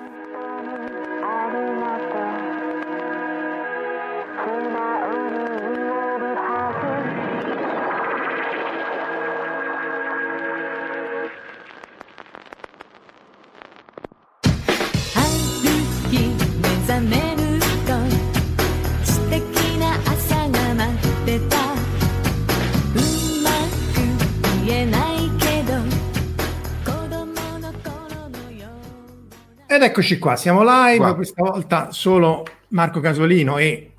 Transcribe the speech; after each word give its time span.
Ed 29.81 29.87
eccoci 29.87 30.19
qua, 30.19 30.35
siamo 30.35 30.61
live, 30.63 30.97
Qua. 30.97 31.15
questa 31.15 31.41
volta 31.41 31.91
solo 31.91 32.45
Marco 32.67 32.99
Casolino 32.99 33.57
e... 33.57 33.93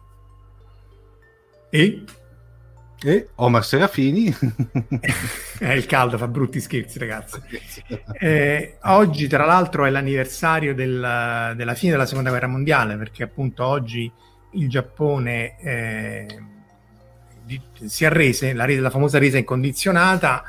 E? 1.70 2.05
E 3.02 3.28
Omar 3.34 3.64
Serafini. 3.64 4.33
Eh, 5.58 5.77
il 5.77 5.86
caldo 5.86 6.19
fa 6.19 6.27
brutti 6.28 6.60
scherzi 6.60 7.00
ragazzi. 7.00 7.41
Eh, 8.20 8.77
oggi 8.83 9.27
tra 9.27 9.44
l'altro 9.44 9.84
è 9.84 9.91
l'anniversario 9.91 10.72
del- 10.72 11.53
della 11.56 11.75
fine 11.75 11.91
della 11.92 12.06
seconda 12.06 12.30
guerra 12.30 12.47
mondiale 12.47 12.97
perché 12.97 13.25
appunto 13.25 13.64
oggi 13.66 14.08
il 14.53 14.69
Giappone 14.69 15.58
eh, 15.60 16.27
di- 17.44 17.60
si 17.86 18.05
arrese, 18.05 18.53
la, 18.53 18.66
la 18.69 18.91
famosa 18.91 19.19
resa 19.19 19.38
incondizionata 19.38 20.44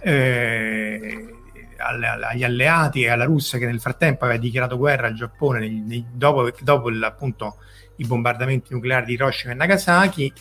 eh, 0.00 1.34
agli 1.78 2.42
alleati 2.44 3.02
e 3.02 3.08
alla 3.08 3.24
Russia 3.24 3.58
che 3.58 3.66
nel 3.66 3.80
frattempo 3.80 4.24
aveva 4.24 4.38
dichiarato 4.38 4.76
guerra 4.76 5.06
al 5.06 5.14
Giappone 5.14 5.60
nei- 5.60 5.80
nei- 5.80 6.06
dopo, 6.12 6.50
dopo 6.60 6.88
il- 6.90 7.02
appunto 7.02 7.56
i 7.96 8.04
bombardamenti 8.04 8.72
nucleari 8.72 9.06
di 9.06 9.12
Hiroshima 9.14 9.52
e 9.52 9.56
Nagasaki. 9.56 10.32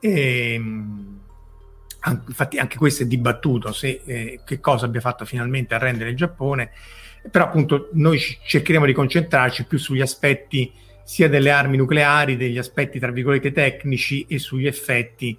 E, 0.00 0.54
an- 2.00 2.22
infatti 2.26 2.58
anche 2.58 2.76
questo 2.76 3.04
è 3.04 3.06
dibattuto 3.06 3.72
se 3.72 4.02
eh, 4.04 4.40
che 4.44 4.60
cosa 4.60 4.86
abbia 4.86 5.00
fatto 5.00 5.24
finalmente 5.24 5.74
a 5.74 5.78
rendere 5.78 6.10
il 6.10 6.16
Giappone 6.16 6.70
però 7.30 7.44
appunto 7.44 7.90
noi 7.92 8.18
cercheremo 8.18 8.84
di 8.84 8.92
concentrarci 8.92 9.64
più 9.64 9.78
sugli 9.78 10.00
aspetti 10.00 10.72
sia 11.04 11.28
delle 11.28 11.50
armi 11.50 11.76
nucleari, 11.76 12.36
degli 12.36 12.58
aspetti 12.58 12.98
tra 12.98 13.12
virgolette 13.12 13.52
tecnici 13.52 14.26
e 14.28 14.38
sugli 14.40 14.66
effetti 14.66 15.38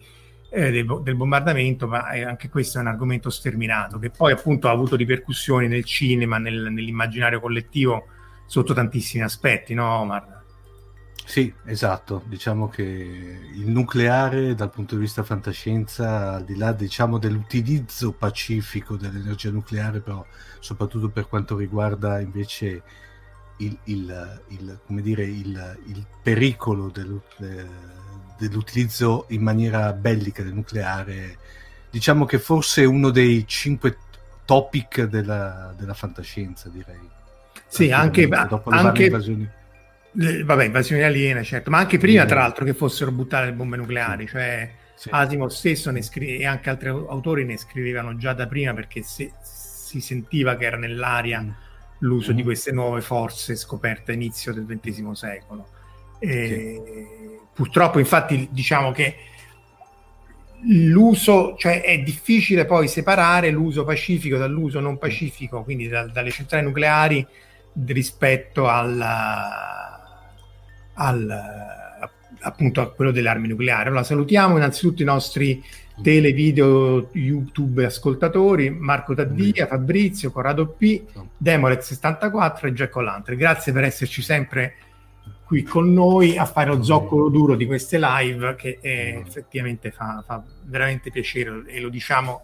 eh, 0.53 0.71
del, 0.71 1.01
del 1.03 1.15
bombardamento, 1.15 1.87
ma 1.87 2.11
eh, 2.11 2.23
anche 2.23 2.49
questo 2.49 2.77
è 2.77 2.81
un 2.81 2.87
argomento 2.87 3.29
sterminato 3.29 3.97
che 3.99 4.11
poi 4.11 4.31
appunto 4.33 4.67
ha 4.67 4.71
avuto 4.71 4.95
ripercussioni 4.95 5.67
nel 5.67 5.83
cinema, 5.85 6.37
nel- 6.37 6.69
nell'immaginario 6.71 7.39
collettivo 7.39 8.07
sotto 8.45 8.73
tantissimi 8.73 9.23
aspetti, 9.23 9.73
no 9.73 9.87
Omar? 9.99 10.31
Sì, 11.25 11.53
esatto. 11.63 12.21
Diciamo 12.27 12.67
che 12.67 12.83
il 12.83 13.67
nucleare, 13.69 14.55
dal 14.55 14.69
punto 14.69 14.95
di 14.95 15.01
vista 15.01 15.23
fantascienza, 15.23 16.33
al 16.33 16.43
di 16.45 16.55
là 16.57 16.73
diciamo, 16.73 17.17
dell'utilizzo 17.17 18.11
pacifico 18.13 18.97
dell'energia 18.97 19.49
nucleare, 19.49 20.01
però 20.01 20.25
soprattutto 20.59 21.09
per 21.09 21.27
quanto 21.27 21.55
riguarda 21.57 22.19
invece 22.19 22.83
il, 23.57 23.77
il- 23.85 24.43
il- 24.49 24.79
dire, 25.01 25.23
il 25.25 26.05
pericolo 26.21 26.89
del- 26.89 27.21
eh, 27.39 27.65
dell'utilizzo 28.37 29.25
in 29.29 29.41
maniera 29.41 29.91
bellica 29.93 30.43
del 30.43 30.53
nucleare, 30.53 31.37
diciamo 31.89 32.25
che 32.25 32.39
forse 32.39 32.83
è 32.83 32.85
uno 32.85 33.09
dei 33.09 33.45
cinque 33.47 33.97
topic 34.45 35.03
della, 35.03 35.73
della 35.77 35.93
fantascienza, 35.93 36.69
direi. 36.69 36.99
Sì, 37.67 37.91
anche, 37.91 38.27
dopo 38.27 38.69
le 38.69 38.77
anche 38.77 39.05
invasioni. 39.05 39.49
le- 40.11 40.43
vabbè, 40.43 40.65
invasioni 40.65 41.01
aliene, 41.03 41.43
certo, 41.43 41.69
ma 41.71 41.79
anche 41.79 41.97
prima 41.97 42.23
Mm. 42.23 42.27
tra 42.27 42.41
l'altro 42.41 42.65
che 42.65 42.73
fossero 42.73 43.11
buttate 43.11 43.45
le 43.45 43.53
bombe 43.53 43.77
nucleari, 43.77 44.27
cioè 44.27 44.69
Sì. 44.95 45.09
Asimov 45.11 45.49
stesso 45.49 45.89
ne 45.91 46.01
scri- 46.03 46.37
e 46.37 46.45
anche 46.45 46.69
altri 46.69 46.89
au- 46.89 47.07
autori 47.07 47.45
ne 47.45 47.57
scrivevano 47.57 48.15
già 48.15 48.33
da 48.33 48.45
prima 48.47 48.73
perché 48.73 49.01
se- 49.01 49.31
si 49.41 49.99
sentiva 50.01 50.55
che 50.55 50.65
era 50.65 50.77
nell'aria 50.77 51.41
Mm. 51.41 51.49
l'uso 51.99 52.31
Mm. 52.31 52.35
di 52.35 52.43
queste 52.43 52.71
nuove 52.71 53.01
forze 53.01 53.55
scoperte 53.55 54.11
a 54.11 54.15
inizio 54.15 54.53
del 54.53 54.65
XX 54.65 55.11
secolo. 55.11 55.67
E 56.19 57.39
Purtroppo, 57.53 57.99
infatti, 57.99 58.47
diciamo 58.51 58.91
che 58.91 59.15
l'uso, 60.65 61.55
cioè 61.57 61.81
è 61.81 61.99
difficile 61.99 62.65
poi 62.65 62.87
separare 62.87 63.49
l'uso 63.51 63.83
pacifico 63.83 64.37
dall'uso 64.37 64.79
non 64.79 64.97
pacifico, 64.97 65.63
quindi 65.63 65.87
dal- 65.87 66.11
dalle 66.11 66.31
centrali 66.31 66.65
nucleari 66.65 67.25
rispetto 67.85 68.69
alla, 68.69 69.99
al 70.93 71.71
appunto 72.43 72.81
a 72.81 72.91
quello 72.91 73.11
delle 73.11 73.29
armi 73.29 73.47
nucleari. 73.47 73.87
Allora 73.87 74.03
salutiamo 74.03 74.57
innanzitutto 74.57 75.01
i 75.01 75.05
nostri 75.05 75.63
tele, 76.01 76.31
video, 76.31 77.09
YouTube 77.13 77.85
ascoltatori, 77.85 78.69
Marco 78.69 79.13
Taddia, 79.13 79.67
Fabrizio, 79.67 80.31
Corrado 80.31 80.67
P, 80.67 81.03
Demolet74 81.41 82.65
e 82.65 82.73
Jack 82.73 82.95
O'Lantern. 82.95 83.37
Grazie 83.37 83.71
per 83.71 83.83
esserci 83.83 84.21
sempre 84.21 84.75
qui 85.53 85.61
con 85.61 85.93
noi 85.93 86.35
a 86.35 86.45
fare 86.45 86.69
lo 86.71 86.81
zoccolo 86.81 87.29
duro 87.29 87.55
di 87.55 87.67
queste 87.67 87.99
live 87.99 88.55
che 88.55 88.79
eh, 88.81 89.21
effettivamente 89.23 89.91
fa, 89.91 90.23
fa 90.25 90.41
veramente 90.63 91.11
piacere 91.11 91.63
e 91.67 91.79
lo 91.79 91.89
diciamo 91.89 92.41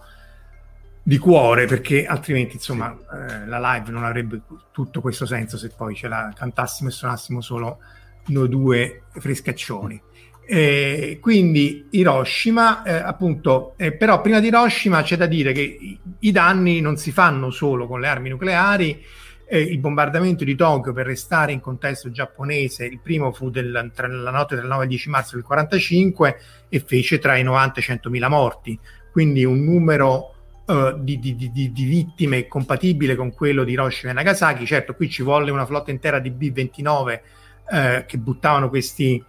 di 1.01 1.17
cuore 1.17 1.65
perché 1.65 2.05
altrimenti 2.05 2.57
insomma 2.57 2.91
eh, 2.91 3.47
la 3.47 3.73
live 3.73 3.89
non 3.89 4.03
avrebbe 4.03 4.41
tutto 4.71 5.01
questo 5.01 5.25
senso 5.25 5.57
se 5.57 5.71
poi 5.75 5.95
ce 5.95 6.07
la 6.07 6.31
cantassimo 6.35 6.89
e 6.89 6.91
suonassimo 6.91 7.41
solo 7.41 7.79
noi 8.27 8.47
due 8.47 9.01
frescaccioni. 9.09 9.99
Eh, 10.45 11.17
quindi 11.19 11.87
Hiroshima, 11.89 12.83
eh, 12.83 12.93
appunto, 12.93 13.73
eh, 13.77 13.91
però 13.91 14.21
prima 14.21 14.39
di 14.39 14.47
Hiroshima 14.47 15.01
c'è 15.01 15.17
da 15.17 15.25
dire 15.25 15.51
che 15.51 15.61
i, 15.61 15.99
i 16.19 16.31
danni 16.31 16.79
non 16.79 16.95
si 16.97 17.11
fanno 17.11 17.49
solo 17.49 17.87
con 17.87 18.01
le 18.01 18.07
armi 18.07 18.29
nucleari. 18.29 19.03
Eh, 19.51 19.59
il 19.59 19.79
bombardamento 19.79 20.43
di 20.43 20.55
Tokyo, 20.55 20.93
per 20.93 21.07
restare 21.07 21.51
in 21.51 21.59
contesto 21.59 22.11
giapponese, 22.11 22.85
il 22.85 22.99
primo 22.99 23.31
fu 23.31 23.49
del, 23.49 23.91
tra 23.95 24.05
la 24.07 24.29
notte 24.29 24.53
del 24.55 24.67
9 24.67 24.83
e 24.83 24.87
10 24.87 25.09
marzo 25.09 25.35
del 25.35 25.43
45 25.43 26.37
e 26.69 26.79
fece 26.85 27.17
tra 27.17 27.35
i 27.35 27.41
90 27.41 27.77
e 27.77 27.79
i 27.79 27.83
100 27.83 28.09
mila 28.11 28.29
morti, 28.29 28.77
quindi 29.11 29.43
un 29.45 29.63
numero 29.63 30.35
eh, 30.67 30.93
di, 30.99 31.17
di- 31.17 31.35
di- 31.35 31.51
di- 31.51 31.71
vittime 31.73 32.47
compatibile 32.47 33.15
con 33.15 33.33
quello 33.33 33.63
di 33.63 33.71
Hiroshima 33.71 34.11
e 34.11 34.13
Nagasaki. 34.13 34.67
Certo, 34.67 34.93
qui 34.93 35.09
ci 35.09 35.23
volle 35.23 35.49
una 35.49 35.65
flotta 35.65 35.89
intera 35.89 36.19
di 36.19 36.29
B-29 36.29 37.19
eh, 37.71 38.05
che 38.07 38.17
buttavano 38.19 38.69
questi 38.69 39.23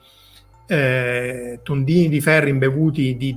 eh, 0.66 1.60
tondini 1.62 2.10
di 2.10 2.20
ferro 2.20 2.48
imbevuti 2.48 3.16
di 3.16 3.34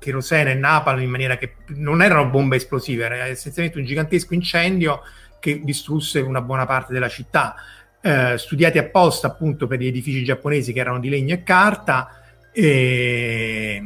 cherosene 0.00 0.50
e 0.50 0.54
napalm 0.54 1.00
in 1.00 1.10
maniera 1.10 1.36
che 1.36 1.54
non 1.76 2.02
erano 2.02 2.28
bombe 2.28 2.56
esplosive, 2.56 3.04
era 3.04 3.26
essenzialmente 3.26 3.78
un 3.78 3.84
gigantesco 3.84 4.34
incendio 4.34 5.02
che 5.40 5.60
distrusse 5.64 6.20
una 6.20 6.40
buona 6.40 6.66
parte 6.66 6.92
della 6.92 7.08
città. 7.08 7.56
Eh, 8.00 8.38
studiati 8.38 8.78
apposta 8.78 9.26
appunto 9.26 9.66
per 9.66 9.80
gli 9.80 9.86
edifici 9.86 10.22
giapponesi 10.22 10.72
che 10.72 10.80
erano 10.80 11.00
di 11.00 11.08
legno 11.08 11.34
e 11.34 11.42
carta 11.42 12.22
e, 12.52 13.82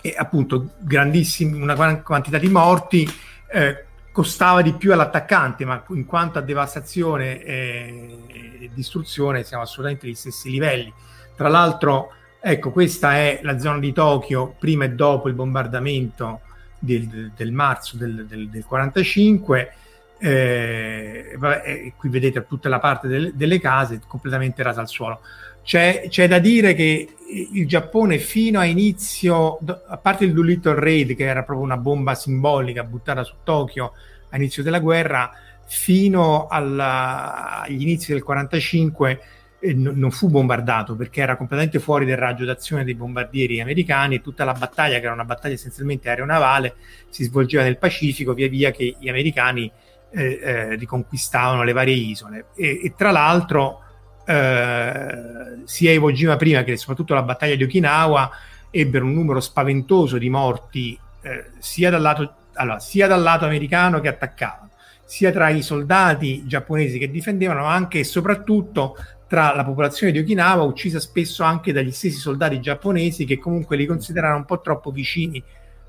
e 0.00 0.14
appunto 0.16 0.70
grandissimi, 0.78 1.60
una 1.60 2.00
quantità 2.00 2.38
di 2.38 2.48
morti. 2.48 3.06
eh, 3.50 3.84
costava 4.14 4.62
di 4.62 4.72
più 4.74 4.92
all'attaccante, 4.92 5.64
ma 5.64 5.82
in 5.88 6.06
quanto 6.06 6.38
a 6.38 6.42
devastazione 6.42 7.42
e, 7.42 8.18
e 8.28 8.70
distruzione 8.72 9.42
siamo 9.42 9.64
assolutamente 9.64 10.06
agli 10.06 10.14
stessi 10.14 10.50
livelli. 10.50 10.92
Tra 11.34 11.48
l'altro, 11.48 12.12
ecco, 12.40 12.70
questa 12.70 13.16
è 13.16 13.40
la 13.42 13.58
zona 13.58 13.80
di 13.80 13.92
Tokyo 13.92 14.54
prima 14.56 14.84
e 14.84 14.90
dopo 14.90 15.26
il 15.26 15.34
bombardamento 15.34 16.42
del, 16.78 17.32
del 17.34 17.50
marzo 17.50 17.96
del, 17.96 18.24
del, 18.24 18.48
del 18.48 18.64
45. 18.64 19.72
Eh, 20.18 21.34
vabbè, 21.36 21.92
qui 21.96 22.08
vedete 22.08 22.46
tutta 22.46 22.68
la 22.68 22.78
parte 22.78 23.08
del, 23.08 23.34
delle 23.34 23.60
case 23.60 24.00
completamente 24.06 24.62
rasa 24.62 24.80
al 24.80 24.88
suolo. 24.88 25.20
C'è, 25.62 26.06
c'è, 26.08 26.28
da 26.28 26.38
dire 26.38 26.74
che 26.74 27.08
il 27.52 27.66
Giappone 27.66 28.18
fino 28.18 28.58
a 28.58 28.64
inizio, 28.64 29.58
a 29.86 29.96
parte 29.96 30.24
il 30.24 30.34
Doolittle 30.34 30.78
Raid 30.78 31.16
che 31.16 31.24
era 31.24 31.42
proprio 31.42 31.64
una 31.64 31.78
bomba 31.78 32.14
simbolica 32.14 32.84
buttata 32.84 33.24
su 33.24 33.34
Tokyo 33.42 33.92
a 34.28 34.36
inizio 34.36 34.62
della 34.62 34.80
guerra, 34.80 35.30
fino 35.66 36.46
alla, 36.48 37.62
agli 37.62 37.82
inizi 37.82 38.12
del 38.12 38.22
45 38.22 39.20
eh, 39.60 39.72
non 39.72 40.10
fu 40.10 40.28
bombardato 40.28 40.94
perché 40.94 41.22
era 41.22 41.36
completamente 41.36 41.78
fuori 41.78 42.04
del 42.04 42.18
raggio 42.18 42.44
d'azione 42.44 42.84
dei 42.84 42.94
bombardieri 42.94 43.62
americani 43.62 44.16
e 44.16 44.20
tutta 44.20 44.44
la 44.44 44.52
battaglia, 44.52 44.98
che 44.98 45.04
era 45.04 45.14
una 45.14 45.24
battaglia 45.24 45.54
essenzialmente 45.54 46.10
aeronavale, 46.10 46.74
si 47.08 47.24
svolgeva 47.24 47.62
nel 47.62 47.78
Pacifico 47.78 48.34
via 48.34 48.48
via 48.48 48.70
che 48.70 48.96
gli 48.98 49.08
americani 49.08 49.70
eh, 50.14 50.40
eh, 50.40 50.74
riconquistavano 50.76 51.62
le 51.62 51.72
varie 51.72 51.94
isole. 51.94 52.46
E, 52.54 52.80
e 52.84 52.94
tra 52.96 53.10
l'altro 53.10 53.80
eh, 54.24 55.62
sia 55.64 55.92
Iwo 55.92 56.12
Jima 56.12 56.36
prima 56.36 56.62
che 56.62 56.76
soprattutto 56.76 57.14
la 57.14 57.22
battaglia 57.22 57.56
di 57.56 57.64
Okinawa 57.64 58.30
ebbero 58.70 59.04
un 59.04 59.12
numero 59.12 59.40
spaventoso 59.40 60.16
di 60.18 60.30
morti 60.30 60.98
eh, 61.22 61.50
sia, 61.58 61.90
dal 61.90 62.00
lato, 62.00 62.34
allora, 62.54 62.78
sia 62.78 63.06
dal 63.06 63.22
lato 63.22 63.44
americano 63.44 64.00
che 64.00 64.08
attaccava, 64.08 64.68
sia 65.04 65.30
tra 65.30 65.48
i 65.48 65.62
soldati 65.62 66.46
giapponesi 66.46 66.98
che 66.98 67.10
difendevano, 67.10 67.64
anche 67.64 68.00
e 68.00 68.04
soprattutto 68.04 68.96
tra 69.26 69.54
la 69.54 69.64
popolazione 69.64 70.12
di 70.12 70.18
Okinawa, 70.18 70.62
uccisa 70.62 71.00
spesso 71.00 71.42
anche 71.42 71.72
dagli 71.72 71.90
stessi 71.90 72.18
soldati 72.18 72.60
giapponesi 72.60 73.24
che 73.24 73.38
comunque 73.38 73.76
li 73.76 73.86
consideravano 73.86 74.40
un 74.40 74.44
po' 74.44 74.60
troppo 74.60 74.90
vicini 74.90 75.42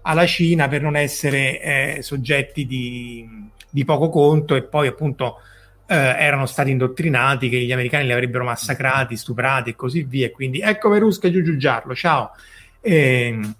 alla 0.04 0.26
Cina 0.26 0.68
per 0.68 0.82
non 0.82 0.96
essere 0.96 1.62
eh, 1.62 2.02
soggetti 2.02 2.66
di, 2.66 3.28
di, 3.76 3.86
poco 3.86 4.10
conto 4.10 4.56
e 4.56 4.64
poi 4.64 4.88
appunto 4.88 5.40
eh, 5.88 5.96
erano 5.96 6.46
stati 6.46 6.72
indottrinati 6.72 7.50
che 7.50 7.60
gli 7.60 7.72
americani 7.72 8.06
li 8.06 8.12
avrebbero 8.12 8.44
massacrati, 8.44 9.18
stuprati 9.18 9.72
e 9.72 9.76
così 9.76 10.04
via. 10.04 10.32
Quindi 10.32 10.62
ecco 10.62 10.90
Verusca 10.90 11.30
Giugiugiarlo, 11.30 11.94
ciao. 11.94 12.32
E, 12.82 12.94
ehm, 12.94 13.56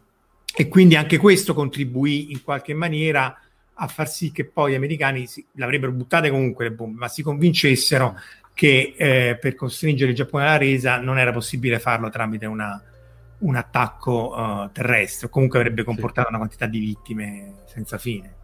e 0.58 0.68
quindi 0.70 0.96
anche 0.96 1.18
questo 1.18 1.54
contribuì 1.54 2.32
in 2.32 2.42
qualche 2.42 2.74
maniera 2.74 3.38
a 3.78 3.88
far 3.88 4.08
sì 4.08 4.32
che 4.32 4.46
poi 4.46 4.72
gli 4.72 4.76
americani 4.76 5.28
si, 5.28 5.46
l'avrebbero 5.56 5.92
buttate 5.92 6.30
comunque 6.30 6.70
le 6.70 6.72
bombe, 6.72 7.00
ma 7.00 7.08
si 7.10 7.22
convincessero 7.22 8.18
che 8.54 8.94
eh, 8.96 9.38
per 9.40 9.54
costringere 9.56 10.12
il 10.12 10.16
Giappone 10.16 10.46
alla 10.46 10.56
resa 10.56 10.98
non 10.98 11.20
era 11.20 11.34
possibile 11.34 11.78
farlo 11.78 12.10
tramite 12.10 12.46
una, 12.46 12.82
un 13.40 13.56
attacco 13.56 14.34
uh, 14.34 14.72
terrestre, 14.72 15.28
comunque 15.28 15.60
avrebbe 15.60 15.84
comportato 15.84 16.28
sì. 16.28 16.30
una 16.30 16.38
quantità 16.38 16.66
di 16.68 16.80
vittime 16.80 17.54
senza 17.66 17.98
fine. 17.98 18.36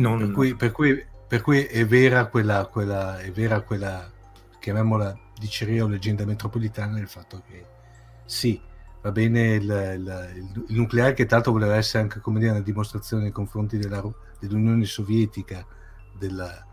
Non... 0.00 0.18
Per, 0.18 0.30
cui, 0.30 0.54
per, 0.54 0.72
cui, 0.72 1.06
per, 1.28 1.40
cui, 1.40 1.62
è 1.64 1.86
vera 1.86 2.26
quella, 2.26 2.66
quella, 2.66 3.18
è 3.18 3.30
vera 3.30 3.60
quella 3.60 4.10
chiamiamola 4.58 5.18
diceria 5.38 5.84
o 5.84 5.88
leggenda 5.88 6.24
metropolitana 6.24 6.94
del 6.94 7.08
fatto 7.08 7.42
che 7.48 7.64
sì, 8.24 8.60
va 9.00 9.10
bene 9.10 9.54
il, 9.54 9.62
il, 9.62 10.52
il, 10.68 10.76
nucleare 10.76 11.14
che 11.14 11.26
tanto 11.26 11.50
voleva 11.50 11.76
essere 11.76 12.02
anche 12.02 12.20
come 12.20 12.38
dire 12.38 12.52
una 12.52 12.60
dimostrazione 12.60 13.24
nei 13.24 13.32
confronti 13.32 13.78
della, 13.78 14.02
dell'Unione 14.38 14.84
Sovietica 14.84 15.64
della, 16.16 16.64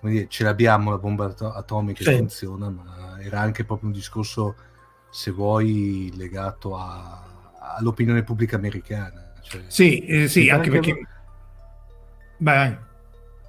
come 0.00 0.12
dire, 0.12 0.26
ce 0.28 0.44
l'abbiamo 0.44 0.90
la 0.90 0.98
bomba 0.98 1.26
at- 1.26 1.42
atomica 1.42 2.02
sì. 2.02 2.16
funziona, 2.16 2.70
ma 2.70 3.20
era 3.20 3.40
anche 3.40 3.64
proprio 3.64 3.88
un 3.88 3.94
discorso, 3.94 4.56
se 5.10 5.30
vuoi, 5.30 6.10
legato 6.16 6.76
a, 6.76 7.52
all'opinione 7.76 8.22
pubblica 8.22 8.56
americana. 8.56 9.32
Cioè, 9.42 9.64
sì, 9.68 10.04
eh, 10.06 10.28
sì 10.28 10.48
anche 10.48 10.70
perché... 10.70 10.90
Avevano... 10.90 11.18
Beh. 12.40 12.78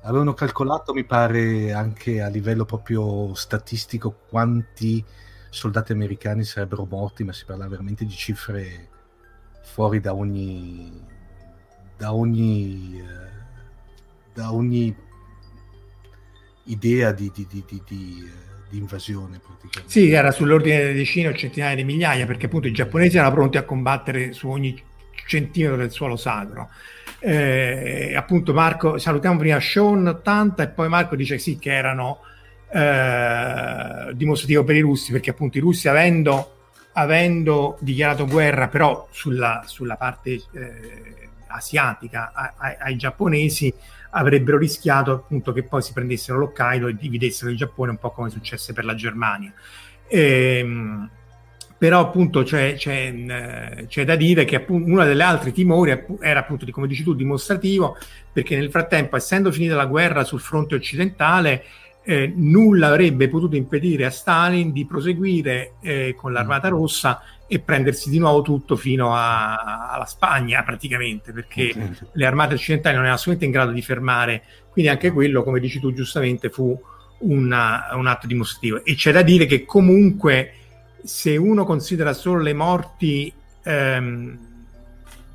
Avevano 0.03 0.33
calcolato, 0.33 0.93
mi 0.93 1.05
pare, 1.05 1.71
anche 1.71 2.21
a 2.21 2.27
livello 2.27 2.65
proprio 2.65 3.33
statistico 3.35 4.17
quanti 4.27 5.03
soldati 5.49 5.93
americani 5.93 6.43
sarebbero 6.43 6.85
morti, 6.89 7.23
ma 7.23 7.31
si 7.31 7.45
parla 7.45 7.69
veramente 7.69 8.03
di 8.03 8.11
cifre 8.11 8.89
fuori 9.63 10.01
da 10.01 10.13
ogni 10.13 11.07
da 11.95 12.13
ogni 12.13 12.99
eh, 12.99 13.39
da 14.33 14.51
ogni 14.51 14.93
idea 16.65 17.11
di, 17.11 17.31
di, 17.33 17.47
di, 17.47 17.63
di 17.85 18.31
invasione 18.71 19.39
praticamente. 19.39 19.89
Sì, 19.89 20.11
era 20.11 20.31
sull'ordine 20.31 20.88
di 20.88 20.93
decine 20.93 21.29
o 21.29 21.33
centinaia 21.33 21.75
di 21.75 21.83
migliaia, 21.85 22.25
perché 22.25 22.47
appunto 22.47 22.67
i 22.67 22.73
giapponesi 22.73 23.17
erano 23.17 23.35
pronti 23.35 23.57
a 23.57 23.63
combattere 23.63 24.33
su 24.33 24.49
ogni 24.49 24.81
centimetro 25.27 25.77
del 25.77 25.91
suolo 25.91 26.17
sacro. 26.17 26.69
Eh, 27.23 28.15
appunto 28.15 28.51
Marco, 28.51 28.97
salutiamo 28.97 29.38
prima 29.38 29.59
Sean 29.59 30.07
80 30.07 30.63
e 30.63 30.68
poi 30.69 30.89
Marco 30.89 31.15
dice 31.15 31.38
sì 31.38 31.59
che 31.59 31.71
erano 31.71 32.21
eh, 32.71 34.12
dimostrativo 34.15 34.63
per 34.63 34.75
i 34.75 34.79
russi, 34.79 35.12
perché 35.12 35.29
appunto 35.29 35.59
i 35.59 35.62
russi 35.62 35.88
avendo, 35.88 36.69
avendo 36.94 37.77
dichiarato 37.79 38.25
guerra 38.25 38.69
però 38.69 39.07
sulla, 39.12 39.62
sulla 39.65 39.97
parte 39.97 40.31
eh, 40.31 41.29
asiatica 41.45 42.31
ai, 42.57 42.75
ai 42.79 42.95
giapponesi, 42.95 43.71
avrebbero 44.12 44.57
rischiato 44.57 45.12
appunto 45.12 45.53
che 45.53 45.63
poi 45.63 45.83
si 45.83 45.94
prendessero 45.94 46.39
l'Hokkaido 46.39 46.88
e 46.88 46.95
dividessero 46.95 47.51
il 47.51 47.57
Giappone 47.57 47.91
un 47.91 47.97
po' 47.97 48.12
come 48.12 48.29
successe 48.29 48.74
per 48.74 48.85
la 48.85 48.95
Germania. 48.95 49.53
Ehm, 50.07 51.09
però 51.81 52.00
appunto 52.00 52.44
c'è, 52.44 52.75
c'è, 52.75 53.86
c'è, 53.88 54.06
da 54.06 54.16
dire 54.16 54.45
che 54.45 54.57
appunto, 54.57 54.88
uno 54.88 55.04
degli 55.04 55.19
altri 55.19 55.51
timori 55.51 55.89
era 56.19 56.42
appunto, 56.42 56.63
come 56.69 56.86
dici 56.86 57.01
tu, 57.01 57.16
dimostrativo, 57.16 57.98
perché 58.31 58.56
nel 58.56 58.69
frattempo, 58.69 59.16
essendo 59.16 59.51
finita 59.51 59.74
la 59.74 59.88
guerra 59.88 60.24
sul 60.24 60.42
fronte 60.42 60.75
occidentale, 60.75 61.63
eh, 62.04 62.31
nulla 62.36 62.89
avrebbe 62.89 63.30
potuto 63.30 63.56
impedire 63.56 64.06
a 64.06 64.12
Stalin 64.12 64.72
di 64.72 64.86
proseguire 64.86 65.74
eh, 65.81 66.13
con 66.16 66.31
l'Armata 66.33 66.68
mm. 66.68 66.72
Rossa 66.72 67.24
e 67.48 67.57
prendersi 67.57 68.12
di 68.12 68.19
nuovo 68.19 68.44
tutto 68.44 68.75
fino 68.75 69.16
a, 69.16 69.89
alla 69.89 70.06
Spagna 70.06 70.62
praticamente, 70.62 71.31
perché 71.31 71.72
okay. 71.72 71.95
le 72.12 72.25
armate 72.27 72.54
occidentali 72.54 72.94
non 72.94 73.06
erano 73.06 73.18
assolutamente 73.18 73.45
in 73.45 73.60
grado 73.60 73.72
di 73.72 73.81
fermare, 73.81 74.44
quindi 74.69 74.92
anche 74.92 75.10
quello, 75.10 75.42
come 75.42 75.60
dici 75.60 75.80
tu 75.80 75.92
giustamente, 75.92 76.51
fu 76.51 76.80
una, 77.22 77.88
un 77.94 78.06
atto 78.06 78.27
dimostrativo. 78.27 78.86
E 78.86 78.94
c'è 78.94 79.12
da 79.12 79.24
dire 79.24 79.48
che 79.48 79.66
comunque 79.66 80.57
se 81.03 81.38
uno 81.38 81.65
considera 81.65 82.13
solo 82.13 82.42
le 82.42 82.53
morti 82.53 83.33
ehm, 83.63 84.50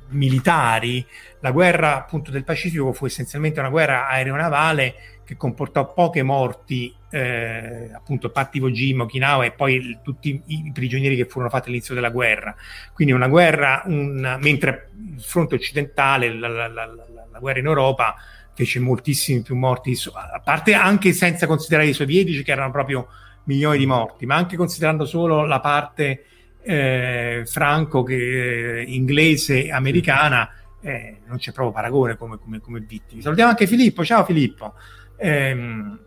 militari, 0.09 1.05
la 1.41 1.51
guerra 1.51 1.97
appunto 1.97 2.31
del 2.31 2.43
Pacifico 2.43 2.93
fu 2.93 3.05
essenzialmente 3.05 3.59
una 3.59 3.69
guerra 3.69 4.07
aeronavale 4.07 5.17
che 5.27 5.35
comportò 5.35 5.91
poche 5.91 6.23
morti, 6.23 6.95
eh, 7.09 7.91
appunto, 7.93 8.31
Iwo 8.51 8.71
Jima, 8.71 9.03
Okinawa 9.03 9.43
e 9.43 9.51
poi 9.51 9.99
tutti 10.01 10.41
i 10.45 10.71
prigionieri 10.73 11.17
che 11.17 11.25
furono 11.25 11.49
fatti 11.49 11.67
all'inizio 11.67 11.93
della 11.93 12.11
guerra. 12.11 12.55
Quindi 12.93 13.13
una 13.13 13.27
guerra, 13.27 13.81
un, 13.87 14.37
mentre 14.39 14.89
il 15.15 15.21
fronte 15.21 15.55
occidentale, 15.55 16.33
la, 16.33 16.47
la, 16.47 16.67
la, 16.69 16.85
la, 16.85 17.39
guerra 17.39 17.59
in 17.59 17.65
Europa, 17.65 18.15
fece 18.53 18.79
moltissimi 18.79 19.41
più 19.41 19.57
morti, 19.57 19.99
a 20.13 20.39
parte 20.39 20.73
anche 20.73 21.11
senza 21.11 21.45
considerare 21.45 21.89
i 21.89 21.93
sovietici 21.93 22.41
che 22.41 22.51
erano 22.53 22.71
proprio 22.71 23.07
milioni 23.47 23.77
di 23.77 23.85
morti, 23.85 24.25
ma 24.25 24.35
anche 24.35 24.55
considerando 24.55 25.05
solo 25.05 25.45
la 25.45 25.59
parte 25.59 26.25
eh, 26.61 27.43
franco 27.45 28.03
che, 28.03 28.79
eh, 28.79 28.83
inglese 28.83 29.71
americana, 29.71 30.49
eh, 30.81 31.17
non 31.25 31.37
c'è 31.37 31.51
proprio 31.51 31.73
paragone 31.73 32.15
come, 32.15 32.37
come, 32.37 32.59
come 32.59 32.79
vittime. 32.79 33.21
Salutiamo 33.21 33.49
anche 33.49 33.67
Filippo, 33.67 34.05
ciao 34.05 34.23
Filippo. 34.23 34.73
Ehm, 35.17 35.99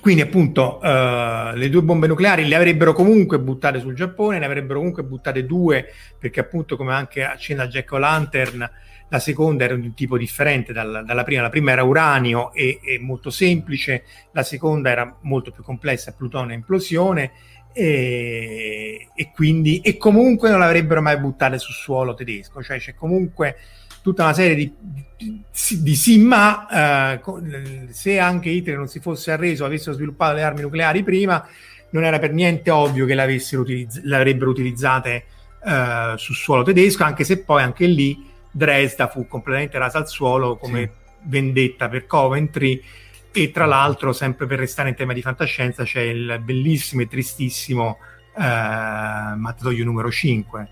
quindi 0.00 0.22
appunto 0.22 0.78
uh, 0.82 1.54
le 1.54 1.68
due 1.70 1.82
bombe 1.82 2.06
nucleari 2.06 2.46
le 2.46 2.54
avrebbero 2.54 2.92
comunque 2.92 3.40
buttate 3.40 3.80
sul 3.80 3.94
Giappone, 3.94 4.38
ne 4.38 4.44
avrebbero 4.44 4.78
comunque 4.78 5.02
buttate 5.02 5.46
due 5.46 5.86
perché 6.18 6.40
appunto 6.40 6.76
come 6.76 6.92
anche 6.92 7.24
accenna 7.24 7.66
Jack 7.66 7.92
O'Lantern 7.92 8.70
la 9.08 9.18
seconda 9.18 9.64
era 9.64 9.74
di 9.76 9.86
un 9.86 9.94
tipo 9.94 10.18
differente 10.18 10.72
dal, 10.72 11.04
dalla 11.06 11.22
prima, 11.22 11.42
la 11.42 11.48
prima 11.48 11.70
era 11.72 11.84
uranio 11.84 12.52
e, 12.52 12.80
e, 12.82 12.98
molto 12.98 13.30
semplice, 13.30 14.04
la 14.32 14.42
seconda 14.42 14.90
era 14.90 15.16
molto 15.22 15.50
più 15.50 15.62
complessa, 15.62 16.12
plutonio 16.12 16.52
e 16.52 16.56
implosione. 16.56 17.32
E, 17.72 19.08
e 19.14 19.30
quindi 19.34 19.80
e 19.80 19.98
comunque 19.98 20.48
non 20.48 20.60
l'avrebbero 20.60 21.02
mai 21.02 21.18
buttate 21.18 21.58
sul 21.58 21.74
suolo 21.74 22.14
tedesco, 22.14 22.62
cioè 22.62 22.78
c'è 22.78 22.94
comunque 22.94 23.56
tutta 24.00 24.22
una 24.22 24.32
serie 24.32 24.54
di, 24.54 24.72
di, 25.14 25.44
di 25.82 25.94
sì, 25.94 26.18
ma 26.18 27.14
eh, 27.14 27.20
se 27.90 28.18
anche 28.18 28.48
Hitler 28.48 28.78
non 28.78 28.88
si 28.88 29.00
fosse 29.00 29.30
arreso, 29.30 29.64
avessero 29.66 29.94
sviluppato 29.94 30.36
le 30.36 30.42
armi 30.42 30.62
nucleari 30.62 31.02
prima, 31.02 31.46
non 31.90 32.04
era 32.04 32.18
per 32.18 32.32
niente 32.32 32.70
ovvio 32.70 33.04
che 33.04 33.14
utilizz- 33.56 34.00
le 34.04 34.16
avrebbero 34.16 34.48
utilizzate 34.48 35.24
eh, 35.64 36.14
sul 36.16 36.34
suolo 36.34 36.62
tedesco, 36.62 37.02
anche 37.02 37.24
se 37.24 37.42
poi 37.42 37.62
anche 37.62 37.86
lì 37.86 38.34
Dresda 38.56 39.08
fu 39.08 39.26
completamente 39.26 39.78
rasa 39.78 39.98
al 39.98 40.08
suolo 40.08 40.56
come 40.56 40.80
sì. 40.80 40.90
vendetta 41.24 41.88
per 41.88 42.06
Coventry. 42.06 42.82
E 43.32 43.50
tra 43.50 43.66
l'altro, 43.66 44.12
sempre 44.12 44.46
per 44.46 44.58
restare 44.58 44.88
in 44.88 44.94
tema 44.94 45.12
di 45.12 45.20
fantascienza, 45.20 45.84
c'è 45.84 46.00
il 46.00 46.40
bellissimo 46.42 47.02
e 47.02 47.06
tristissimo 47.06 47.98
eh, 48.34 48.40
Mattatoio 48.40 49.84
numero 49.84 50.10
5. 50.10 50.68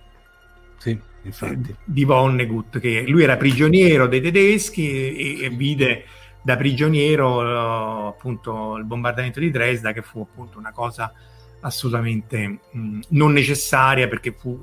Sì 0.78 1.12
infatti. 1.24 1.74
di 1.84 2.04
Vonnegut, 2.04 2.78
che 2.78 3.04
lui 3.06 3.22
era 3.22 3.36
prigioniero 3.36 4.06
dei 4.06 4.20
tedeschi 4.20 5.16
e, 5.16 5.44
e 5.44 5.48
vide 5.50 6.04
da 6.42 6.56
prigioniero 6.56 7.42
eh, 7.42 8.08
appunto 8.08 8.76
il 8.76 8.84
bombardamento 8.84 9.40
di 9.40 9.50
Dresda, 9.50 9.92
che 9.92 10.02
fu 10.02 10.20
appunto 10.20 10.58
una 10.58 10.72
cosa 10.72 11.12
assolutamente 11.60 12.58
mh, 12.70 13.00
non 13.08 13.32
necessaria 13.32 14.08
perché 14.08 14.32
fu 14.32 14.60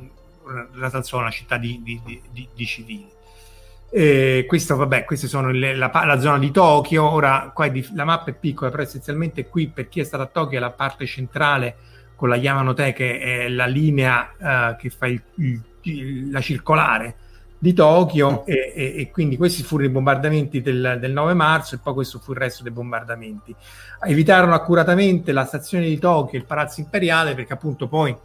data 0.78 1.02
solo 1.02 1.24
una 1.24 1.32
città 1.32 1.58
di, 1.58 1.82
di, 1.84 2.02
di, 2.32 2.48
di 2.54 2.66
civili. 2.66 3.20
Eh, 3.94 4.46
questo, 4.48 4.78
vabbè, 4.78 5.04
queste 5.04 5.28
sono 5.28 5.52
le, 5.52 5.76
la, 5.76 5.92
la, 6.06 6.20
zona 6.20 6.40
di 6.40 6.50
Tokyo. 6.50 7.10
Ora, 7.10 7.52
qua 7.54 7.68
di, 7.68 7.86
la 7.94 8.06
mappa 8.06 8.32
è 8.32 8.34
piccola, 8.34 8.72
però 8.72 8.84
essenzialmente 8.84 9.48
qui 9.48 9.68
per 9.68 9.90
chi 9.90 10.00
è 10.00 10.04
stato 10.04 10.24
a 10.24 10.28
Tokyo 10.28 10.58
è 10.58 10.62
la 10.62 10.72
parte 10.72 11.06
centrale 11.06 11.76
con 12.16 12.30
la 12.30 12.38
Yamanote, 12.38 12.94
che 12.94 13.20
è 13.20 13.50
la 13.50 13.66
linea 13.66 14.32
uh, 14.38 14.76
che 14.78 14.90
fa 14.90 15.08
il, 15.08 15.22
il, 15.36 16.32
la 16.32 16.40
circolare 16.40 17.16
di 17.58 17.74
Tokyo, 17.74 18.46
e, 18.46 18.72
e, 18.74 18.94
e, 18.96 19.12
quindi 19.12 19.38
questi 19.38 19.62
furono 19.62 19.90
i 19.90 19.92
bombardamenti 19.92 20.62
del, 20.62 20.98
del, 21.00 21.12
9 21.12 21.34
marzo, 21.34 21.76
e 21.76 21.80
poi 21.80 21.94
questo 21.94 22.20
fu 22.20 22.32
il 22.32 22.38
resto 22.38 22.64
dei 22.64 22.72
bombardamenti. 22.72 23.54
Evitarono 24.08 24.54
accuratamente 24.54 25.32
la 25.32 25.46
stazione 25.46 25.86
di 25.86 26.00
Tokyo 26.00 26.40
il 26.40 26.46
palazzo 26.46 26.80
imperiale, 26.80 27.36
perché 27.36 27.54
appunto 27.54 27.88
poi 27.88 28.16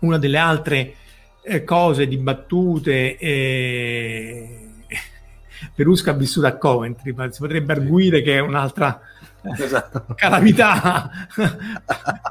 una 0.00 0.18
delle 0.18 0.38
altre 0.38 0.94
eh, 1.44 1.64
cose 1.64 2.08
dibattute. 2.08 3.16
Eh, 3.18 4.68
Perusca 5.74 6.10
ha 6.10 6.14
vissuto 6.14 6.46
a 6.46 6.56
Coventry, 6.56 7.12
ma 7.12 7.30
si 7.30 7.40
potrebbe 7.40 7.72
arguire 7.72 8.22
che 8.22 8.36
è 8.36 8.40
un'altra 8.40 9.00
esatto. 9.58 10.06
calamità 10.16 11.10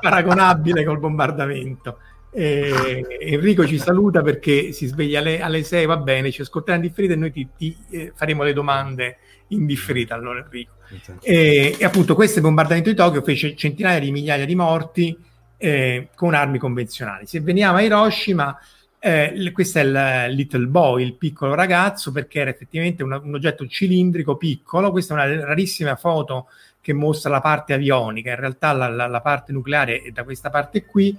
paragonabile 0.01 0.84
col 0.84 1.00
bombardamento. 1.00 2.00
Eh, 2.36 3.05
Enrico 3.20 3.67
ci 3.67 3.77
saluta 3.77 4.24
perché 4.24 4.72
si 4.72 4.88
sveglia 4.88 5.20
alle, 5.20 5.39
alle 5.39 5.63
6, 5.63 5.86
va 5.86 5.98
bene, 5.98 6.32
ci 6.32 6.41
ascolterà 6.41 6.77
in 6.77 6.82
differita 6.82 7.13
e 7.13 7.15
noi 7.15 7.32
ti, 7.32 7.48
ti 7.55 7.77
eh, 7.91 8.12
faremo 8.15 8.41
le 8.41 8.53
domande 8.53 9.17
in 9.50 9.67
differita 9.67 10.15
allora 10.15 10.39
Enrico. 10.39 10.74
Esatto. 10.89 11.24
E, 11.24 11.75
e, 11.77 11.86
appunto 11.86 12.15
questo 12.15 12.41
bombardamento 12.41 12.89
di 12.89 12.96
Tokyo 12.96 13.22
fece 13.22 13.55
centinaia 13.55 14.00
di 14.00 14.12
migliaia 14.12 14.46
di 14.46 14.55
morti 14.55 15.15
eh, 15.58 16.10
con 16.15 16.34
armi 16.34 16.58
convenzionali. 16.58 17.27
Se 17.27 17.39
veniamo 17.39 17.77
a 17.77 17.82
Hiroshima 17.82 18.58
eh, 19.06 19.52
questo 19.52 19.80
è 19.80 19.82
il 19.82 20.34
Little 20.34 20.68
Boy, 20.68 21.04
il 21.04 21.16
piccolo 21.16 21.56
ragazzo, 21.56 22.14
perché 22.14 22.40
era 22.40 22.50
effettivamente 22.50 23.04
un, 23.04 23.12
un, 23.12 23.34
oggetto 23.34 23.68
cilindrico 23.68 24.38
piccolo. 24.38 24.92
Questa 24.92 25.14
è 25.14 25.18
una 25.18 25.46
rarissima 25.46 25.98
foto 25.98 26.48
che 26.80 26.94
mostra 26.94 27.30
la 27.30 27.42
parte 27.42 27.74
avionica, 27.74 28.30
in 28.30 28.38
realtà 28.38 28.72
la, 28.72 28.88
la, 28.88 29.08
la 29.08 29.20
parte 29.20 29.52
nucleare 29.52 30.02
è 30.02 30.12
da 30.12 30.24
questa 30.24 30.50
parte 30.50 30.86
qui, 30.86 31.18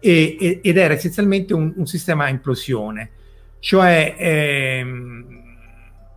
e, 0.00 0.36
e, 0.40 0.60
ed 0.62 0.78
era 0.78 0.94
essenzialmente 0.94 1.52
un, 1.52 1.74
un 1.76 1.86
sistema 1.86 2.24
a 2.24 2.28
implosione. 2.30 3.10
Cioè, 3.58 4.14
ehm, 4.16 5.42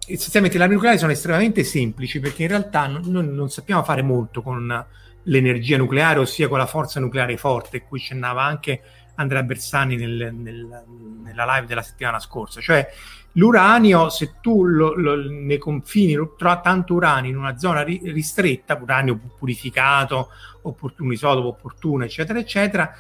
essenzialmente 0.08 0.58
le 0.58 0.64
armi 0.64 0.76
nucleari 0.76 0.98
sono 0.98 1.12
estremamente 1.12 1.66
semplici 1.66 2.22
perché 2.22 2.44
in 2.44 2.50
realtà 2.50 2.88
non, 2.88 3.02
non, 3.08 3.34
non 3.34 3.50
sappiamo 3.50 3.84
fare 3.84 4.02
molto 4.04 4.42
con 4.42 4.86
l'energia 5.24 5.78
nucleare, 5.78 6.20
ossia 6.20 6.48
con 6.48 6.58
la 6.58 6.66
forza 6.66 7.00
nucleare 7.00 7.38
forte, 7.38 7.84
cui 7.84 8.00
accennava 8.00 8.44
anche 8.44 8.82
Andrea 9.16 9.44
Bersani 9.44 9.96
nel, 9.96 10.34
nel, 10.34 10.84
nella 11.24 11.56
live 11.56 11.68
della 11.68 11.82
settimana 11.82 12.20
scorsa. 12.20 12.62
Cioè, 12.62 12.88
l'uranio, 13.34 14.10
se 14.10 14.36
tu 14.42 14.64
lo, 14.64 14.96
lo, 14.96 15.16
ne 15.30 15.58
confini 15.58 16.14
trovi 16.38 16.60
tanto 16.64 16.94
uranio 16.94 17.30
in 17.30 17.38
una 17.38 17.58
zona 17.58 17.84
ri, 17.84 18.00
ristretta, 18.06 18.80
uranio 18.82 19.20
purificato, 19.38 20.30
opport- 20.62 21.00
un 21.02 21.12
isotopo 21.12 21.50
opportuno, 21.50 22.06
eccetera, 22.06 22.40
eccetera, 22.40 22.92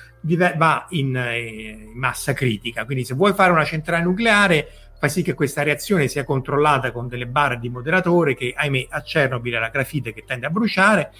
va 0.57 0.85
in, 0.89 1.15
eh, 1.15 1.39
in 1.91 1.97
massa 1.97 2.33
critica. 2.33 2.85
Quindi, 2.85 3.05
se 3.05 3.13
vuoi 3.13 3.33
fare 3.33 3.51
una 3.51 3.65
centrale 3.65 4.03
nucleare, 4.03 4.67
fai 4.99 5.09
sì 5.09 5.23
che 5.23 5.33
questa 5.33 5.63
reazione 5.63 6.09
sia 6.09 6.25
controllata 6.25 6.91
con 6.91 7.07
delle 7.07 7.25
barre 7.25 7.59
di 7.59 7.69
moderatore 7.69 8.35
che, 8.35 8.53
ahimè, 8.55 8.87
a 8.89 9.01
Chernobyl 9.01 9.55
è 9.55 9.59
la 9.59 9.69
grafite 9.69 10.11
che 10.11 10.25
tende 10.25 10.47
a 10.47 10.49
bruciare 10.49 11.11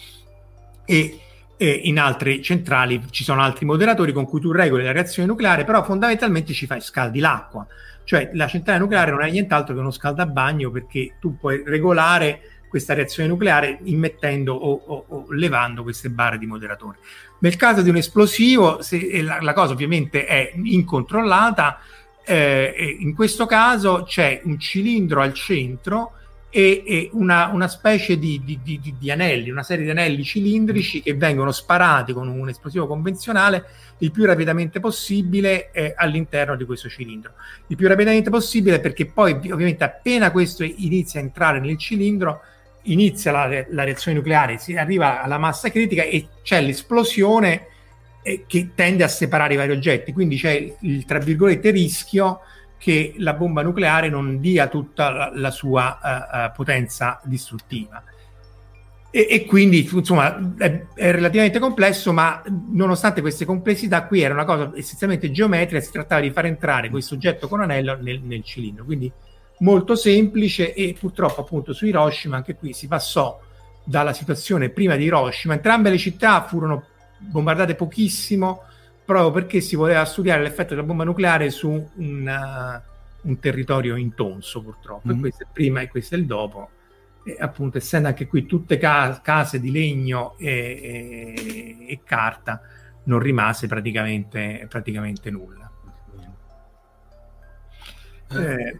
e 0.90 1.20
e 1.62 1.82
in 1.84 2.00
altre 2.00 2.42
centrali 2.42 3.04
ci 3.10 3.26
sono 3.26 3.42
altri 3.42 3.66
moderatori 3.66 4.14
con 4.14 4.24
cui 4.24 4.40
tu 4.40 4.54
regoli 4.54 4.86
la 4.86 4.94
reazione 4.94 5.28
nucleare, 5.28 5.66
però 5.66 5.84
fondamentalmente 5.84 6.54
ci 6.54 6.66
fai 6.66 6.80
scaldi 6.80 7.20
l'acqua. 7.20 7.68
Cioè 8.06 8.30
la 8.32 8.48
centrale 8.48 8.80
nucleare 8.80 9.12
non 9.12 9.24
è 9.24 9.30
nient'altro 9.30 9.74
che 9.74 9.82
uno 9.82 9.92
scaldabagno 9.92 10.72
perché 10.72 11.16
tu 11.20 11.38
puoi 11.38 11.62
regolare 11.66 12.64
questa 12.70 12.94
reazione 12.94 13.28
nucleare 13.28 13.78
immettendo 13.84 14.54
o, 14.54 14.82
o, 14.86 15.06
o 15.10 15.26
levando 15.34 15.84
queste 15.84 16.10
barre 16.10 16.38
di 16.38 16.46
moderatore. 16.46 17.00
Nel 17.40 17.58
caso 17.58 17.82
di 17.82 17.90
un 17.90 17.98
esplosivo, 17.98 18.82
se, 18.82 19.22
la, 19.22 19.40
la, 19.42 19.52
cosa 19.52 19.74
ovviamente 19.74 20.26
è 20.26 20.54
incontrollata, 20.64 21.80
eh, 22.24 22.96
in 23.00 23.14
questo 23.14 23.46
caso 23.46 24.04
c'è 24.08 24.40
un 24.46 24.58
cilindro 24.58 25.20
al 25.20 25.34
centro 25.34 26.14
e, 26.52 26.84
e 26.86 27.10
una, 27.14 27.48
una, 27.54 27.68
specie 27.68 28.18
di, 28.18 28.42
di, 28.44 28.60
di, 28.64 28.96
di, 28.98 29.12
anelli, 29.12 29.52
una 29.52 29.64
serie 29.64 29.84
di 29.84 29.92
anelli 29.92 30.24
cilindrici 30.24 31.02
che 31.02 31.14
vengono 31.14 31.52
sparati 31.52 32.12
con 32.12 32.28
un 32.28 32.50
esplosivo 32.50 32.88
convenzionale 32.88 33.66
il 34.00 34.12
più 34.12 34.26
rapidamente 34.26 34.80
possibile 34.80 35.72
eh, 35.72 35.94
all'interno 35.96 36.56
di 36.56 36.66
questo 36.66 36.90
cilindro. 36.90 37.34
Il 37.68 37.76
più 37.76 37.88
rapidamente 37.88 38.30
possibile 38.30 38.80
perché 38.80 39.06
poi 39.06 39.34
ovviamente 39.34 39.84
appena 39.84 40.32
questo 40.32 40.64
inizia 40.64 41.20
a 41.20 41.24
entrare 41.24 41.60
nel 41.60 41.78
cilindro 41.78 42.42
inizia 42.84 43.32
la, 43.32 43.66
la 43.70 43.84
reazione 43.84 44.18
nucleare, 44.18 44.58
si 44.58 44.76
arriva 44.76 45.22
alla 45.22 45.38
massa 45.38 45.70
critica 45.70 46.04
e 46.04 46.28
c'è 46.42 46.62
l'esplosione 46.62 47.68
eh, 48.24 48.46
che 48.48 48.72
tende 48.74 49.04
a 49.04 49.08
separare 49.08 49.54
i 49.54 49.58
vari 49.58 49.72
oggetti, 49.72 50.14
quindi 50.14 50.38
c'è 50.38 50.52
il, 50.52 50.76
il 50.82 51.06
tra 51.06 51.20
virgolette 51.20 51.70
rischio 51.72 52.40
che 52.80 53.14
la 53.18 53.34
bomba 53.34 53.62
nucleare 53.62 54.10
non 54.10 54.40
dia 54.40 54.68
tutta 54.68 55.12
la, 55.12 55.32
la 55.36 55.52
sua 55.52 56.00
uh, 56.02 56.56
potenza 56.56 57.20
distruttiva. 57.26 58.02
E, 59.12 59.28
e, 59.30 59.46
quindi 59.46 59.90
insomma 59.92 60.56
è, 60.58 60.86
è, 60.94 61.12
relativamente 61.12 61.60
complesso, 61.60 62.14
ma 62.14 62.42
nonostante 62.72 63.22
queste 63.22 63.44
complessità, 63.44 64.06
qui 64.06 64.22
era 64.22 64.34
una 64.34 64.46
cosa 64.46 64.72
essenzialmente 64.76 65.30
geometrica, 65.30 65.84
si 65.84 65.92
trattava 65.92 66.22
di 66.22 66.32
far 66.32 66.46
entrare 66.46 66.90
questo 66.90 67.16
oggetto 67.16 67.48
con 67.48 67.60
anello 67.62 67.98
nel, 68.00 68.22
nel 68.22 68.44
cilindro, 68.44 68.86
quindi 68.86 69.12
molto 69.60 69.96
semplice 69.96 70.74
e 70.74 70.96
purtroppo 70.98 71.42
appunto 71.42 71.74
su 71.74 71.86
Hiroshima 71.86 72.38
anche 72.38 72.56
qui 72.56 72.72
si 72.72 72.88
passò 72.88 73.42
dalla 73.84 74.14
situazione 74.14 74.70
prima 74.70 74.96
di 74.96 75.06
Hiroshima, 75.06 75.56
entrambe 75.56 75.90
le 75.90 75.98
città 75.98 76.44
furono 76.44 76.86
bombardate 77.18 77.76
pochissimo, 77.76 78.64
proprio 79.10 79.32
perché 79.32 79.60
si 79.60 79.76
voleva 79.76 80.06
studiare 80.06 80.44
l'effetto 80.44 80.76
della 80.76 80.86
bomba 80.86 81.04
nucleare 81.04 81.50
su 81.50 81.68
un, 81.96 82.28
uh, 82.28 83.28
un 83.28 83.40
territorio 83.40 83.96
intonso 83.96 84.62
purtroppo, 84.62 85.08
mm-hmm. 85.08 85.20
questo 85.20 85.42
è 85.42 85.46
il 85.48 85.52
prima 85.52 85.82
e 85.82 85.88
questo 85.88 86.14
è 86.14 86.20
il 86.20 86.28
dopo. 86.28 86.70
E 87.24 87.36
appunto, 87.40 87.80
essendo 87.80 88.08
anche 88.08 88.28
qui 88.28 88.46
tutte 88.46 88.78
ca- 88.78 89.20
case 89.24 89.60
di 89.60 89.72
legno 89.72 90.38
e, 90.38 90.48
e, 91.36 91.86
e 91.90 92.00
carta, 92.04 92.62
non 93.06 93.18
rimase 93.18 93.66
praticamente, 93.66 94.68
praticamente 94.70 95.32
nulla. 95.32 95.72
Eh, 98.32 98.38
eh, 98.38 98.80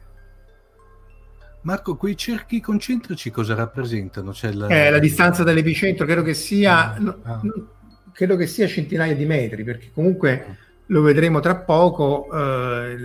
Marco, 1.62 1.96
quei 1.96 2.16
cerchi 2.16 2.62
concentrici 2.62 3.32
cosa 3.32 3.56
rappresentano? 3.56 4.32
Cioè 4.32 4.52
la... 4.52 4.68
Eh, 4.68 4.92
la 4.92 5.00
distanza 5.00 5.42
dall'epicentro 5.42 6.06
credo 6.06 6.22
che 6.22 6.36
sia... 6.36 6.94
Ah, 6.94 7.00
no, 7.00 7.18
ah 7.24 7.42
credo 8.14 8.36
che 8.36 8.48
sia 8.48 8.68
centinaia 8.68 9.16
di 9.16 9.26
metri, 9.26 9.64
perché 9.64 9.92
comunque 9.92 10.58
lo 10.88 11.02
vedremo 11.02 11.40
tra 11.40 11.56
poco. 11.56 12.28
Eh, 12.32 12.98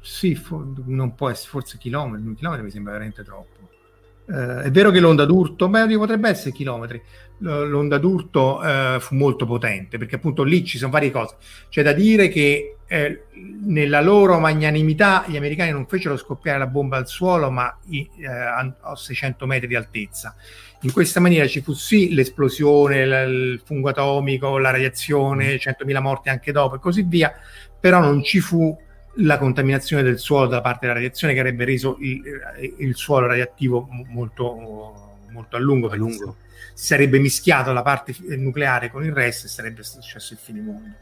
sì, 0.00 0.40
non 0.86 1.14
può 1.14 1.28
essere, 1.28 1.50
forse 1.50 1.78
chilometri, 1.78 2.26
un 2.26 2.34
chilometro 2.34 2.64
mi 2.64 2.70
sembra 2.70 2.92
veramente 2.92 3.22
troppo. 3.22 3.59
Eh, 4.30 4.62
è 4.62 4.70
vero 4.70 4.90
che 4.90 5.00
l'onda 5.00 5.24
d'urto, 5.24 5.68
beh, 5.68 5.86
potrebbe 5.96 6.28
essere 6.28 6.52
chilometri. 6.52 7.02
L'onda 7.42 7.96
d'urto 7.96 8.62
eh, 8.62 8.98
fu 9.00 9.14
molto 9.14 9.46
potente 9.46 9.96
perché 9.96 10.16
appunto 10.16 10.42
lì 10.42 10.62
ci 10.62 10.76
sono 10.76 10.90
varie 10.90 11.10
cose. 11.10 11.36
C'è 11.70 11.82
da 11.82 11.92
dire 11.92 12.28
che 12.28 12.76
eh, 12.86 13.24
nella 13.64 14.02
loro 14.02 14.38
magnanimità 14.38 15.24
gli 15.26 15.38
americani 15.38 15.70
non 15.70 15.86
fecero 15.86 16.18
scoppiare 16.18 16.58
la 16.58 16.66
bomba 16.66 16.98
al 16.98 17.08
suolo, 17.08 17.50
ma 17.50 17.78
eh, 17.88 18.26
a 18.26 18.94
600 18.94 19.46
metri 19.46 19.68
di 19.68 19.74
altezza. 19.74 20.34
In 20.82 20.92
questa 20.92 21.18
maniera 21.18 21.46
ci 21.46 21.62
fu 21.62 21.72
sì 21.72 22.12
l'esplosione, 22.12 23.00
il 23.00 23.62
fungo 23.64 23.88
atomico, 23.88 24.58
la 24.58 24.70
radiazione, 24.70 25.56
100.000 25.56 25.98
mm. 25.98 26.02
morti 26.02 26.28
anche 26.28 26.52
dopo 26.52 26.76
e 26.76 26.78
così 26.78 27.02
via, 27.02 27.32
però 27.80 28.00
non 28.00 28.22
ci 28.22 28.40
fu 28.40 28.76
la 29.14 29.38
contaminazione 29.38 30.02
del 30.02 30.18
suolo 30.18 30.46
da 30.46 30.60
parte 30.60 30.80
della 30.82 30.94
radiazione 30.94 31.34
che 31.34 31.40
avrebbe 31.40 31.64
reso 31.64 31.96
il, 32.00 32.22
il 32.78 32.94
suolo 32.94 33.26
radioattivo 33.26 33.88
molto, 34.08 35.18
molto 35.30 35.56
a 35.56 35.58
lungo. 35.58 35.88
A 35.88 35.96
lungo. 35.96 36.36
Si 36.74 36.86
sarebbe 36.86 37.18
mischiato 37.18 37.72
la 37.72 37.82
parte 37.82 38.14
nucleare 38.36 38.90
con 38.90 39.04
il 39.04 39.12
resto 39.12 39.46
e 39.46 39.50
sarebbe 39.50 39.82
successo 39.82 40.32
il 40.32 40.38
finimondo. 40.38 40.94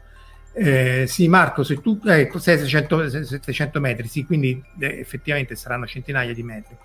Eh, 0.51 1.05
sì, 1.07 1.27
Marco, 1.27 1.63
se 1.63 1.79
tu 1.79 1.99
eh, 2.05 2.29
600, 2.35 3.23
700 3.23 3.79
metri, 3.79 4.07
sì, 4.07 4.25
quindi 4.25 4.61
eh, 4.79 4.99
effettivamente 4.99 5.55
saranno 5.55 5.85
centinaia 5.85 6.33
di 6.33 6.43
metri. 6.43 6.75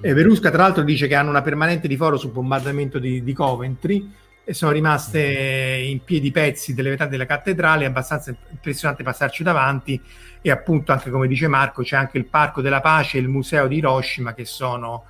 Eh, 0.00 0.14
Verusca, 0.14 0.50
tra 0.50 0.62
l'altro, 0.62 0.82
dice 0.82 1.06
che 1.06 1.14
hanno 1.14 1.30
una 1.30 1.42
permanente 1.42 1.86
di 1.86 1.96
foro 1.96 2.16
sul 2.16 2.30
bombardamento 2.30 2.98
di, 2.98 3.22
di 3.22 3.32
Coventry 3.32 4.10
e 4.50 4.54
sono 4.54 4.72
rimaste 4.72 5.20
in 5.20 6.02
piedi 6.02 6.32
pezzi 6.32 6.74
delle 6.74 6.90
vetrate 6.90 7.12
della 7.12 7.24
cattedrale, 7.24 7.84
è 7.84 7.86
abbastanza 7.86 8.34
impressionante 8.50 9.04
passarci 9.04 9.44
davanti 9.44 10.02
e 10.42 10.50
appunto 10.50 10.90
anche 10.90 11.08
come 11.08 11.28
dice 11.28 11.46
Marco 11.46 11.82
c'è 11.82 11.94
anche 11.94 12.18
il 12.18 12.26
Parco 12.26 12.60
della 12.60 12.80
Pace 12.80 13.16
e 13.16 13.20
il 13.20 13.28
Museo 13.28 13.68
di 13.68 13.76
Hiroshima 13.76 14.34
che 14.34 14.44
sono 14.44 15.04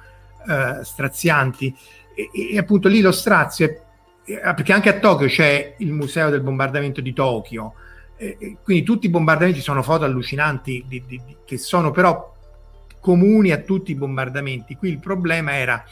eh, 0.47 0.85
strazianti. 0.85 1.75
E, 2.15 2.29
e, 2.53 2.59
appunto 2.59 2.89
lì 2.89 3.01
lo 3.01 3.13
strazio 3.13 3.65
è, 4.27 4.41
perché 4.55 4.75
anche 4.75 4.91
a 4.91 4.99
Tokyo 4.99 5.27
c'è 5.27 5.77
il 5.79 5.93
Museo 5.93 6.29
del 6.29 6.43
bombardamento 6.43 7.01
di 7.01 7.15
Tokyo. 7.15 7.73
E, 8.19 8.59
quindi 8.63 8.85
tutti 8.85 9.07
i 9.07 9.11
bombardamenti 9.11 9.63
sono 9.63 9.83
foto 9.83 10.05
allucinanti 10.05 10.85
di, 10.87 11.03
di, 11.07 11.19
di, 11.25 11.37
che 11.47 11.57
sono 11.57 11.93
però 11.93 12.37
comuni 13.01 13.53
a 13.53 13.59
tutti 13.63 13.93
i 13.93 13.95
bombardamenti. 13.95 14.77
Qui 14.77 14.91
il 14.91 14.99
problema 14.99 15.57
era 15.57 15.83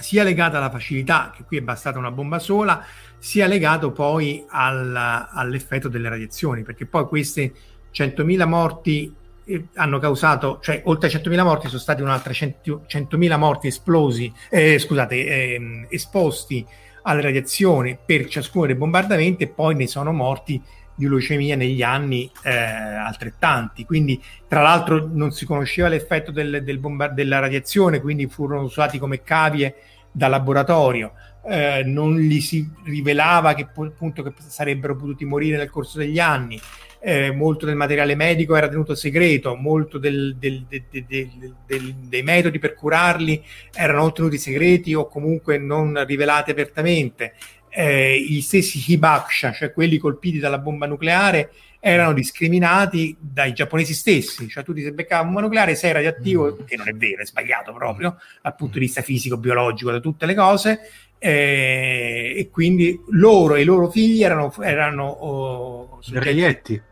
sia 0.00 0.22
legato 0.22 0.56
alla 0.56 0.70
facilità, 0.70 1.32
che 1.34 1.44
qui 1.44 1.58
è 1.58 1.62
bastata 1.62 1.98
una 1.98 2.10
bomba 2.10 2.38
sola, 2.38 2.84
sia 3.18 3.46
legato 3.46 3.92
poi 3.92 4.44
al, 4.48 4.94
all'effetto 5.30 5.88
delle 5.88 6.08
radiazioni, 6.08 6.62
perché 6.62 6.86
poi 6.86 7.06
queste 7.06 7.52
100.000 7.92 8.46
morti 8.46 9.14
eh, 9.44 9.66
hanno 9.74 9.98
causato, 9.98 10.58
cioè 10.62 10.82
oltre 10.84 11.08
a 11.08 11.12
100.000 11.12 11.42
morti 11.42 11.68
sono 11.68 11.80
stati 11.80 12.02
un'altra 12.02 12.32
100.000 12.32 13.38
morti 13.38 13.66
esplosi, 13.66 14.32
eh, 14.48 14.78
scusate, 14.78 15.14
eh, 15.14 15.86
esposti 15.90 16.66
alle 17.02 17.22
radiazioni 17.22 17.98
per 18.04 18.26
ciascuno 18.28 18.66
dei 18.66 18.74
bombardamenti 18.74 19.44
e 19.44 19.48
poi 19.48 19.74
ne 19.74 19.86
sono 19.86 20.12
morti 20.12 20.62
di 20.94 21.08
leucemia 21.08 21.56
negli 21.56 21.82
anni 21.82 22.30
eh, 22.42 22.50
altrettanti. 22.52 23.84
Quindi, 23.84 24.22
tra 24.46 24.60
l'altro, 24.60 25.08
non 25.10 25.32
si 25.32 25.46
conosceva 25.46 25.88
l'effetto 25.88 26.30
del, 26.30 26.62
del 26.62 26.78
bombard- 26.78 27.14
della 27.14 27.38
radiazione, 27.38 28.00
quindi 28.00 28.26
furono 28.28 28.62
usati 28.62 28.98
come 28.98 29.22
cavie 29.22 29.74
da 30.10 30.28
laboratorio. 30.28 31.12
Eh, 31.46 31.82
non 31.84 32.18
gli 32.18 32.40
si 32.40 32.68
rivelava 32.84 33.54
che, 33.54 33.68
appunto, 33.72 34.22
che 34.22 34.32
sarebbero 34.46 34.96
potuti 34.96 35.24
morire 35.24 35.56
nel 35.56 35.70
corso 35.70 35.98
degli 35.98 36.18
anni. 36.18 36.60
Eh, 37.02 37.30
molto 37.30 37.64
del 37.64 37.76
materiale 37.76 38.14
medico 38.14 38.54
era 38.54 38.68
tenuto 38.68 38.94
segreto, 38.94 39.56
molto 39.56 39.96
del, 39.96 40.36
del, 40.38 40.66
del, 40.68 41.94
dei 41.94 42.22
metodi 42.22 42.58
per 42.58 42.74
curarli 42.74 43.42
erano 43.72 44.12
tenuti 44.12 44.36
segreti 44.36 44.92
o 44.92 45.08
comunque 45.08 45.56
non 45.56 46.04
rivelati 46.04 46.50
apertamente 46.50 47.32
eh, 47.70 48.20
gli 48.20 48.40
stessi 48.40 48.82
Hibakusha, 48.92 49.52
cioè 49.52 49.72
quelli 49.72 49.98
colpiti 49.98 50.38
dalla 50.38 50.58
bomba 50.58 50.86
nucleare, 50.86 51.52
erano 51.80 52.12
discriminati 52.12 53.16
dai 53.18 53.54
giapponesi 53.54 53.94
stessi, 53.94 54.48
cioè 54.48 54.62
tu 54.62 54.74
ti 54.74 54.82
sei 54.82 54.92
beccato 54.92 55.24
bomba 55.24 55.40
nucleare, 55.40 55.74
sei 55.74 55.92
radioattivo, 55.92 56.52
mm. 56.52 56.66
che 56.66 56.76
non 56.76 56.88
è 56.88 56.92
vero, 56.92 57.22
è 57.22 57.26
sbagliato 57.26 57.72
proprio 57.72 58.18
dal 58.42 58.54
punto 58.54 58.74
di 58.74 58.84
vista 58.84 59.00
fisico, 59.00 59.38
biologico, 59.38 59.90
da 59.90 59.98
tutte 59.98 60.26
le 60.26 60.34
cose, 60.34 60.80
eh, 61.18 62.34
e 62.36 62.48
quindi 62.50 63.00
loro 63.10 63.54
e 63.54 63.62
i 63.62 63.64
loro 63.64 63.90
figli 63.90 64.22
erano, 64.22 64.54
erano 64.60 65.06
oh, 65.06 65.98
soggetti, 66.00 66.24
reietti. 66.24 66.82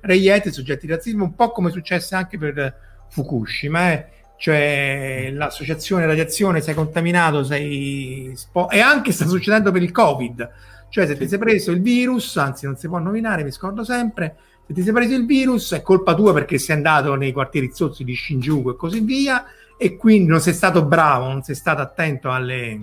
reietti, 0.00 0.52
soggetti 0.52 0.86
di 0.86 0.92
razzismo, 0.92 1.24
un 1.24 1.34
po' 1.34 1.52
come 1.52 1.70
successe 1.70 2.16
anche 2.16 2.36
per 2.36 2.82
Fukushima, 3.08 3.92
eh 3.92 4.08
cioè 4.36 5.30
l'associazione 5.32 6.06
radiazione 6.06 6.60
sei 6.60 6.74
contaminato, 6.74 7.44
sei 7.44 8.32
spo- 8.34 8.68
e 8.68 8.80
anche 8.80 9.12
sta 9.12 9.26
succedendo 9.26 9.70
per 9.70 9.82
il 9.82 9.92
Covid. 9.92 10.50
Cioè, 10.94 11.08
se 11.08 11.16
ti 11.16 11.26
sei 11.26 11.40
preso 11.40 11.72
il 11.72 11.82
virus, 11.82 12.36
anzi, 12.36 12.66
non 12.66 12.76
si 12.76 12.86
può 12.86 12.98
nominare, 12.98 13.42
mi 13.42 13.50
scordo 13.50 13.82
sempre. 13.82 14.36
Se 14.64 14.72
ti 14.72 14.80
sei 14.80 14.92
preso 14.92 15.12
il 15.14 15.26
virus 15.26 15.72
è 15.72 15.82
colpa 15.82 16.14
tua 16.14 16.32
perché 16.32 16.56
sei 16.56 16.76
andato 16.76 17.16
nei 17.16 17.32
quartieri 17.32 17.72
zozzi 17.74 18.04
di 18.04 18.14
Shinjuku 18.14 18.70
e 18.70 18.76
così 18.76 19.00
via, 19.00 19.44
e 19.76 19.96
quindi 19.96 20.28
non 20.28 20.40
sei 20.40 20.52
stato 20.52 20.84
bravo, 20.84 21.26
non 21.26 21.42
sei 21.42 21.56
stato 21.56 21.82
attento 21.82 22.30
alle 22.30 22.80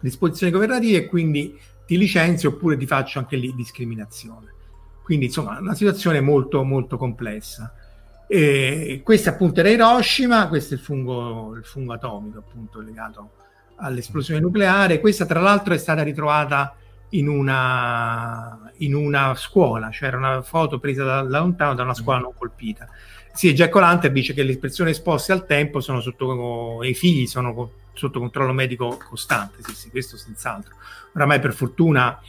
disposizioni 0.00 0.50
governative 0.50 0.98
e 0.98 1.06
quindi 1.06 1.56
ti 1.86 1.96
licenzio 1.96 2.48
oppure 2.48 2.76
ti 2.76 2.84
faccio 2.84 3.20
anche 3.20 3.36
lì 3.36 3.54
discriminazione. 3.54 4.52
Quindi, 5.04 5.26
insomma, 5.26 5.56
una 5.60 5.76
situazione 5.76 6.20
molto, 6.20 6.64
molto 6.64 6.96
complessa. 6.96 7.72
E 8.26 9.02
questo 9.04 9.28
appunto 9.28 9.60
era 9.60 9.68
Hiroshima, 9.68 10.48
questo 10.48 10.74
è 10.74 10.78
il 10.78 10.82
fungo, 10.82 11.54
il 11.54 11.64
fungo 11.64 11.92
atomico 11.92 12.38
appunto 12.38 12.80
legato 12.80 13.30
all'esplosione 13.76 14.40
nucleare. 14.40 14.98
Questa 14.98 15.26
tra 15.26 15.38
l'altro 15.38 15.74
è 15.74 15.78
stata 15.78 16.02
ritrovata 16.02 16.74
in 17.10 17.28
una, 17.28 18.72
in 18.78 18.94
una 18.94 19.34
scuola, 19.34 19.90
cioè 19.90 20.08
era 20.08 20.16
una 20.16 20.42
foto 20.42 20.78
presa 20.78 21.04
da, 21.04 21.22
da 21.22 21.38
lontano 21.38 21.74
da 21.74 21.82
una 21.82 21.94
scuola 21.94 22.18
non 22.18 22.34
colpita. 22.36 22.88
Sì, 23.32 23.54
Jack 23.54 23.74
O'Lantern 23.74 24.12
dice 24.12 24.34
che 24.34 24.42
le 24.42 24.58
persone 24.58 24.90
esposte 24.90 25.32
al 25.32 25.46
tempo 25.46 25.80
sono 25.80 26.00
sotto, 26.00 26.82
i 26.82 26.94
figli 26.94 27.26
sono 27.26 27.72
sotto 27.92 28.18
controllo 28.18 28.52
medico 28.52 28.96
costante, 29.08 29.62
sì, 29.62 29.74
sì, 29.74 29.90
questo 29.90 30.16
senz'altro. 30.16 30.74
Oramai 31.14 31.40
per 31.40 31.52
fortuna 31.52 32.20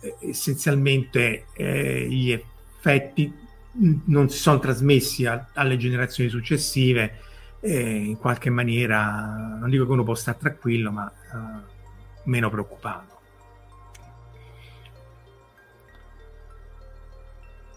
eh, 0.00 0.16
essenzialmente 0.20 1.46
eh, 1.52 2.06
gli 2.08 2.32
effetti 2.32 3.32
non 4.06 4.28
si 4.28 4.38
sono 4.38 4.58
trasmessi 4.58 5.26
a, 5.26 5.48
alle 5.54 5.76
generazioni 5.76 6.28
successive 6.28 7.20
e 7.60 7.78
in 7.78 8.16
qualche 8.16 8.50
maniera 8.50 9.56
non 9.60 9.70
dico 9.70 9.86
che 9.86 9.92
uno 9.92 10.02
può 10.02 10.14
stare 10.14 10.38
tranquillo 10.38 10.90
ma 10.90 11.12
uh, 11.32 11.38
meno 12.24 12.50
preoccupato 12.50 13.19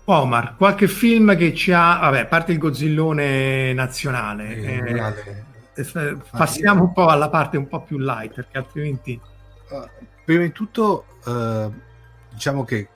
Omar, 0.05 0.55
qualche 0.57 0.87
film 0.87 1.35
che 1.37 1.53
ci 1.53 1.71
ha 1.71 1.97
vabbè, 1.99 2.19
a 2.19 2.25
parte 2.25 2.51
il 2.51 2.57
Godzillone 2.57 3.73
nazionale 3.73 4.55
eh, 4.55 5.13
eh, 5.75 6.17
passiamo 6.29 6.83
un 6.83 6.93
po' 6.93 7.07
alla 7.07 7.29
parte 7.29 7.57
un 7.57 7.67
po' 7.67 7.81
più 7.81 7.97
light 7.97 8.33
perché 8.33 8.57
altrimenti 8.57 9.19
uh, 9.69 10.05
prima 10.25 10.43
di 10.43 10.51
tutto 10.51 11.05
uh, 11.23 11.71
diciamo 12.33 12.65
che 12.65 12.89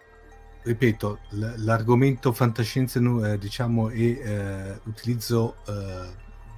ripeto, 0.68 1.20
l- 1.30 1.54
l'argomento 1.64 2.34
fantascienza 2.34 3.00
eh, 3.00 3.38
diciamo, 3.38 3.90
e 3.90 4.20
eh, 4.22 4.80
utilizzo 4.84 5.56
eh, 5.68 6.10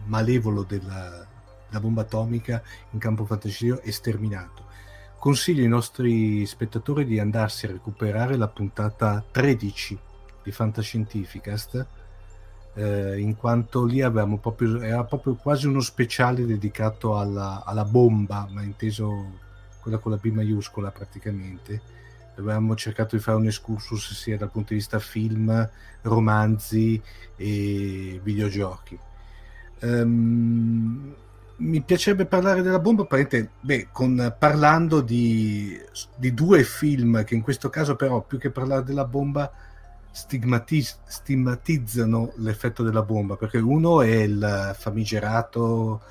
malevolo 0.05 0.63
della, 0.63 1.25
della, 1.67 1.79
bomba 1.79 2.01
atomica 2.01 2.61
in 2.91 2.99
campo 2.99 3.25
fantascientifico 3.25 3.87
è 3.87 3.91
sterminato. 3.91 4.65
Consiglio 5.19 5.61
ai 5.61 5.67
nostri 5.67 6.45
spettatori 6.45 7.05
di 7.05 7.19
andarsi 7.19 7.65
a 7.65 7.71
recuperare 7.71 8.35
la 8.35 8.47
puntata 8.47 9.23
13 9.29 9.99
di 10.43 10.51
Fantascientificast, 10.51 11.87
eh, 12.75 13.19
in 13.19 13.35
quanto 13.35 13.85
lì 13.85 14.01
avevamo 14.01 14.37
proprio, 14.37 14.81
era 14.81 15.03
proprio 15.03 15.35
quasi 15.35 15.67
uno 15.67 15.81
speciale 15.81 16.45
dedicato 16.45 17.17
alla, 17.17 17.63
alla 17.65 17.85
bomba, 17.85 18.47
ma 18.51 18.61
inteso 18.61 19.47
quella 19.81 19.97
con 19.97 20.11
la 20.11 20.17
B 20.17 20.25
maiuscola 20.27 20.91
praticamente 20.91 21.97
avevamo 22.39 22.75
cercato 22.75 23.15
di 23.15 23.21
fare 23.21 23.37
un 23.37 23.45
excursus 23.45 24.13
sia 24.13 24.37
dal 24.37 24.49
punto 24.49 24.69
di 24.69 24.79
vista 24.79 24.99
film, 24.99 25.69
romanzi 26.01 27.01
e 27.35 28.19
videogiochi. 28.23 28.97
Um, 29.81 31.15
mi 31.57 31.81
piacerebbe 31.81 32.25
parlare 32.25 32.61
della 32.61 32.79
bomba, 32.79 33.05
beh, 33.59 33.89
con, 33.91 34.35
parlando 34.37 35.01
di, 35.01 35.77
di, 36.15 36.33
due 36.33 36.63
film 36.63 37.23
che 37.25 37.35
in 37.35 37.41
questo 37.41 37.69
caso 37.69 37.97
però 37.97 38.21
più 38.21 38.37
che 38.37 38.49
parlare 38.49 38.83
della 38.83 39.03
bomba 39.03 39.51
stigmatiz- 40.11 40.99
stigmatizzano 41.05 42.33
l'effetto 42.37 42.83
della 42.83 43.03
bomba, 43.03 43.35
perché 43.35 43.57
uno 43.57 44.01
è 44.01 44.15
il 44.15 44.75
famigerato, 44.77 46.01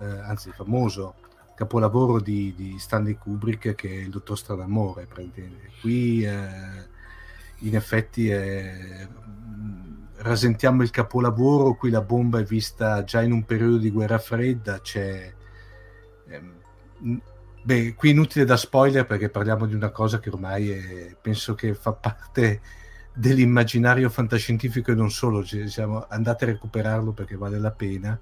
eh, 0.00 0.06
anzi 0.06 0.50
famoso 0.50 1.14
capolavoro 1.58 2.20
di, 2.20 2.54
di, 2.56 2.78
Stanley 2.78 3.14
Kubrick 3.14 3.74
che 3.74 3.88
è 3.88 3.94
il 3.94 4.10
Dottor 4.10 4.38
Stradamore. 4.38 5.08
Qui 5.80 6.22
eh, 6.22 6.86
in 7.58 7.74
effetti 7.74 8.30
è, 8.30 9.08
rasentiamo 10.18 10.82
il 10.84 10.90
capolavoro, 10.90 11.74
qui 11.74 11.90
la 11.90 12.00
bomba 12.00 12.38
è 12.38 12.44
vista 12.44 13.02
già 13.02 13.22
in 13.22 13.32
un 13.32 13.44
periodo 13.44 13.78
di 13.78 13.90
guerra 13.90 14.18
fredda, 14.18 14.80
c'è... 14.80 15.34
Ehm, 16.28 17.20
beh, 17.62 17.94
qui 17.94 18.10
inutile 18.10 18.44
da 18.44 18.56
spoiler 18.56 19.04
perché 19.04 19.28
parliamo 19.28 19.66
di 19.66 19.74
una 19.74 19.90
cosa 19.90 20.20
che 20.20 20.30
ormai 20.30 20.70
è, 20.70 21.16
penso 21.20 21.56
che 21.56 21.74
fa 21.74 21.92
parte 21.92 22.60
dell'immaginario 23.18 24.08
fantascientifico 24.10 24.92
e 24.92 24.94
non 24.94 25.10
solo, 25.10 25.42
diciamo, 25.42 26.06
andate 26.08 26.44
a 26.44 26.48
recuperarlo 26.48 27.12
perché 27.12 27.36
vale 27.36 27.58
la 27.58 27.72
pena. 27.72 28.18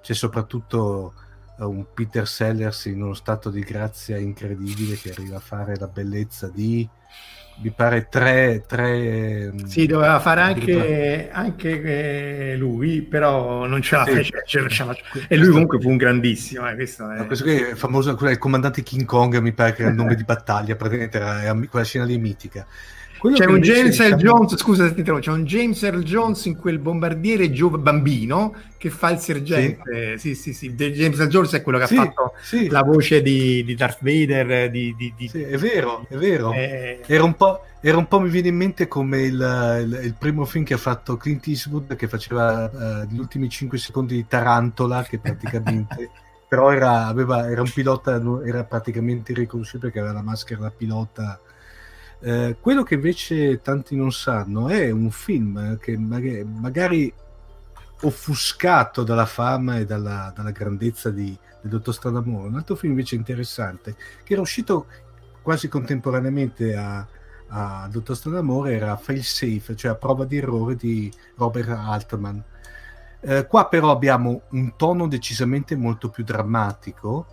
C'è 0.00 0.14
soprattutto 0.14 1.12
un 1.58 1.84
Peter 1.92 2.26
Sellers 2.26 2.86
in 2.86 3.02
uno 3.02 3.12
stato 3.12 3.50
di 3.50 3.60
grazia 3.60 4.16
incredibile 4.16 4.96
che 4.96 5.10
arriva 5.10 5.36
a 5.36 5.40
fare 5.40 5.76
la 5.76 5.88
bellezza 5.88 6.48
di 6.48 6.88
mi 7.62 7.70
pare 7.72 8.08
tre, 8.08 8.64
tre 8.66 9.52
mm, 9.52 9.64
sì 9.64 9.84
doveva 9.84 10.18
fare 10.18 10.40
anche, 10.40 11.28
anche, 11.30 12.54
lui 12.56 13.02
però 13.02 13.66
non 13.66 13.82
ce 13.82 13.96
la 13.96 14.06
sì, 14.06 14.12
fece 14.12 14.44
ce 14.46 14.84
la 14.84 14.96
e 15.28 15.36
lui 15.36 15.50
comunque 15.50 15.78
fu 15.78 15.90
un 15.90 15.98
grandissimo 15.98 16.66
eh, 16.70 16.74
questo, 16.74 17.10
è... 17.10 17.18
no, 17.18 17.26
questo 17.26 17.44
è 17.44 17.74
famoso 17.74 18.16
il 18.18 18.38
comandante 18.38 18.82
King 18.82 19.04
Kong 19.04 19.36
mi 19.40 19.52
pare 19.52 19.74
che 19.74 19.82
era 19.82 19.90
il 19.90 19.96
nome 19.96 20.14
di 20.14 20.24
battaglia 20.24 20.74
praticamente 20.74 21.18
era, 21.18 21.42
era 21.42 21.60
quella 21.68 21.84
scena 21.84 22.06
lì 22.06 22.16
mitica 22.16 22.66
Quello 23.20 23.36
C'è 23.36 23.44
un 23.44 23.60
James 23.60 23.98
Earl 24.00 24.14
Jones, 24.14 24.56
scusa 24.56 24.84
se 24.86 24.94
ti 24.94 25.00
interrompo, 25.00 25.26
c'è 25.26 25.32
un 25.32 25.44
James 25.44 25.82
Earl 25.82 26.02
Jones 26.02 26.46
in 26.46 26.56
quel 26.56 26.78
bombardiere 26.78 27.52
giove 27.52 27.76
bambino 27.78 28.54
che 28.78 28.88
fa 28.88 29.10
il 29.10 29.18
sergente. 29.18 30.16
Sì, 30.18 30.34
sì, 30.34 30.54
sì. 30.54 30.74
De- 30.74 30.90
James 30.92 31.18
Earl 31.18 31.28
Jones 31.30 31.52
è 31.52 31.62
quello 31.62 31.78
che 31.78 31.86
Sì, 31.86 31.96
ha 31.96 32.04
fatto 32.04 32.32
sì, 32.40 32.68
la 32.68 32.82
voce 32.82 33.20
di, 33.20 33.62
di 33.62 33.74
Darth 33.74 33.98
Vader, 34.00 34.70
di... 34.70 34.94
di- 34.96 35.28
sì, 35.28 35.42
è 35.42 35.58
vero, 35.58 36.06
è 36.08 36.16
vero. 36.16 36.52
eh, 36.54 37.00
Era 37.06 37.24
un, 37.24 37.34
po', 37.34 37.60
era 37.80 37.98
un 37.98 38.08
po', 38.08 38.20
mi 38.20 38.30
viene 38.30 38.48
in 38.48 38.56
mente 38.56 38.88
come 38.88 39.20
il, 39.22 39.34
il- 39.82 40.00
il 40.04 40.14
primo 40.18 40.44
film 40.46 40.64
che 40.64 40.74
ha 40.74 40.78
fatto 40.78 41.16
Clint 41.18 41.46
Eastwood, 41.46 41.96
che 41.96 42.08
faceva 42.08 43.02
eh, 43.02 43.06
gli 43.10 43.18
ultimi 43.18 43.48
5 43.50 43.76
secondi 43.78 44.14
di 44.14 44.26
Tarantola, 44.26 45.02
che 45.02 45.18
praticamente, 45.18 46.10
però 46.48 46.70
era, 46.72 47.06
aveva, 47.06 47.48
era 47.50 47.60
un 47.62 47.70
pilota, 47.70 48.20
era 48.44 48.64
praticamente 48.64 49.32
irriconoscibile 49.32 49.90
perché 49.90 49.98
aveva 50.00 50.14
la 50.20 50.22
maschera 50.24 50.60
da 50.62 50.70
pilota. 50.70 51.40
Eh, 52.22 52.56
quello 52.60 52.82
che 52.82 52.94
invece 52.94 53.62
tanti 53.62 53.96
non 53.96 54.12
sanno 54.12 54.68
è 54.68 54.90
un 54.90 55.10
film 55.10 55.78
che 55.78 55.96
magari, 55.96 56.44
magari 56.44 57.14
offuscato 58.02 59.02
dalla 59.02 59.24
fama 59.24 59.78
e 59.78 59.86
dalla, 59.86 60.32
dalla 60.34 60.50
grandezza 60.50 61.10
di, 61.10 61.36
del 61.62 61.70
Dottor 61.70 61.94
Stranamore, 61.94 62.48
un 62.48 62.56
altro 62.56 62.76
film 62.76 62.92
invece 62.92 63.14
interessante 63.14 63.96
che 64.22 64.34
era 64.34 64.42
uscito 64.42 64.86
quasi 65.42 65.68
contemporaneamente 65.68 66.76
a, 66.76 67.06
a 67.48 67.88
Dottor 67.90 68.16
Stranamore 68.16 68.74
era 68.74 68.96
Fail 68.96 69.24
Safe, 69.24 69.74
cioè 69.74 69.92
a 69.92 69.96
prova 69.96 70.24
di 70.24 70.36
errore 70.36 70.76
di 70.76 71.10
Robert 71.36 71.70
Altman. 71.70 72.42
Eh, 73.22 73.46
qua 73.46 73.68
però 73.68 73.90
abbiamo 73.90 74.42
un 74.50 74.76
tono 74.76 75.06
decisamente 75.06 75.76
molto 75.76 76.08
più 76.08 76.24
drammatico 76.24 77.26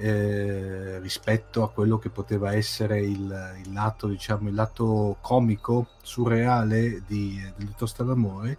eh, 0.00 0.98
rispetto 1.00 1.62
a 1.62 1.70
quello 1.70 1.98
che 1.98 2.08
poteva 2.08 2.54
essere 2.54 3.00
il, 3.00 3.60
il 3.62 3.72
lato, 3.72 4.06
diciamo, 4.06 4.48
il 4.48 4.54
lato 4.54 5.18
comico, 5.20 5.88
surreale 6.02 7.02
di, 7.06 7.38
del 7.54 7.74
Stranamore. 7.86 8.56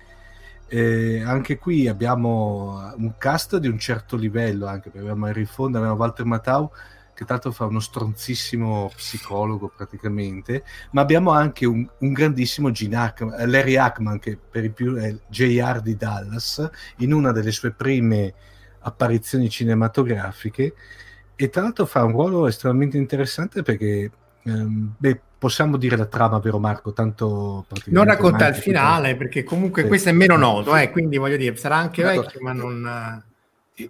Eh, 0.67 1.21
anche 1.23 1.57
qui 1.57 1.87
abbiamo 1.87 2.93
un 2.95 3.15
cast 3.17 3.57
di 3.57 3.67
un 3.67 3.79
certo 3.79 4.15
livello, 4.15 4.67
anche 4.67 4.91
perché 4.91 4.99
abbiamo 4.99 5.27
Henry 5.27 5.45
Fonda, 5.45 5.79
abbiamo 5.79 5.95
Walter 5.95 6.25
Matthau, 6.25 6.69
che 7.15 7.25
l'altro 7.27 7.51
fa 7.51 7.65
uno 7.65 7.79
stronzissimo 7.79 8.91
psicologo 8.95 9.71
praticamente, 9.75 10.63
ma 10.91 11.01
abbiamo 11.01 11.31
anche 11.31 11.65
un, 11.65 11.87
un 11.97 12.13
grandissimo 12.13 12.69
Gene 12.69 12.97
Hackman, 12.97 13.39
eh, 13.39 13.47
Larry 13.47 13.77
Hackman, 13.77 14.19
che 14.19 14.37
per 14.37 14.63
i 14.63 14.69
più 14.69 14.95
è 14.95 15.07
il 15.07 15.21
JR 15.27 15.81
di 15.81 15.95
Dallas, 15.95 16.69
in 16.97 17.13
una 17.13 17.31
delle 17.31 17.51
sue 17.51 17.71
prime 17.71 18.31
apparizioni 18.81 19.49
cinematografiche, 19.49 20.75
e 21.43 21.49
tra 21.49 21.61
l'altro 21.63 21.85
fa 21.85 22.03
un 22.03 22.11
ruolo 22.11 22.47
estremamente 22.47 22.97
interessante 22.97 23.63
perché, 23.63 24.11
ehm, 24.43 24.93
beh, 24.97 25.19
possiamo 25.39 25.77
dire 25.77 25.97
la 25.97 26.05
trama, 26.05 26.37
vero 26.39 26.59
Marco? 26.59 26.93
Tanto 26.93 27.65
non 27.85 28.05
racconta 28.05 28.47
il 28.47 28.55
finale 28.55 29.15
perché 29.15 29.43
comunque 29.43 29.81
Sì. 29.81 29.87
questo 29.87 30.09
è 30.09 30.11
meno 30.11 30.37
noto, 30.37 30.75
eh, 30.75 30.91
quindi 30.91 31.17
voglio 31.17 31.37
dire, 31.37 31.55
sarà 31.55 31.77
anche 31.77 32.01
Esatto. 32.03 32.21
vecchio, 32.21 32.39
ma 32.41 32.53
non... 32.53 33.23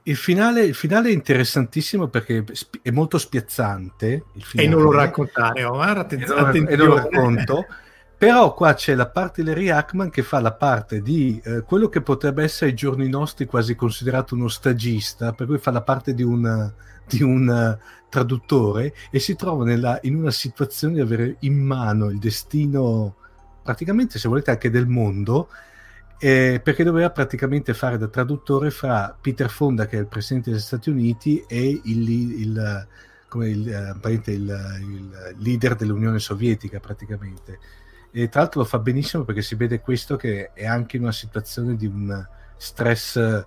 Il 0.03 0.15
finale, 0.15 0.63
il 0.63 0.75
finale 0.75 1.09
è 1.09 1.11
interessantissimo 1.11 2.07
perché 2.07 2.45
è 2.81 2.91
molto 2.91 3.17
spiazzante. 3.17 4.23
Il 4.35 4.45
E 4.55 4.67
non 4.67 4.81
lo 4.83 4.91
raccontare, 4.91 5.65
oh, 5.65 5.71
guarda, 5.73 5.99
E 6.01 6.03
attenzione. 6.23 6.75
non 6.77 6.87
lo 6.87 6.95
racconto. 6.95 7.65
Però 8.21 8.53
qua 8.53 8.75
c'è 8.75 8.93
la 8.93 9.07
parte 9.09 9.41
Larry 9.41 9.69
Hackman 9.69 10.11
che 10.11 10.21
fa 10.21 10.39
la 10.39 10.53
parte 10.53 11.01
di 11.01 11.41
eh, 11.43 11.63
quello 11.63 11.89
che 11.89 12.01
potrebbe 12.03 12.43
essere 12.43 12.69
ai 12.69 12.75
giorni 12.75 13.09
nostri 13.09 13.45
quasi 13.47 13.73
considerato 13.73 14.35
uno 14.35 14.47
stagista, 14.47 15.33
per 15.33 15.47
cui 15.47 15.57
fa 15.57 15.71
la 15.71 15.81
parte 15.81 16.13
di 16.13 16.21
un, 16.21 16.71
di 17.07 17.23
un 17.23 17.49
eh, 17.49 17.79
traduttore 18.09 18.93
e 19.09 19.17
si 19.17 19.35
trova 19.35 19.63
nella- 19.65 19.97
in 20.03 20.13
una 20.15 20.29
situazione 20.29 20.93
di 20.95 20.99
avere 20.99 21.37
in 21.39 21.57
mano 21.57 22.09
il 22.11 22.19
destino, 22.19 23.15
praticamente 23.63 24.19
se 24.19 24.27
volete 24.27 24.51
anche 24.51 24.69
del 24.69 24.85
mondo, 24.85 25.49
eh, 26.19 26.61
perché 26.63 26.83
doveva 26.83 27.09
praticamente 27.09 27.73
fare 27.73 27.97
da 27.97 28.07
traduttore 28.07 28.69
fra 28.69 29.17
Peter 29.19 29.49
Fonda, 29.49 29.87
che 29.87 29.97
è 29.97 29.99
il 29.99 30.07
presidente 30.07 30.51
degli 30.51 30.59
Stati 30.59 30.91
Uniti, 30.91 31.43
e 31.47 31.81
il, 31.85 32.07
il- 32.09 32.87
eh, 33.39 34.31
il- 34.33 34.77
il 34.79 35.35
leader 35.37 35.75
dell'Unione 35.75 36.19
Sovietica, 36.19 36.79
praticamente. 36.79 37.59
E 38.11 38.29
tra 38.29 38.41
l'altro 38.41 38.61
lo 38.61 38.65
fa 38.65 38.79
benissimo 38.79 39.23
perché 39.23 39.41
si 39.41 39.55
vede 39.55 39.79
questo 39.79 40.17
che 40.17 40.51
è 40.53 40.65
anche 40.65 40.97
in 40.97 41.03
una 41.03 41.11
situazione 41.11 41.75
di 41.75 41.85
un 41.85 42.27
stress 42.57 43.45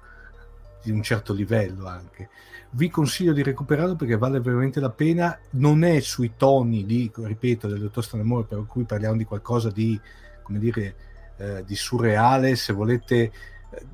di 0.85 0.91
un 0.91 1.03
certo 1.03 1.33
livello 1.33 1.87
anche. 1.87 2.29
Vi 2.71 2.91
consiglio 2.91 3.33
di 3.33 3.43
recuperarlo 3.43 3.97
perché 3.97 4.17
vale 4.17 4.41
veramente 4.41 4.81
la 4.81 4.91
pena. 4.91 5.37
Non 5.51 5.83
è 5.83 6.01
sui 6.01 6.33
toni 6.37 6.85
di, 6.85 7.11
ripeto, 7.15 7.67
del 7.69 7.81
dottor 7.81 8.05
Stranamore, 8.05 8.45
per 8.45 8.65
cui 8.67 8.85
parliamo 8.85 9.17
di 9.17 9.25
qualcosa 9.25 9.71
di, 9.71 9.99
come 10.43 10.59
dire, 10.59 10.95
eh, 11.37 11.65
di 11.65 11.75
surreale, 11.75 12.55
se 12.57 12.73
volete, 12.73 13.33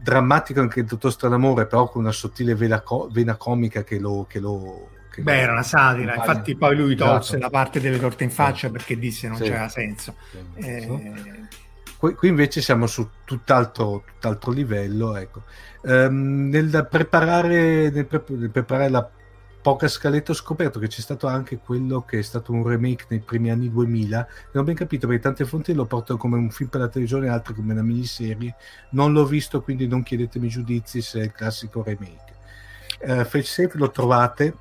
drammatico 0.03 0.61
anche 0.61 0.81
il 0.81 0.87
dottor 0.87 1.13
Stranamore, 1.13 1.67
però 1.67 1.89
con 1.89 2.03
una 2.03 2.13
sottile 2.13 2.55
vena, 2.55 2.81
co- 2.81 3.09
vena 3.11 3.37
comica 3.37 3.85
che 3.85 3.99
lo... 3.99 4.27
Che 4.29 4.41
lo 4.41 4.90
che 5.11 5.23
Beh, 5.23 5.41
era 5.41 5.53
una 5.53 5.63
satira, 5.63 6.13
accompagna. 6.13 6.33
infatti 6.33 6.57
poi 6.57 6.77
lui 6.77 6.97
tolse 6.97 7.37
Esatto. 7.37 7.39
la 7.43 7.51
parte 7.51 7.81
delle 7.81 7.99
torte 7.99 8.25
in 8.25 8.31
faccia 8.31 8.71
perché 8.71 8.99
disse 8.99 9.29
non 9.29 9.37
Sì. 9.37 9.43
c'era 9.45 9.69
senso. 9.69 10.15
Sì. 10.59 10.67
Eh, 10.67 10.89
Qui, 11.99 12.15
qui 12.15 12.29
invece 12.29 12.63
siamo 12.63 12.87
su 12.87 13.07
tutt'altro, 13.27 14.05
tutt'altro 14.07 14.53
livello. 14.53 15.17
Ecco. 15.17 15.43
Ehm, 15.85 16.49
nel, 16.49 16.87
preparare, 16.91 17.91
nel, 17.91 18.07
pre- 18.07 18.25
nel 18.29 18.49
preparare 18.51 18.89
la 18.89 19.07
poca 19.61 19.87
scaletta 19.89 20.33
ho 20.33 20.35
scoperto 20.35 20.79
che 20.79 20.87
c'è 20.87 21.03
stato 21.03 21.27
anche 21.27 21.59
quello 21.59 22.01
che 22.07 22.21
è 22.21 22.23
stato 22.23 22.53
un 22.53 22.67
remake 22.67 23.05
nei 23.09 23.19
primi 23.21 23.51
anni 23.51 23.69
2000. 23.71 24.27
Non 24.53 24.63
ho 24.63 24.67
ben 24.67 24.75
capito 24.77 25.07
perché 25.07 25.21
tante 25.23 25.45
fonti 25.45 25.75
lo 25.75 25.85
portano 25.85 26.19
come 26.19 26.39
un 26.39 26.51
film 26.51 26.71
per 26.71 26.81
la 26.81 26.89
televisione, 26.89 27.29
altre 27.29 27.53
come 27.53 27.75
una 27.75 27.83
miniserie. 27.83 28.55
Non 28.93 29.13
l'ho 29.13 29.27
visto, 29.27 29.61
quindi 29.61 29.87
non 29.87 30.03
chiedetemi 30.03 30.49
giudizi 30.49 31.03
se 31.03 31.21
è 31.21 31.25
il 31.25 31.33
classico 31.33 31.83
remake. 31.83 32.29
Uh, 33.01 33.25
Face 33.25 33.43
Safe 33.45 33.77
lo 33.77 33.91
trovate 33.91 34.55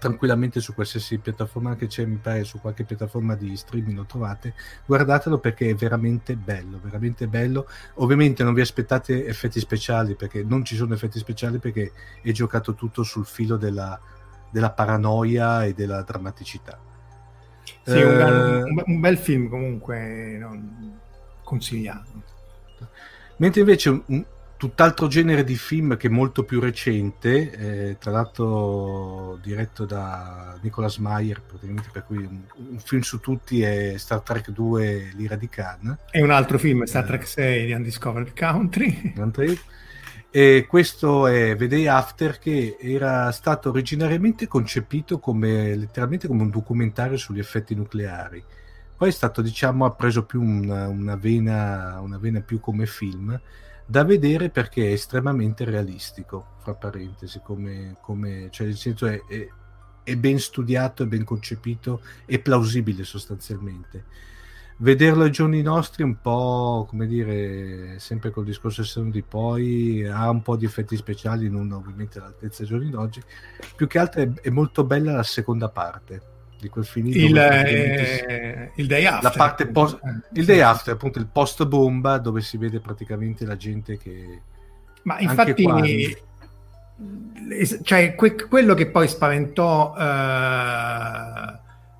tranquillamente 0.00 0.58
su 0.60 0.74
qualsiasi 0.74 1.18
piattaforma 1.18 1.76
che 1.76 1.86
c'è, 1.86 2.04
mi 2.06 2.16
pare 2.16 2.42
su 2.42 2.58
qualche 2.60 2.82
piattaforma 2.84 3.36
di 3.36 3.54
streaming 3.56 3.96
lo 3.98 4.04
trovate, 4.06 4.54
guardatelo 4.86 5.38
perché 5.38 5.70
è 5.70 5.74
veramente 5.74 6.34
bello, 6.34 6.80
veramente 6.82 7.28
bello. 7.28 7.68
Ovviamente 7.96 8.42
non 8.42 8.54
vi 8.54 8.62
aspettate 8.62 9.26
effetti 9.26 9.60
speciali 9.60 10.16
perché 10.16 10.42
non 10.42 10.64
ci 10.64 10.74
sono 10.74 10.94
effetti 10.94 11.18
speciali 11.20 11.58
perché 11.58 11.92
è 12.22 12.32
giocato 12.32 12.74
tutto 12.74 13.04
sul 13.04 13.26
filo 13.26 13.56
della, 13.56 14.00
della 14.50 14.70
paranoia 14.72 15.64
e 15.64 15.74
della 15.74 16.02
drammaticità. 16.02 16.78
sì, 17.84 18.02
un, 18.02 18.16
bel, 18.16 18.34
Eh, 18.34 18.62
un 18.64 18.74
be- 18.74 18.84
un 18.86 19.00
bel 19.00 19.18
film 19.18 19.48
comunque 19.48 20.36
non- 20.40 20.98
consigliato. 21.44 22.08
Mentre 23.36 23.60
invece 23.60 24.02
un 24.06 24.24
tutt'altro 24.60 25.06
genere 25.06 25.42
di 25.42 25.56
film 25.56 25.96
che 25.96 26.08
è 26.08 26.10
molto 26.10 26.44
più 26.44 26.60
recente, 26.60 27.50
eh, 27.50 27.96
tra 27.98 28.10
l'altro 28.10 29.38
diretto 29.40 29.86
da 29.86 30.54
Nicolas 30.60 30.98
Meyer, 30.98 31.40
praticamente 31.40 31.88
per 31.90 32.04
cui 32.04 32.18
un, 32.18 32.42
un 32.68 32.78
film 32.78 33.00
su 33.00 33.20
tutti 33.20 33.62
è 33.62 33.94
Star 33.96 34.20
Trek 34.20 34.50
2 34.50 35.12
L'ira 35.14 35.36
di 35.36 35.48
Khan. 35.48 35.96
È 36.10 36.20
un 36.20 36.30
altro 36.30 36.58
film, 36.58 36.82
Star 36.84 37.04
Eh. 37.04 37.06
Trek 37.06 37.26
6 37.26 37.64
di 37.64 37.72
Undiscovered 37.72 38.38
Country. 38.38 39.14
E 40.28 40.66
questo 40.68 41.26
è 41.26 41.56
The 41.56 41.66
Day 41.66 41.86
After 41.86 42.38
che 42.38 42.76
era 42.78 43.32
stato 43.32 43.70
originariamente 43.70 44.46
concepito 44.46 45.20
come 45.20 45.74
letteralmente 45.74 46.28
come 46.28 46.42
un 46.42 46.50
documentario 46.50 47.16
sugli 47.16 47.38
effetti 47.38 47.74
nucleari. 47.74 48.44
Poi 48.94 49.08
è 49.08 49.12
stato, 49.12 49.40
diciamo, 49.40 49.86
ha 49.86 49.92
preso 49.92 50.26
più 50.26 50.42
una, 50.42 50.86
una 50.86 51.16
vena, 51.16 51.98
una 52.02 52.18
vena 52.18 52.40
più 52.40 52.60
come 52.60 52.84
film 52.84 53.40
da 53.90 54.04
vedere 54.04 54.50
perché 54.50 54.86
è 54.86 54.92
estremamente 54.92 55.64
realistico, 55.64 56.58
fra 56.58 56.74
parentesi, 56.74 57.40
come, 57.42 57.96
come 58.00 58.46
cioè 58.52 58.68
nel 58.68 58.76
senso 58.76 59.06
è, 59.06 59.20
è, 59.26 59.48
è 60.04 60.14
ben 60.14 60.38
studiato, 60.38 61.02
è 61.02 61.06
ben 61.06 61.24
concepito 61.24 62.00
e 62.24 62.38
plausibile 62.38 63.02
sostanzialmente. 63.02 64.04
Vederlo 64.76 65.24
ai 65.24 65.32
giorni 65.32 65.60
nostri 65.60 66.04
è 66.04 66.06
un 66.06 66.20
po' 66.20 66.86
come 66.88 67.08
dire 67.08 67.98
sempre 67.98 68.30
col 68.30 68.44
discorso 68.44 68.82
esterno 68.82 69.10
di 69.10 69.22
poi 69.22 70.06
ha 70.06 70.30
un 70.30 70.40
po' 70.40 70.54
di 70.54 70.66
effetti 70.66 70.96
speciali 70.96 71.50
non 71.50 71.72
ovviamente 71.72 72.18
all'altezza 72.18 72.62
dei 72.62 72.70
giorni 72.70 72.90
d'oggi. 72.90 73.20
Più 73.74 73.88
che 73.88 73.98
altro 73.98 74.22
è, 74.22 74.30
è 74.40 74.50
molto 74.50 74.84
bella 74.84 75.14
la 75.14 75.24
seconda 75.24 75.68
parte 75.68 76.38
di 76.60 76.68
quel 76.68 76.84
finito 76.84 77.18
Il, 77.18 77.36
eh, 77.36 78.70
il 78.76 78.86
day 78.86 79.04
after. 79.06 79.22
la 79.22 79.30
parte 79.30 79.66
post, 79.66 79.98
Eh, 80.02 80.38
il 80.40 80.44
day 80.44 80.60
after 80.60 80.94
appunto 80.94 81.18
il 81.18 81.26
post 81.26 81.64
bomba 81.66 82.18
dove 82.18 82.40
si 82.40 82.56
vede 82.56 82.80
praticamente 82.80 83.44
la 83.44 83.56
gente 83.56 83.96
che 83.96 84.42
Ma 85.02 85.18
infatti, 85.20 85.62
qua- 85.62 85.80
cioè, 87.82 88.14
que- 88.14 88.46
quello 88.48 88.74
che 88.74 88.86
poi 88.90 89.08
spaventò 89.08 89.94
eh, 89.96 90.00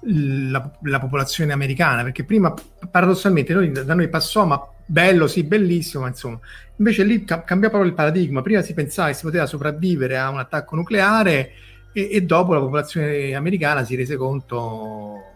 la, 0.03 0.71
la 0.83 0.99
popolazione 1.01 1.53
americana, 1.53 2.03
perché 2.03 2.25
prima 2.25 2.55
paradossalmente 2.91 3.53
noi- 3.55 3.71
da 3.73 3.95
noi 3.95 4.09
passò, 4.09 4.45
ma 4.45 4.61
bello, 4.85 5.27
sì, 5.27 5.45
bellissimo, 5.45 6.03
ma 6.03 6.09
insomma, 6.09 6.39
invece 6.77 7.05
lì 7.05 7.25
ca- 7.25 7.43
cambiò 7.45 7.69
proprio 7.69 7.91
il 7.91 7.97
paradigma. 7.97 8.43
Prima 8.43 8.63
si 8.63 8.75
pensava 8.75 9.09
che 9.09 9.15
si 9.15 9.23
poteva 9.23 9.47
sopravvivere 9.47 10.19
a 10.19 10.29
un 10.31 10.39
attacco 10.39 10.77
nucleare 10.77 11.51
e, 11.93 12.09
e 12.13 12.23
dopo 12.23 12.55
la 12.55 12.61
popolazione 12.61 13.35
americana 13.35 13.85
si 13.85 13.95
rese 13.97 14.17
conto 14.17 15.31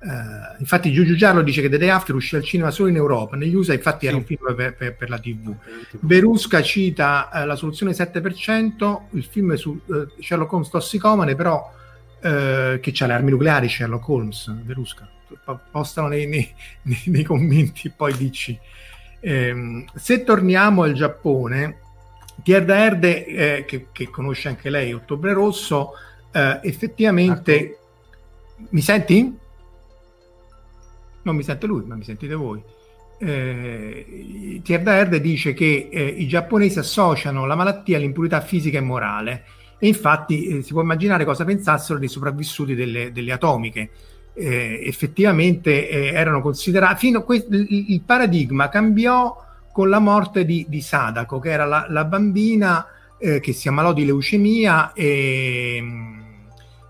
Uh, 0.00 0.54
infatti 0.60 0.92
Giugiu 0.92 1.16
Giallo 1.16 1.42
dice 1.42 1.60
che 1.60 1.68
The 1.68 1.76
Day 1.76 1.88
After 1.88 2.14
uscì 2.14 2.36
al 2.36 2.44
cinema 2.44 2.70
solo 2.70 2.88
in 2.88 2.94
Europa, 2.94 3.34
negli 3.34 3.52
USA 3.52 3.72
infatti 3.72 4.02
sì. 4.02 4.06
era 4.06 4.16
un 4.16 4.24
film 4.24 4.54
per, 4.54 4.74
per, 4.76 4.94
per 4.94 5.10
la 5.10 5.18
TV. 5.18 5.52
Verusca 6.00 6.62
cita 6.62 7.28
uh, 7.32 7.44
la 7.44 7.56
soluzione 7.56 7.90
7%, 7.90 9.00
il 9.10 9.24
film 9.24 9.54
su 9.54 9.80
uh, 9.84 10.06
Sherlock 10.20 10.52
Holmes 10.52 10.68
tossicomane, 10.68 11.34
però 11.34 11.74
che 12.20 12.92
ha 12.98 13.06
le 13.06 13.12
armi 13.12 13.30
nucleari 13.30 13.68
Sherlock 13.68 14.08
Holmes, 14.08 14.52
Verusca. 14.64 15.08
Postano 15.70 16.08
nei, 16.08 16.26
nei, 16.26 16.52
nei, 16.82 17.02
nei 17.06 17.22
commenti 17.22 17.90
poi 17.90 18.16
dici. 18.16 18.58
Um, 19.20 19.84
se 19.94 20.22
torniamo 20.22 20.82
al 20.82 20.94
Giappone, 20.94 21.78
Tierda 22.42 22.76
Erde, 22.76 23.26
eh, 23.26 23.64
che, 23.64 23.86
che, 23.92 24.08
conosce 24.08 24.48
anche 24.48 24.70
lei, 24.70 24.92
Ottobre 24.92 25.32
Rosso, 25.32 25.92
effettivamente... 26.30 27.56
Ecco. 27.56 27.76
Mi 28.70 28.80
senti? 28.80 29.36
non 31.28 31.36
mi 31.36 31.42
sente 31.42 31.66
lui, 31.66 31.84
ma 31.84 31.94
mi 31.94 32.04
sentite 32.04 32.34
voi. 32.34 32.60
Eh, 33.18 34.60
Tierda 34.62 34.94
Erde 34.94 35.20
dice 35.20 35.52
che 35.52 35.88
eh, 35.90 36.04
i 36.04 36.26
giapponesi 36.26 36.78
associano 36.78 37.46
la 37.46 37.54
malattia 37.56 37.96
all'impurità 37.96 38.40
fisica 38.40 38.78
e 38.78 38.80
morale 38.80 39.44
e 39.78 39.88
infatti 39.88 40.46
eh, 40.46 40.62
si 40.62 40.72
può 40.72 40.82
immaginare 40.82 41.24
cosa 41.24 41.44
pensassero 41.44 41.98
dei 41.98 42.08
sopravvissuti 42.08 42.74
delle, 42.74 43.12
delle 43.12 43.32
atomiche. 43.32 43.90
Eh, 44.34 44.82
effettivamente 44.84 45.88
eh, 45.88 46.12
erano 46.12 46.40
considerati, 46.40 47.06
fino 47.06 47.18
a 47.18 47.22
que- 47.24 47.46
il, 47.48 48.00
paradigma 48.06 48.68
cambiò 48.68 49.36
con 49.78 49.90
la 49.90 50.00
morte 50.00 50.44
di, 50.44 50.66
di 50.68 50.80
Sadako, 50.80 51.38
che 51.38 51.50
era 51.50 51.64
la, 51.64 51.86
la 51.88 52.04
bambina 52.04 52.84
eh, 53.16 53.38
che 53.38 53.52
si 53.52 53.68
ammalò 53.68 53.92
di 53.92 54.04
leucemia 54.04 54.92
e, 54.92 55.80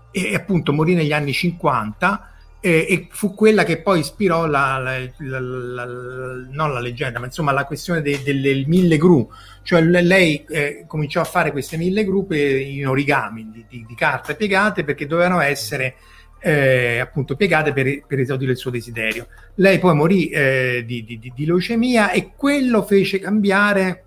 e 0.09 0.33
appunto 0.33 0.73
morì 0.73 0.95
negli 0.95 1.13
anni 1.13 1.31
50 1.31 2.31
e, 2.59 2.87
e, 2.89 3.07
fu 3.11 3.35
quella 3.35 3.63
che 3.63 3.79
poi 3.83 3.99
ispirò 3.99 4.47
la, 4.47 4.79
la, 4.79 5.39
la, 5.39 5.85
non 5.85 6.73
la 6.73 6.79
leggenda, 6.79 7.19
ma 7.19 7.27
insomma 7.27 7.51
la 7.51 7.65
questione 7.65 8.01
de, 8.01 8.23
delle 8.23 8.63
mille 8.65 8.97
gru. 8.97 9.29
Cioè 9.61 9.81
lei 9.81 10.43
eh, 10.49 10.85
cominciò 10.87 11.21
a 11.21 11.25
fare 11.25 11.51
queste 11.51 11.77
mille 11.77 12.03
gru 12.03 12.25
in 12.31 12.87
origami 12.87 13.51
di, 13.51 13.65
di, 13.69 13.85
di 13.87 13.93
carte 13.93 14.33
piegate 14.33 14.83
perché 14.83 15.05
dovevano 15.05 15.41
essere 15.41 15.93
eh, 16.39 16.99
appunto 16.99 17.35
piegate 17.35 17.73
per, 17.73 18.05
per, 18.05 18.19
esaudire 18.19 18.51
il 18.51 18.57
suo 18.57 18.71
desiderio. 18.71 19.27
Lei 19.55 19.79
poi 19.79 19.95
morì 19.95 20.29
eh, 20.29 20.83
di, 20.85 21.03
di, 21.03 21.45
leucemia 21.45 22.11
e 22.11 22.31
quello 22.35 22.83
fece 22.83 23.19
cambiare, 23.19 24.05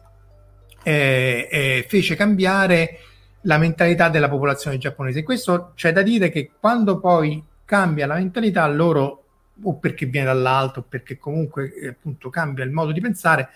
eh, 0.82 1.48
eh, 1.50 1.86
fece 1.88 2.16
cambiare 2.16 2.98
la 3.42 3.58
mentalità 3.58 4.08
della 4.08 4.28
popolazione 4.28 4.78
giapponese. 4.78 5.22
Questo 5.22 5.72
c'è 5.74 5.92
da 5.92 6.02
dire 6.02 6.30
che 6.30 6.50
quando 6.58 6.98
poi 6.98 7.42
cambia 7.64 8.06
la 8.06 8.14
mentalità 8.14 8.66
loro 8.66 9.24
o 9.62 9.78
perché 9.78 10.06
viene 10.06 10.26
dall'alto 10.26 10.80
o 10.80 10.84
perché 10.88 11.18
comunque 11.18 11.72
eh, 11.74 11.88
appunto 11.88 12.30
cambia 12.30 12.64
il 12.64 12.70
modo 12.70 12.92
di 12.92 13.00
pensare 13.00 13.50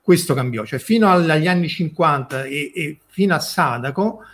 questo 0.00 0.34
cambiò 0.34 0.64
cioè 0.64 0.78
fino 0.78 1.10
agli 1.10 1.46
anni 1.46 1.68
50 1.68 2.44
e, 2.44 2.72
e 2.74 2.98
fino 3.06 3.34
a 3.34 3.38
Sadako 3.38 4.24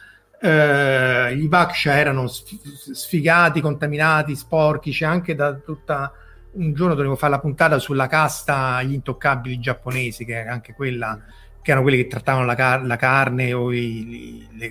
eh, 0.41 1.35
i 1.35 1.49
Vaksha 1.49 1.97
erano 1.97 2.27
sfigati, 2.27 3.61
contaminati, 3.61 4.37
sporchi 4.37 4.93
c'è 4.93 5.05
anche 5.05 5.35
da 5.35 5.55
tutta 5.55 6.13
un 6.51 6.73
giorno 6.75 6.95
dovevo 6.95 7.17
fare 7.17 7.33
la 7.33 7.41
puntata 7.41 7.79
sulla 7.79 8.07
casta 8.07 8.83
gli 8.83 8.95
intoccabili 8.95 9.61
giapponesi 9.61 10.25
che 10.25 10.47
anche 10.47 10.73
quella 10.73 11.21
che 11.61 11.71
erano 11.71 11.83
quelli 11.87 12.03
che 12.03 12.09
trattavano 12.09 12.47
la, 12.47 12.55
car- 12.55 12.85
la 12.85 12.97
carne 12.97 13.53
o 13.53 13.73
i, 13.73 14.49
le, 14.53 14.71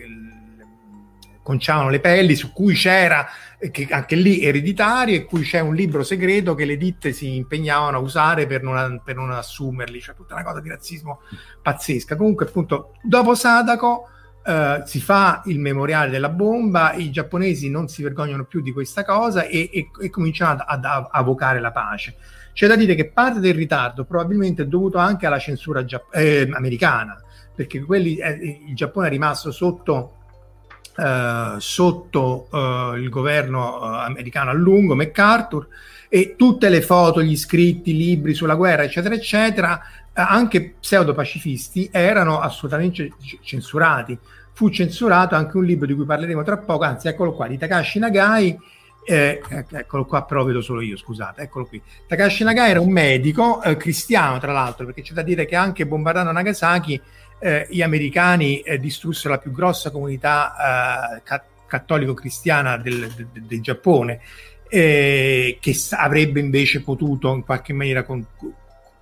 conciavano 1.43 1.89
le 1.89 2.01
pelli, 2.01 2.35
su 2.35 2.51
cui 2.51 2.73
c'era, 2.73 3.25
che 3.71 3.87
anche 3.89 4.15
lì 4.15 4.43
ereditario, 4.43 5.15
e 5.15 5.23
cui 5.23 5.43
c'è 5.43 5.61
un 5.61 5.75
libro 5.75 6.03
segreto 6.03 6.55
che 6.55 6.65
le 6.65 6.75
ditte 6.75 7.13
si 7.13 7.37
impegnavano 7.37 7.95
a 7.95 8.01
usare 8.01 8.47
per 8.47 8.63
non, 8.63 9.01
per 9.01 9.15
non 9.15 9.31
assumerli, 9.31 10.01
cioè 10.01 10.13
tutta 10.13 10.33
una 10.33 10.43
cosa 10.43 10.59
di 10.59 10.67
razzismo 10.67 11.21
pazzesca. 11.61 12.17
Comunque, 12.17 12.47
appunto, 12.47 12.95
dopo 13.01 13.33
Sadako 13.33 14.09
eh, 14.47 14.83
si 14.85 15.01
fa 15.01 15.41
il 15.45 15.59
memoriale 15.59 16.09
della 16.09 16.29
bomba, 16.29 16.93
i 16.93 17.11
giapponesi 17.11 17.69
non 17.69 17.89
si 17.89 18.01
vergognano 18.01 18.45
più 18.45 18.61
di 18.61 18.71
questa 18.71 19.03
cosa 19.03 19.45
e, 19.45 19.69
e, 19.73 19.89
e 20.01 20.09
cominciano 20.09 20.63
ad, 20.65 20.85
ad 20.85 21.07
avvocare 21.11 21.59
la 21.59 21.71
pace. 21.71 22.15
C'è 22.53 22.67
da 22.67 22.77
dire 22.77 22.95
che 22.95 23.09
parte 23.09 23.39
del 23.39 23.53
ritardo 23.53 24.05
probabilmente 24.05 24.63
è 24.63 24.65
dovuto 24.65 24.97
anche 24.99 25.25
alla 25.25 25.37
censura 25.37 25.83
giapp- 25.83 26.15
eh, 26.15 26.49
americana, 26.53 27.21
perché 27.53 27.81
quelli, 27.81 28.15
eh, 28.15 28.63
il 28.67 28.73
Giappone 28.73 29.07
è 29.07 29.09
rimasto 29.09 29.51
sotto 29.51 30.13
eh, 30.99 31.55
sotto 31.59 32.47
uh, 32.49 32.95
il 32.95 33.09
governo 33.09 33.77
uh, 33.77 33.83
americano 33.83 34.49
a 34.49 34.53
lungo, 34.53 34.95
MacArthur, 34.95 35.67
e 36.09 36.33
tutte 36.35 36.69
le 36.69 36.81
foto, 36.81 37.21
gli 37.21 37.37
scritti, 37.37 37.91
i 37.91 37.97
libri 37.97 38.33
sulla 38.33 38.55
guerra, 38.55 38.81
eccetera, 38.81 39.13
eccetera, 39.13 39.79
anche 40.13 40.75
pseudo-pacifisti, 40.79 41.89
erano 41.91 42.39
assolutamente 42.39 43.11
censurati. 43.43 44.17
Fu 44.57 44.69
censurato 44.69 45.35
anche 45.35 45.55
un 45.55 45.65
libro 45.65 45.85
di 45.85 45.93
cui 45.93 46.03
parleremo 46.03 46.41
tra 46.41 46.57
poco, 46.57 46.83
anzi 46.83 47.07
eccolo 47.07 47.33
qua, 47.33 47.45
di 47.45 47.59
Takashi 47.59 47.99
Nagai, 47.99 48.57
eh, 49.05 49.39
eccolo 49.69 50.03
qua, 50.05 50.23
però 50.23 50.43
vedo 50.43 50.61
solo 50.61 50.81
io, 50.81 50.97
scusate, 50.97 51.43
eccolo 51.43 51.67
qui. 51.67 51.79
Takashi 52.07 52.43
Nagai 52.43 52.71
era 52.71 52.81
un 52.81 52.89
medico 52.89 53.61
eh, 53.61 53.77
cristiano, 53.77 54.39
tra 54.39 54.51
l'altro, 54.51 54.85
perché 54.85 55.03
c'è 55.03 55.13
da 55.13 55.21
dire 55.21 55.45
che 55.45 55.55
anche 55.55 55.85
bombardando 55.85 56.31
Nagasaki 56.31 56.99
eh, 57.37 57.67
gli 57.69 57.83
americani 57.83 58.61
eh, 58.61 58.79
distrussero 58.79 59.35
la 59.35 59.39
più 59.39 59.51
grossa 59.51 59.91
comunità 59.91 61.17
eh, 61.17 61.21
ca- 61.23 61.43
cattolico-cristiana 61.67 62.77
del, 62.77 63.11
del, 63.15 63.27
del 63.27 63.61
Giappone, 63.61 64.21
eh, 64.69 65.59
che 65.61 65.75
avrebbe 65.91 66.39
invece 66.39 66.81
potuto 66.81 67.31
in 67.31 67.43
qualche 67.43 67.73
maniera 67.73 68.01
con- 68.01 68.25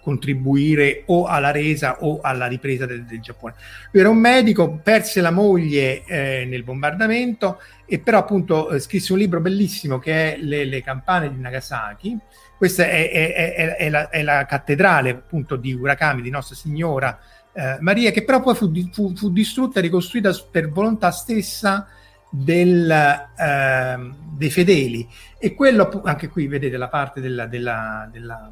contribuire 0.05 1.01
o 1.07 1.25
alla 1.25 1.49
resa 1.49 2.03
o 2.03 2.19
alla 2.21 2.45
ripresa 2.45 2.85
del, 2.85 3.05
del, 3.05 3.19
Giappone. 3.21 3.55
Lui 3.89 4.03
era 4.03 4.11
un 4.11 4.19
medico, 4.19 4.79
perse 4.83 5.19
la 5.19 5.31
moglie 5.31 6.03
eh, 6.05 6.45
nel 6.47 6.61
bombardamento 6.61 7.59
e 7.87 7.97
però 7.97 8.19
appunto 8.19 8.69
eh, 8.69 8.79
scrisse 8.79 9.13
un 9.13 9.17
libro 9.17 9.41
bellissimo 9.41 9.97
che 9.97 10.35
è 10.35 10.37
Le, 10.37 10.65
le 10.65 10.83
campane 10.83 11.33
di 11.33 11.39
Nagasaki. 11.39 12.15
Questa 12.55 12.83
è, 12.87 13.09
è, 13.09 13.33
è, 13.33 13.75
è 13.77 13.89
la, 13.89 14.07
la, 14.21 14.45
cattedrale 14.45 15.09
appunto 15.09 15.55
di 15.55 15.73
Urakami, 15.73 16.21
di 16.21 16.29
Nostra 16.29 16.55
Signora 16.55 17.19
eh, 17.51 17.77
Maria, 17.79 18.11
che 18.11 18.23
però 18.23 18.41
poi 18.41 18.53
fu, 18.53 18.71
fu, 18.91 19.15
fu, 19.15 19.31
distrutta 19.31 19.79
e 19.79 19.81
ricostruita 19.81 20.31
per 20.51 20.69
volontà 20.69 21.09
stessa 21.09 21.87
del, 22.29 22.91
eh, 22.91 24.11
dei 24.37 24.51
fedeli. 24.51 25.07
E 25.39 25.55
quello, 25.55 26.01
anche 26.03 26.27
qui 26.29 26.45
vedete 26.45 26.77
la 26.77 26.89
parte 26.89 27.21
della, 27.21 27.47
della, 27.47 28.07
della, 28.11 28.51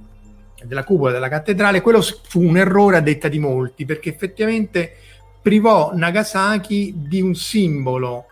della 0.63 0.84
cupola 0.84 1.12
della 1.12 1.30
cattedrale, 1.30 1.82
quello 1.82 2.02
fu 2.02 2.41
un 2.41 2.58
errore 2.58 2.97
a 2.97 3.02
detta 3.02 3.28
di 3.28 3.39
molti, 3.39 3.86
perché 3.86 4.10
effettivamente 4.10 4.95
privò 5.41 5.91
Nagasaki 5.93 6.93
di 6.95 7.21
un 7.21 7.36
simbolo 7.36 8.26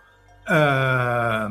eh, 0.47 1.45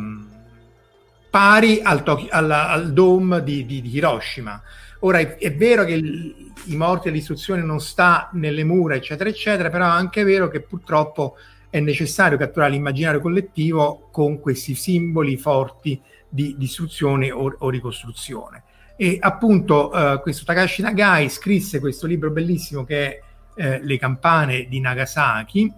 pari 1.30 1.80
al, 1.82 2.02
al, 2.30 2.50
al 2.50 2.92
dome 2.92 3.42
di, 3.42 3.66
di, 3.66 3.80
di 3.80 3.96
Hiroshima. 3.96 4.62
Ora 5.00 5.18
è, 5.18 5.36
è 5.36 5.54
vero 5.54 5.84
che 5.84 5.92
il, 5.92 6.52
i 6.64 6.76
morti 6.76 7.08
dell'istruzione 7.08 7.62
non 7.62 7.80
sta 7.80 8.28
nelle 8.32 8.64
mura, 8.64 8.94
eccetera, 8.94 9.30
eccetera, 9.30 9.70
però 9.70 9.86
è 9.86 9.88
anche 9.88 10.24
vero 10.24 10.48
che 10.48 10.60
purtroppo 10.60 11.36
è 11.70 11.78
necessario 11.80 12.36
catturare 12.36 12.72
l'immaginario 12.72 13.20
collettivo 13.20 14.08
con 14.10 14.40
questi 14.40 14.74
simboli 14.74 15.36
forti 15.36 16.00
di 16.28 16.54
distruzione 16.58 17.30
o, 17.30 17.54
o 17.58 17.70
ricostruzione. 17.70 18.64
E 19.02 19.16
appunto 19.18 19.90
eh, 19.94 20.20
questo 20.20 20.44
Takashi 20.44 20.82
Nagai 20.82 21.30
scrisse 21.30 21.80
questo 21.80 22.06
libro 22.06 22.30
bellissimo 22.30 22.84
che 22.84 23.06
è 23.06 23.22
eh, 23.54 23.80
Le 23.82 23.98
campane 23.98 24.66
di 24.68 24.78
Nagasaki, 24.78 25.72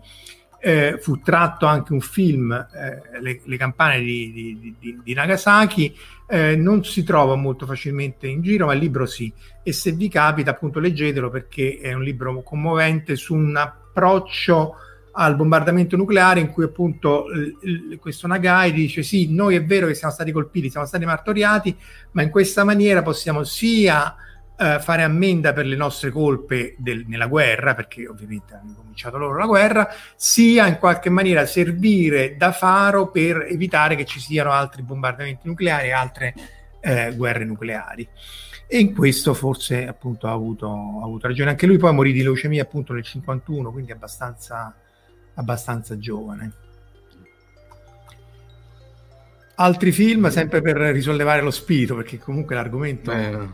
eh, 0.59 0.99
fu 1.01 1.21
tratto 1.21 1.67
anche 1.67 1.93
un 1.93 2.01
film, 2.01 2.51
eh, 2.51 3.21
le, 3.21 3.41
le, 3.45 3.57
campane 3.57 4.01
di, 4.01 4.33
di, 4.33 4.77
di, 4.77 5.01
di 5.05 5.15
Nagasaki, 5.15 5.97
eh, 6.27 6.57
non 6.57 6.83
si 6.83 7.05
trova 7.05 7.37
molto 7.37 7.65
facilmente 7.65 8.27
in 8.27 8.43
giro, 8.43 8.67
ma 8.67 8.73
il 8.73 8.81
libro 8.81 9.07
sì. 9.07 9.33
E 9.63 9.73
se 9.73 9.93
vi 9.93 10.09
capita, 10.09 10.51
appunto, 10.51 10.81
leggetelo 10.81 11.31
perché 11.31 11.79
è 11.81 11.93
un 11.93 12.03
libro 12.03 12.43
commovente 12.43 13.15
su 13.15 13.37
un 13.37 13.55
approccio 13.55 14.75
al 15.13 15.37
bombardamento 15.37 15.97
nucleare 15.97 16.41
in 16.41 16.51
cui 16.51 16.65
appunto 16.65 17.27
l- 17.29 17.57
l- 17.61 17.99
questo 17.99 18.27
Nagai 18.27 18.73
dice 18.73 19.03
sì, 19.03 19.33
noi 19.33 19.57
è 19.57 19.65
vero 19.65 19.87
che 19.87 19.95
siamo 19.95 20.13
stati 20.13 20.33
colpiti, 20.33 20.71
siamo 20.71 20.87
stati 20.87 21.05
martoriati, 21.05 21.77
ma 22.13 22.23
in 22.23 22.31
questa 22.31 22.65
maniera 22.65 23.03
possiamo 23.03 23.45
sia 23.45 24.17
eh, 24.57 24.79
fare 24.81 25.03
ammenda 25.03 25.53
per 25.53 25.67
le 25.67 25.77
nostre 25.77 26.11
colpe 26.11 26.75
del, 26.79 27.05
nella 27.07 27.27
guerra, 27.27 27.75
perché 27.75 28.07
ovviamente 28.07 28.55
hanno 28.55 28.75
cominciato 28.75 29.19
loro 29.19 29.37
la 29.37 29.47
guerra, 29.47 29.89
sia 30.15 30.67
in 30.67 30.79
qualche 30.79 31.11
maniera 31.11 31.45
servire 31.47 32.37
da 32.37 32.53
faro 32.53 33.11
per 33.11 33.47
evitare 33.49 33.97
che 33.97 34.05
ci 34.05 34.21
siano 34.21 34.53
altri 34.53 34.83
bombardamenti 34.83 35.49
nucleari 35.49 35.89
e 35.89 35.93
altre 35.93 36.35
eh, 36.81 37.15
guerre 37.17 37.45
nucleari. 37.45 38.09
E 38.67 38.79
in 38.79 38.95
questo 38.95 39.35
forse 39.35 39.87
appunto 39.87 40.27
ha 40.27 40.33
avuto, 40.33 40.67
ha 40.67 41.05
avuto, 41.05 41.27
ragione. 41.27 41.51
Anche 41.51 41.67
lui 41.67 41.77
poi 41.77 41.93
morì 41.93 42.13
di 42.13 42.23
leucemia 42.23 42.63
appunto 42.63 42.93
nel 42.93 43.03
51, 43.03 43.71
quindi 43.71 43.93
abbastanza, 43.93 44.75
abbastanza 45.35 45.99
giovane. 45.99 46.53
Altri 49.55 49.93
film, 49.93 50.29
sempre 50.31 50.63
per 50.63 50.77
risollevare 50.77 51.43
lo 51.43 51.51
spirito, 51.51 51.95
perché 51.95 52.19
comunque 52.19 52.55
l'argomento... 52.55 53.13
Beh, 53.13 53.29
eh, 53.29 53.49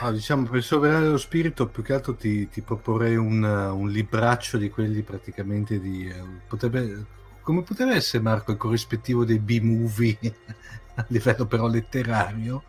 no, 0.00 0.10
diciamo 0.10 0.48
per 0.48 0.62
sovrare 0.62 1.06
lo 1.06 1.18
spirito, 1.18 1.68
più 1.68 1.82
che 1.82 1.92
altro 1.92 2.14
ti, 2.14 2.48
ti 2.48 2.62
proporrei 2.62 3.16
un, 3.16 3.44
un 3.44 3.88
libraccio 3.90 4.56
di 4.56 4.70
quelli 4.70 5.02
praticamente 5.02 5.78
di... 5.78 6.08
eh, 6.08 6.14
potrebbe, 6.48 7.04
come 7.42 7.62
potrebbe 7.62 7.94
essere 7.94 8.22
Marco 8.22 8.50
il 8.50 8.56
corrispettivo 8.56 9.24
dei 9.24 9.38
B-movie 9.38 10.18
a 10.96 11.04
livello 11.08 11.44
però 11.46 11.68
letterario? 11.68 12.62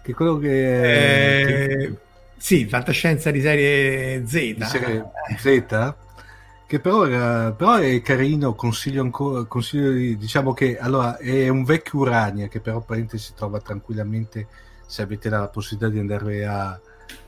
Che 0.00 0.14
quello 0.14 0.38
che... 0.38 1.40
eh, 1.40 1.76
che- 1.76 1.96
sì, 2.36 2.66
fantascienza 2.66 3.30
di 3.32 3.40
serie 3.40 4.24
Z. 4.26 4.32
di 4.32 4.64
serie 4.64 5.10
Z 5.36 5.94
che 6.74 6.80
però, 6.80 7.06
era- 7.06 7.52
però 7.52 7.76
è 7.76 8.00
carino 8.02 8.54
consiglio 8.54 9.02
ancora 9.02 9.44
consiglio 9.44 9.92
di- 9.92 10.16
diciamo 10.16 10.52
che 10.52 10.76
allora 10.78 11.16
è 11.18 11.48
un 11.48 11.62
vecchio 11.64 12.00
Urania 12.00 12.48
che 12.48 12.60
però 12.60 12.78
apparentemente 12.78 13.18
si 13.18 13.34
trova 13.34 13.60
tranquillamente 13.60 14.48
se 14.86 15.02
avete 15.02 15.28
la 15.28 15.48
possibilità 15.48 15.92
di 15.92 15.98
andare 16.00 16.44
a, 16.46 16.80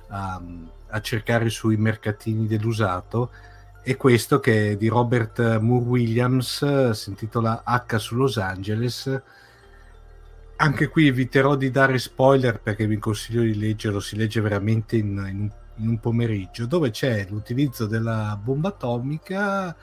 a- 0.08 0.42
a 0.88 1.00
cercare 1.00 1.48
sui 1.50 1.76
mercatini 1.76 2.46
dell'usato 2.46 3.30
e 3.82 3.96
questo 3.96 4.40
che 4.40 4.72
è 4.72 4.76
di 4.76 4.88
Robert 4.88 5.58
Moore 5.58 5.84
Williams 5.84 6.90
si 6.90 7.08
intitola 7.10 7.62
H 7.64 7.96
su 7.98 8.16
Los 8.16 8.36
Angeles. 8.38 9.22
Anche 10.58 10.88
qui 10.88 11.06
eviterò 11.06 11.54
di 11.54 11.70
dare 11.70 11.98
spoiler 11.98 12.60
perché 12.60 12.86
vi 12.86 12.98
consiglio 12.98 13.42
di 13.42 13.56
leggerlo, 13.56 14.00
si 14.00 14.16
legge 14.16 14.40
veramente 14.40 14.96
in, 14.96 15.24
in 15.28 15.38
un, 15.40 15.50
in 15.76 15.88
un 15.88 15.98
pomeriggio, 15.98 16.66
dove 16.66 16.90
c'è 16.90 17.26
l'utilizzo 17.28 17.86
della 17.86 18.38
bomba 18.42 18.68
atomica, 18.68 19.74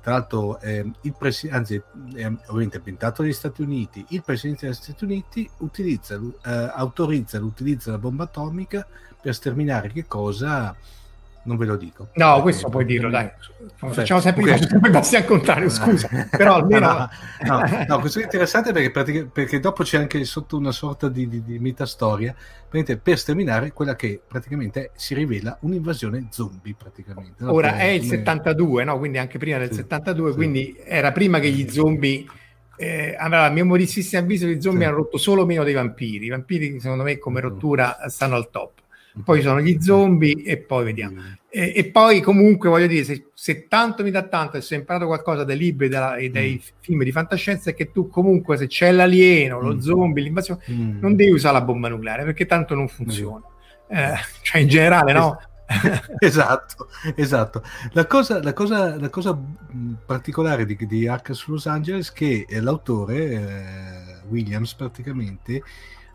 tra 0.00 0.12
l'altro 0.12 0.60
ehm, 0.60 0.94
il 1.02 1.14
presi- 1.16 1.48
anzi, 1.48 1.76
è 1.76 2.26
ovviamente 2.26 2.78
ambientato 2.78 3.22
negli 3.22 3.32
Stati 3.32 3.62
Uniti, 3.62 4.04
il 4.08 4.22
presidente 4.22 4.66
degli 4.66 4.74
Stati 4.74 5.04
Uniti 5.04 5.48
utilizza, 5.58 6.14
eh, 6.16 6.50
autorizza 6.74 7.38
l'utilizzo 7.38 7.90
della 7.90 8.02
bomba 8.02 8.24
atomica 8.24 8.86
per 9.20 9.34
sterminare 9.34 9.92
che 9.92 10.06
cosa? 10.06 10.74
Non 11.44 11.56
ve 11.56 11.66
lo 11.66 11.76
dico. 11.76 12.08
No, 12.14 12.40
questo 12.42 12.68
puoi 12.68 12.84
dirlo, 12.84 13.10
dai. 13.10 13.28
Facciamo 13.74 14.20
sempre, 14.20 14.42
Ok. 14.42 14.50
facciamo 14.50 14.66
sempre 14.68 14.88
i 14.88 14.92
passi 14.92 15.16
al 15.16 15.24
contrario, 15.24 15.68
scusa. 15.68 16.08
Però 16.30 16.54
almeno... 16.54 16.86
No, 16.88 17.58
no, 17.58 17.84
no, 17.88 17.98
questo 17.98 18.20
è 18.20 18.22
interessante 18.22 18.72
perché, 18.72 19.24
perché 19.26 19.58
dopo 19.58 19.82
c'è 19.82 19.98
anche 19.98 20.22
sotto 20.24 20.56
una 20.56 20.70
sorta 20.70 21.08
di, 21.08 21.26
di, 21.28 21.42
di 21.42 21.58
metastoria 21.58 22.34
per 23.02 23.18
sterminare 23.18 23.72
quella 23.72 23.96
che 23.96 24.20
praticamente 24.26 24.92
si 24.94 25.14
rivela 25.14 25.58
un'invasione 25.62 26.28
zombie 26.30 26.74
praticamente. 26.78 27.42
no? 27.44 27.52
Ora 27.52 27.72
Che 27.72 27.78
è 27.78 27.84
il 27.86 28.00
come- 28.02 28.16
72, 28.18 28.84
no? 28.84 28.98
quindi 28.98 29.18
anche 29.18 29.38
prima 29.38 29.58
del 29.58 29.68
Sì, 29.70 29.74
72, 29.76 30.30
sì. 30.30 30.36
quindi 30.36 30.76
era 30.84 31.10
prima 31.12 31.38
che 31.40 31.50
gli 31.50 31.68
zombie... 31.68 32.24
Eh, 32.76 33.14
allora, 33.18 33.44
a 33.44 33.50
mio 33.50 33.64
modestissimo 33.66 34.22
avviso, 34.22 34.46
gli 34.46 34.60
zombie 34.60 34.82
Sì. 34.82 34.86
hanno 34.88 34.96
rotto 34.96 35.18
solo 35.18 35.44
meno 35.44 35.62
dei 35.62 35.74
vampiri. 35.74 36.26
I 36.26 36.30
vampiri, 36.30 36.80
secondo 36.80 37.02
me, 37.04 37.18
come 37.18 37.40
Mm. 37.40 37.42
rottura 37.42 37.96
stanno 38.08 38.34
al 38.36 38.48
top. 38.50 38.80
Poi 39.24 39.42
sono 39.42 39.60
gli 39.60 39.78
zombie 39.80 40.42
e 40.42 40.56
poi 40.58 40.84
vediamo. 40.84 41.20
E, 41.50 41.72
e 41.76 41.84
poi 41.90 42.20
comunque 42.22 42.70
voglio 42.70 42.86
dire, 42.86 43.04
se, 43.04 43.26
se 43.34 43.66
tanto 43.68 44.02
mi 44.02 44.10
dà 44.10 44.22
tanto 44.22 44.56
e 44.56 44.62
se 44.62 44.74
ho 44.74 44.78
imparato 44.78 45.06
qualcosa 45.06 45.44
dai 45.44 45.58
libri 45.58 45.88
e, 45.88 46.24
e 46.24 46.30
dai 46.30 46.54
Mm. 46.54 46.76
film 46.80 47.02
di 47.04 47.12
fantascienza 47.12 47.70
è 47.70 47.74
che 47.74 47.90
tu 47.92 48.08
comunque 48.08 48.56
se 48.56 48.66
c'è 48.68 48.90
l'alieno, 48.90 49.60
lo 49.60 49.74
Mm. 49.74 49.78
zombie, 49.80 50.22
l'invasione, 50.24 50.62
Mm. 50.70 50.98
non 51.00 51.14
devi 51.14 51.30
usare 51.30 51.54
la 51.54 51.62
bomba 51.62 51.88
nucleare 51.88 52.24
perché 52.24 52.46
tanto 52.46 52.74
non 52.74 52.88
funziona. 52.88 53.42
Eh, 53.88 54.14
cioè 54.40 54.62
in 54.62 54.68
generale 54.68 55.12
no? 55.12 55.38
esatto, 56.18 56.88
esatto. 57.14 57.62
La 57.92 58.06
cosa, 58.06 58.42
la 58.42 58.52
cosa, 58.54 58.98
la 58.98 59.08
cosa 59.10 59.32
mh, 59.34 59.92
particolare 60.06 60.64
di, 60.64 60.76
di 60.86 61.06
H 61.06 61.32
su 61.32 61.52
Los 61.52 61.66
Angeles 61.66 62.10
è 62.10 62.12
che 62.14 62.46
l'autore, 62.60 63.16
eh, 63.30 64.28
Williams 64.28 64.74
praticamente, 64.74 65.62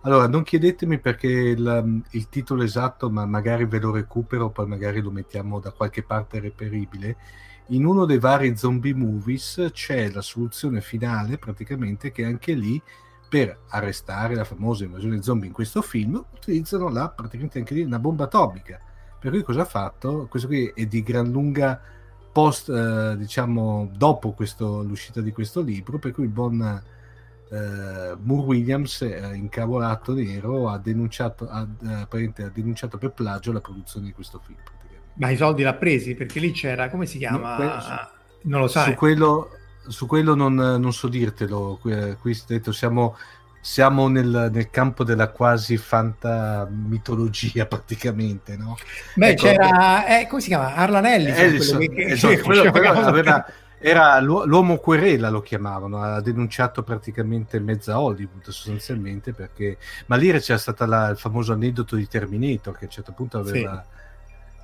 allora 0.07 0.27
non 0.27 0.43
chiedetemi 0.43 0.99
perché 0.99 1.27
il, 1.27 2.01
il 2.11 2.29
titolo 2.29 2.63
esatto, 2.63 3.09
ma 3.09 3.25
magari 3.25 3.65
ve 3.65 3.79
lo 3.79 3.91
recupero, 3.91 4.49
poi 4.49 4.65
magari 4.65 5.01
lo 5.01 5.11
mettiamo 5.11 5.59
da 5.59 5.71
qualche 5.71 6.01
parte 6.01 6.39
reperibile. 6.39 7.17
In 7.71 7.85
uno 7.85 8.05
dei 8.05 8.17
vari 8.17 8.55
zombie 8.55 8.93
movies 8.93 9.67
c'è 9.73 10.09
la 10.09 10.21
soluzione 10.21 10.79
finale, 10.79 11.37
praticamente, 11.37 12.13
che 12.13 12.23
anche 12.23 12.53
lì 12.53 12.81
per 13.27 13.63
arrestare 13.67 14.33
la 14.33 14.45
famosa 14.45 14.85
invasione 14.85 15.21
zombie 15.21 15.47
in 15.47 15.53
questo 15.53 15.81
film 15.81 16.23
utilizzano 16.33 16.87
la, 16.87 17.09
praticamente 17.09 17.59
anche 17.59 17.73
lì 17.73 17.81
una 17.81 17.99
bomba 17.99 18.23
atomica. 18.23 18.79
Per 19.19 19.29
cui 19.29 19.43
cosa 19.43 19.63
ha 19.63 19.65
fatto? 19.65 20.27
Questo 20.29 20.47
qui 20.47 20.71
è 20.73 20.85
di 20.85 21.03
gran 21.03 21.29
lunga 21.29 21.81
post, 22.31 22.69
eh, 22.69 23.17
diciamo, 23.17 23.91
dopo 23.93 24.31
questo- 24.31 24.83
l'uscita 24.83 25.19
di 25.19 25.33
questo 25.33 25.59
libro, 25.59 25.99
per 25.99 26.13
cui 26.13 26.23
il 26.23 26.29
buon 26.29 26.81
eh, 27.51 28.15
Moore 28.21 28.45
Williams, 28.45 29.01
eh, 29.01 29.31
incavolato 29.33 30.13
nero, 30.13 30.69
ha 30.69 30.77
denunciato, 30.77 31.47
ha, 31.49 31.65
eh, 31.83 32.33
ha 32.43 32.49
denunciato 32.53 32.97
per 32.97 33.11
plagio 33.11 33.51
la 33.51 33.61
produzione 33.61 34.07
di 34.07 34.11
questo 34.13 34.41
film. 34.45 34.57
Ma 35.15 35.29
i 35.29 35.35
soldi 35.37 35.63
l'ha 35.63 35.73
presi 35.73 36.13
perché 36.13 36.39
lì 36.39 36.51
c'era, 36.51 36.89
come 36.89 37.05
si 37.05 37.17
chiama? 37.17 37.49
No, 37.51 37.55
quello- 37.55 38.09
non 38.43 38.61
lo 38.61 38.67
sai. 38.67 38.91
Su 38.91 38.95
quello, 38.95 39.49
su 39.87 40.05
quello 40.05 40.35
non, 40.35 40.53
non 40.53 40.93
so 40.93 41.07
dirtelo, 41.07 41.77
qui, 41.81 42.15
qui 42.21 42.39
detto, 42.45 42.71
siamo, 42.71 43.17
siamo 43.59 44.07
nel, 44.09 44.49
nel 44.53 44.69
campo 44.69 45.03
della 45.03 45.29
quasi 45.29 45.75
fanta 45.77 46.67
mitologia 46.69 47.65
praticamente, 47.67 48.55
no? 48.57 48.77
Beh, 49.15 49.29
ecco, 49.29 49.41
c'era, 49.47 50.19
eh, 50.19 50.27
come 50.27 50.41
si 50.41 50.47
chiama? 50.49 50.75
Arlan 50.75 51.05
Ellison, 51.07 51.43
Ellison, 51.43 51.77
quello 51.77 51.93
che- 51.93 52.05
esatto, 52.11 52.41
quello- 52.43 52.71
quello 52.71 52.89
aveva- 52.99 53.45
era 53.79 54.19
l'u- 54.19 54.45
l'uomo 54.45 54.77
querela 54.77 55.29
lo 55.29 55.41
chiamavano, 55.41 56.01
ha 56.01 56.21
denunciato 56.21 56.83
praticamente 56.83 57.59
mezza 57.59 57.99
Hollywood 57.99 58.43
sostanzialmente 58.49 59.33
perché, 59.33 59.77
ma 60.07 60.15
lì 60.15 60.31
c'era 60.39 60.57
stato 60.57 60.85
la- 60.85 61.09
il 61.09 61.17
famoso 61.17 61.53
aneddoto 61.53 61.95
di 61.95 62.07
Terminator 62.07 62.73
che 62.73 62.85
a 62.85 62.87
un 62.87 62.91
certo 62.91 63.11
punto 63.13 63.37
aveva, 63.37 63.85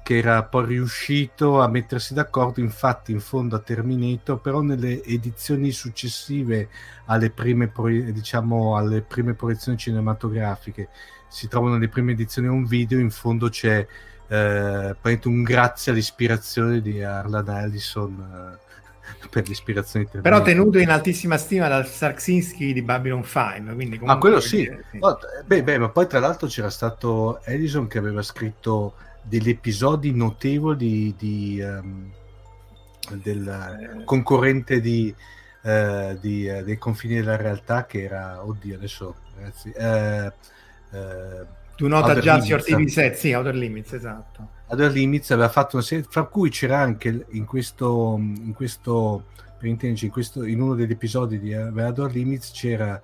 che 0.04 0.18
era 0.18 0.44
poi 0.44 0.66
riuscito 0.66 1.62
a 1.62 1.68
mettersi 1.70 2.14
d'accordo, 2.14 2.60
infatti 2.60 3.12
in 3.12 3.22
fondo 3.22 3.56
a 3.56 3.60
Terminator, 3.60 4.42
però 4.42 4.62
nelle 4.62 5.02
edizioni 5.04 5.72
successive 5.72 6.70
alle 7.06 7.30
prime, 7.30 7.68
pro- 7.70 7.88
diciamo, 7.88 8.76
alle 8.76 9.02
prime 9.02 9.34
proiezioni 9.34 9.78
cinematografiche. 9.78 10.90
Si 11.30 11.48
trovano 11.48 11.78
le 11.78 11.88
prime 11.88 12.12
edizioni 12.12 12.48
a 12.48 12.52
un 12.52 12.66
video, 12.66 13.00
in 13.00 13.12
fondo 13.12 13.48
c'è 13.50 13.86
eh, 14.28 14.96
un 15.26 15.44
grazie 15.44 15.92
all'ispirazione 15.92 16.82
di 16.82 17.02
Arlan 17.04 17.48
Ellison 17.50 18.58
eh, 18.60 18.63
per 19.30 19.48
l'ispirazione 19.48 20.06
Però 20.06 20.42
tenuto 20.42 20.80
in 20.80 20.90
altissima 20.90 21.38
stima 21.38 21.68
dal 21.68 21.88
Sarksinski 21.88 22.74
di 22.74 22.82
Babylon 22.82 23.24
5. 23.24 23.74
Quindi 23.74 24.00
Ah, 24.06 24.18
quello 24.18 24.40
sì. 24.40 24.58
dire, 24.58 24.86
sì. 24.92 24.98
Oh, 25.00 25.18
beh, 25.46 25.64
beh, 25.64 25.78
ma 25.78 25.90
poi 25.90 26.08
tra 26.08 26.20
l'altro 26.20 26.48
c'era 26.48 26.70
stato 26.70 27.42
Ellison 27.44 27.88
che 27.88 27.98
aveva 27.98 28.22
scritto 28.22 28.96
degli 29.22 29.50
episodi 29.50 30.14
notevoli 30.14 31.16
di, 31.18 31.60
ehm, 31.60 32.12
del 33.22 34.02
concorrente 34.06 34.80
di, 34.80 35.14
eh, 35.64 36.18
di, 36.20 36.48
eh, 36.48 36.64
dei 36.64 36.78
confini 36.78 37.16
della 37.16 37.38
realtà 37.38 37.86
che 37.86 38.04
era, 38.04 38.46
oddio 38.46 38.76
adesso 38.76 39.16
ragazzi, 39.36 39.72
eh, 39.72 40.32
eh, 41.86 41.90
Tu 41.90 41.96
nota 41.96 42.14
Outer 42.14 42.24
già 42.24 42.34
Limits. 42.36 42.50
Your 42.50 42.64
TV 42.64 42.88
set, 42.88 43.16
sì, 43.16 43.34
Outer 43.34 43.56
Limits, 43.56 43.94
esatto. 43.94 44.50
Other 44.68 44.92
Limits 44.92 45.32
aveva 45.32 45.50
fatto 45.50 45.76
una 45.76 45.86
serie, 45.86 46.06
fra 46.10 46.24
cui 46.24 46.50
c'era 46.50 46.80
anche 46.80 47.26
in 47.32 47.46
questo, 47.46 48.16
in 48.18 48.54
questo, 48.54 49.26
per 49.58 49.68
intenderci, 49.70 50.06
in, 50.06 50.12
questo, 50.12 50.44
in 50.46 50.62
uno 50.62 50.74
degli 50.76 50.92
episodi 50.92 51.40
di 51.40 51.54
Other 51.54 52.12
Limits 52.12 52.52
c'era 52.52 53.00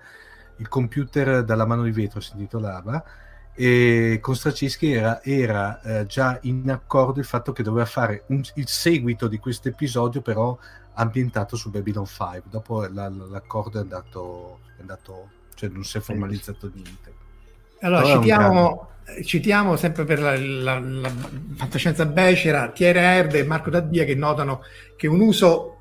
il 0.57 0.67
computer 0.67 1.43
dalla 1.43 1.65
mano 1.65 1.83
di 1.83 1.91
vetro, 1.91 2.19
si 2.19 2.31
intitolava, 2.33 3.03
e 3.53 4.19
con 4.21 4.35
Straczynski 4.35 4.91
era, 4.91 5.21
era 5.23 5.81
eh, 5.81 6.05
già 6.05 6.37
in 6.43 6.69
accordo 6.71 7.19
il 7.19 7.25
fatto 7.25 7.51
che 7.51 7.63
doveva 7.63 7.85
fare 7.85 8.23
un- 8.27 8.41
il 8.55 8.67
seguito 8.67 9.27
di 9.27 9.37
questo 9.37 9.67
episodio, 9.67 10.21
però 10.21 10.57
ambientato 10.93 11.55
su 11.55 11.69
Babylon 11.69 12.05
5. 12.05 12.43
Dopo 12.49 12.87
la- 12.87 13.09
l'accordo 13.09 13.77
è 13.79 13.81
andato, 13.81 14.61
è 14.77 14.81
andato, 14.81 15.29
cioè 15.55 15.69
non 15.69 15.83
si 15.83 15.97
è 15.97 16.01
formalizzato 16.01 16.69
niente. 16.73 17.18
Allora, 17.81 18.03
citiamo, 18.05 18.87
citiamo 19.23 19.75
sempre 19.75 20.03
per 20.05 20.19
la, 20.19 20.35
la- 20.37 20.79
la 20.79 21.11
fantascienza 21.55 22.05
becera 22.05 22.69
Thierry 22.71 22.99
Herde 22.99 23.39
e 23.39 23.43
Marco 23.43 23.69
Daddia 23.69 24.03
che 24.05 24.15
notano 24.15 24.61
che 24.95 25.07
un 25.07 25.19
uso 25.21 25.75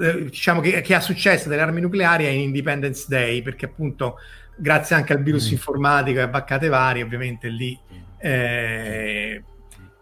eh, 0.00 0.24
diciamo 0.24 0.60
che, 0.60 0.80
che 0.82 0.94
ha 0.94 1.00
successo 1.00 1.48
delle 1.48 1.62
armi 1.62 1.80
nucleari 1.80 2.24
è 2.24 2.28
in 2.28 2.40
Independence 2.40 3.06
Day 3.08 3.42
perché 3.42 3.66
appunto 3.66 4.16
grazie 4.56 4.94
anche 4.96 5.12
al 5.14 5.22
virus 5.22 5.48
Mm. 5.48 5.52
informatico 5.52 6.18
e 6.18 6.22
a 6.22 6.28
baccate 6.28 6.68
varie 6.68 7.02
ovviamente 7.02 7.48
lì 7.48 7.78
eh, 8.18 9.42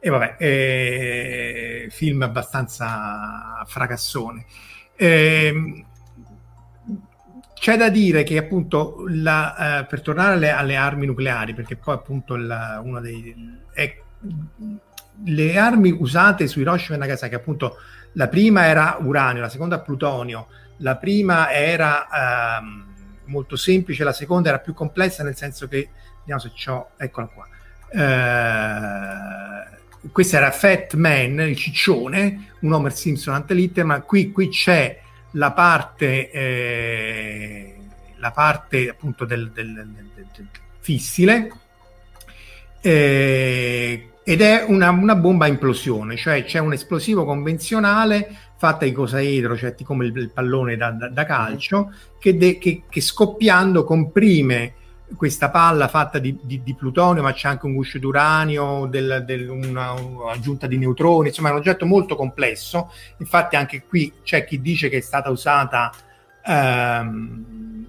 e 0.01 0.11
vabbè 0.11 0.37
eh, 0.39 1.87
film 1.91 2.23
abbastanza 2.23 3.63
fracassone 3.67 4.45
Ehm, 5.01 5.87
c'è 7.61 7.77
da 7.77 7.89
dire 7.89 8.23
che 8.23 8.39
appunto 8.39 9.05
la, 9.09 9.81
eh, 9.81 9.85
per 9.87 10.01
tornare 10.01 10.35
alle, 10.35 10.51
alle 10.51 10.77
armi 10.77 11.07
nucleari, 11.07 11.55
perché 11.55 11.77
poi 11.77 11.95
appunto 11.95 12.35
il- 12.35 12.81
uno 12.83 13.01
dei 13.01 13.35
è- 13.73 14.01
le 15.25 15.59
armi 15.59 15.91
usate 15.91 16.47
su 16.47 16.61
Hiroshima 16.61 16.97
e 16.97 16.99
Nagasaki, 17.01 17.35
appunto 17.35 17.77
la 18.13 18.29
prima 18.29 18.67
era 18.67 18.97
uranio, 19.01 19.43
la 19.43 19.49
seconda 19.49 19.81
plutonio, 19.81 20.47
la 20.79 20.97
prima 20.97 21.53
era 21.53 22.59
ehm, 22.61 22.87
molto 23.27 23.57
semplice, 23.57 24.05
la 24.05 24.13
seconda 24.13 24.49
era 24.49 24.59
più 24.59 24.75
complessa 24.75 25.23
nel 25.23 25.37
senso 25.37 25.67
che, 25.69 25.91
vediamo 26.21 26.41
se 26.41 26.53
c'ho, 26.55 26.91
eccola 26.97 27.27
qua. 27.27 27.47
Eh, 27.91 29.77
questo 30.13 30.37
era 30.37 30.51
Fat 30.51 30.95
Man, 30.95 31.41
il 31.41 31.57
ciccione, 31.57 32.53
un 32.61 32.73
Homer 32.73 32.93
Simpson 32.93 33.35
ante 33.35 33.85
ma 33.85 34.01
qui, 34.01 34.31
qui 34.31 34.49
c'è 34.49 35.01
la 35.33 35.53
parte, 35.53 36.31
eh, 36.31 37.77
la 38.17 38.31
parte 38.31 38.89
appunto 38.89 39.25
del, 39.25 39.51
del, 39.53 39.73
del, 39.75 40.27
del 40.35 40.49
fissile 40.81 41.51
eh, 42.81 44.11
ed 44.23 44.41
è 44.41 44.65
una, 44.67 44.91
una, 44.91 45.15
bomba 45.15 45.47
a 45.47 45.49
implosione, 45.49 46.17
cioè 46.17 46.45
c'è 46.45 46.59
un 46.59 46.73
esplosivo 46.73 47.25
convenzionale 47.25 48.37
fatta 48.57 48.85
di 48.85 48.93
cosaedro, 48.93 49.57
cioè 49.57 49.75
come 49.83 50.07
il, 50.07 50.17
il 50.17 50.31
pallone 50.31 50.77
da, 50.77 50.91
da, 50.91 51.09
da 51.09 51.25
calcio, 51.25 51.93
che, 52.19 52.37
de, 52.37 52.59
che, 52.59 52.83
che, 52.89 53.01
scoppiando 53.01 53.85
comprime 53.85 54.75
questa 55.17 55.51
palla 55.51 55.89
fatta 55.89 56.19
di, 56.19 56.39
di, 56.43 56.63
di, 56.63 56.75
plutonio, 56.75 57.23
ma 57.23 57.33
c'è 57.33 57.49
anche 57.49 57.67
un 57.67 57.75
guscio 57.75 57.99
d'uranio, 57.99 58.87
del, 58.87 59.25
del, 59.27 59.49
una, 59.49 59.93
un'aggiunta 59.93 60.67
di 60.67 60.79
neutroni, 60.79 61.29
insomma 61.29 61.49
è 61.49 61.53
un 61.53 61.59
oggetto 61.59 61.87
molto 61.87 62.17
complesso. 62.17 62.93
Infatti 63.19 63.57
anche 63.57 63.85
qui 63.85 64.13
c'è 64.23 64.45
chi 64.45 64.61
dice 64.61 64.89
che 64.89 64.99
è 64.99 65.01
stata 65.01 65.31
usata 65.31 65.93
ehm, 66.45 67.87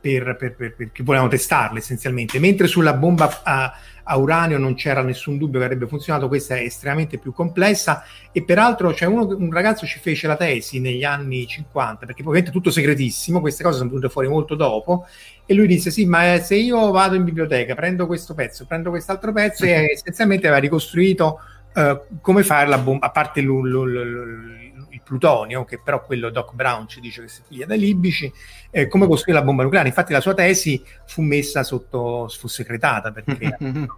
per, 0.00 0.36
per, 0.36 0.54
per, 0.54 0.74
perché 0.76 1.02
volevano 1.02 1.30
testarla 1.30 1.78
essenzialmente, 1.78 2.38
mentre 2.38 2.68
sulla 2.68 2.94
bomba 2.94 3.40
a, 3.42 3.72
a, 4.04 4.16
uranio 4.16 4.56
non 4.56 4.74
c'era 4.74 5.02
nessun 5.02 5.36
dubbio 5.36 5.58
che 5.58 5.64
avrebbe 5.64 5.88
funzionato, 5.88 6.28
questa 6.28 6.54
è 6.54 6.60
estremamente 6.60 7.18
più 7.18 7.32
complessa 7.32 8.04
e 8.30 8.44
peraltro 8.44 8.94
cioè 8.94 9.08
uno, 9.08 9.26
un 9.36 9.50
ragazzo 9.50 9.84
ci 9.84 9.98
fece 9.98 10.28
la 10.28 10.36
tesi 10.36 10.78
negli 10.78 11.02
anni 11.02 11.44
50, 11.44 12.06
perché 12.06 12.20
ovviamente 12.20 12.52
tutto 12.52 12.70
segretissimo, 12.70 13.40
queste 13.40 13.64
cose 13.64 13.78
sono 13.78 13.88
venute 13.88 14.08
fuori 14.08 14.28
molto 14.28 14.54
dopo 14.54 15.06
e 15.46 15.54
lui 15.54 15.66
disse 15.66 15.90
sì 15.90 16.04
ma 16.06 16.38
se 16.40 16.56
io 16.56 16.90
vado 16.90 17.14
in 17.14 17.24
biblioteca 17.24 17.74
prendo 17.74 18.06
questo 18.06 18.34
pezzo 18.34 18.66
prendo 18.66 18.90
quest'altro 18.90 19.32
pezzo 19.32 19.64
e 19.64 19.92
essenzialmente 19.92 20.46
aveva 20.46 20.60
ricostruito 20.60 21.40
uh, 21.74 22.20
come 22.20 22.42
fare 22.42 22.68
la 22.68 22.78
bomba 22.78 23.06
a 23.06 23.10
parte 23.10 23.40
l- 23.40 23.46
l- 23.46 23.92
l- 23.92 24.66
il 24.96 25.02
plutonio, 25.04 25.64
che 25.64 25.78
però 25.82 26.02
quello 26.02 26.30
Doc 26.30 26.54
Brown 26.54 26.88
ci 26.88 27.00
dice 27.00 27.22
che 27.22 27.28
si 27.28 27.42
figlia 27.46 27.66
dai 27.66 27.78
libici, 27.78 28.32
eh, 28.70 28.88
come 28.88 29.06
costruire 29.06 29.38
la 29.38 29.44
bomba 29.44 29.62
nucleare. 29.62 29.88
Infatti 29.88 30.12
la 30.12 30.20
sua 30.20 30.34
tesi 30.34 30.82
fu 31.06 31.22
messa 31.22 31.62
sotto, 31.62 32.28
fu 32.28 32.48
segretata 32.48 33.12
perché 33.12 33.56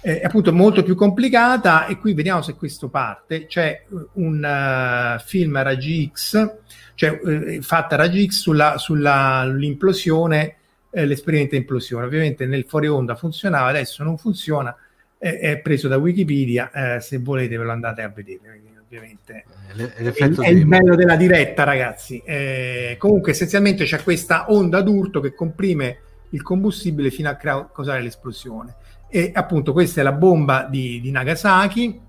è 0.00 0.22
appunto 0.24 0.52
molto 0.52 0.82
più 0.82 0.94
complicata 0.94 1.86
e 1.86 1.98
qui 1.98 2.14
vediamo 2.14 2.42
se 2.42 2.54
questo 2.54 2.88
parte. 2.88 3.46
C'è 3.46 3.84
un 4.14 4.42
uh, 4.42 5.20
film 5.24 5.62
raggi 5.62 6.10
X, 6.12 6.54
cioè 6.94 7.20
uh, 7.22 7.62
fatta 7.62 7.96
raggi 7.96 8.26
X 8.26 8.40
sulla, 8.40 8.78
sull'implosione, 8.78 10.55
eh, 10.96 11.04
l'esperimento 11.04 11.54
implosione. 11.56 12.06
Ovviamente 12.06 12.46
nel 12.46 12.64
fuori 12.66 12.88
onda 12.88 13.14
funzionava, 13.14 13.68
adesso 13.68 14.02
non 14.02 14.16
funziona, 14.16 14.74
è, 15.18 15.38
è 15.38 15.58
preso 15.58 15.88
da 15.88 15.98
Wikipedia, 15.98 16.96
eh, 16.96 17.00
se 17.00 17.18
volete 17.18 17.58
ve 17.58 17.64
lo 17.64 17.70
andate 17.70 18.02
a 18.02 18.08
vedere 18.08 18.62
ovviamente. 18.86 19.44
Eh, 19.76 19.92
è, 19.92 20.12
è 20.12 20.48
il 20.48 20.64
bello 20.64 20.94
della 20.94 21.16
diretta, 21.16 21.64
ragazzi. 21.64 22.22
Eh, 22.24 22.96
comunque, 22.98 23.32
essenzialmente 23.32 23.84
c'è 23.84 24.02
questa 24.02 24.50
onda 24.50 24.80
d'urto 24.80 25.20
che 25.20 25.34
comprime 25.34 25.98
il 26.30 26.42
combustibile 26.42 27.10
fino 27.10 27.28
a 27.28 27.36
causare 27.36 28.00
l'esplosione. 28.00 28.74
E 29.08 29.32
appunto, 29.34 29.72
questa 29.72 30.00
è 30.00 30.04
la 30.04 30.12
bomba 30.12 30.66
di, 30.70 31.00
di 31.00 31.10
Nagasaki. 31.10 32.00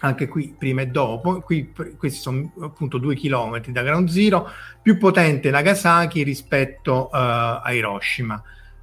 Anche 0.00 0.28
qui 0.28 0.54
prima 0.56 0.82
e 0.82 0.86
dopo, 0.86 1.40
qui 1.40 1.72
questi 1.96 2.20
sono 2.20 2.52
appunto 2.60 2.98
due 2.98 3.16
chilometri 3.16 3.72
da 3.72 3.82
Ground 3.82 4.08
Zero, 4.08 4.48
più 4.80 4.96
potente 4.96 5.50
Nagasaki 5.50 6.22
rispetto 6.22 7.08
uh, 7.10 7.16
a 7.16 7.72
Hiroshima. 7.72 8.40